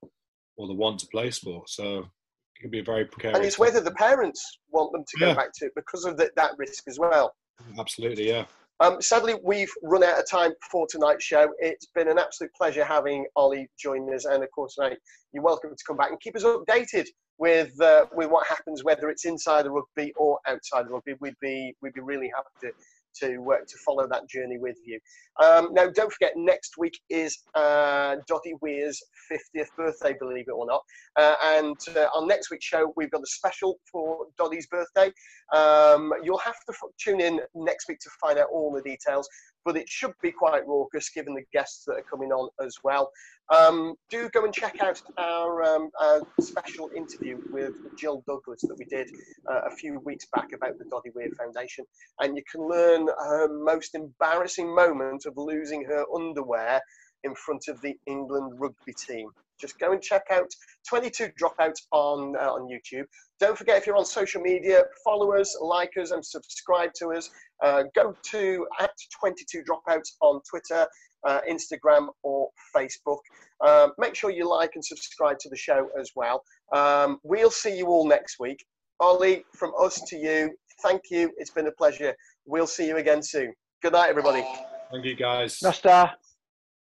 [0.56, 1.68] or the want to play sport.
[1.68, 3.36] So it can be a very precarious.
[3.36, 6.30] And it's whether the parents want them to go back to it because of the,
[6.36, 7.34] that risk as well.
[7.78, 8.46] Absolutely, yeah.
[8.80, 11.48] Um, sadly, we've run out of time for tonight's show.
[11.58, 14.98] It's been an absolute pleasure having Ollie join us, and of course, tonight
[15.32, 17.06] you're welcome to come back and keep us updated
[17.38, 21.14] with uh, with what happens, whether it's inside the rugby or outside the rugby.
[21.20, 22.72] We'd be we'd be really happy to
[23.20, 24.98] to uh, to follow that journey with you.
[25.42, 30.66] Um, now, don't forget, next week is uh, Doddie Weir's 50th birthday, believe it or
[30.66, 30.82] not.
[31.16, 31.76] Uh, and
[32.14, 35.12] on next week's show, we've got a special for Doddie's birthday.
[35.54, 39.28] Um, you'll have to f- tune in next week to find out all the details,
[39.64, 43.10] but it should be quite raucous given the guests that are coming on as well.
[43.54, 48.76] Um, do go and check out our, um, our, special interview with Jill Douglas that
[48.78, 49.10] we did
[49.50, 51.84] uh, a few weeks back about the Doddie Weir Foundation,
[52.20, 56.80] and you can learn her most embarrassing moment of losing her underwear
[57.22, 59.28] in front of the England rugby team.
[59.60, 60.48] Just go and check out
[60.88, 63.04] 22 Dropouts on uh, on YouTube.
[63.40, 67.30] Don't forget if you're on social media, follow us, like us, and subscribe to us.
[67.62, 70.86] Uh, go to at 22 Dropouts on Twitter,
[71.26, 73.20] uh, Instagram, or Facebook.
[73.64, 76.42] Um, make sure you like and subscribe to the show as well.
[76.72, 78.64] Um, we'll see you all next week.
[79.00, 80.50] Ollie, from us to you,
[80.82, 81.32] thank you.
[81.36, 82.14] It's been a pleasure.
[82.46, 83.52] We'll see you again soon.
[83.82, 84.44] Good night, everybody.
[84.90, 85.58] Thank you, guys.
[85.60, 86.12] Nostar.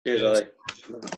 [0.05, 1.11] Cheers, Ollie.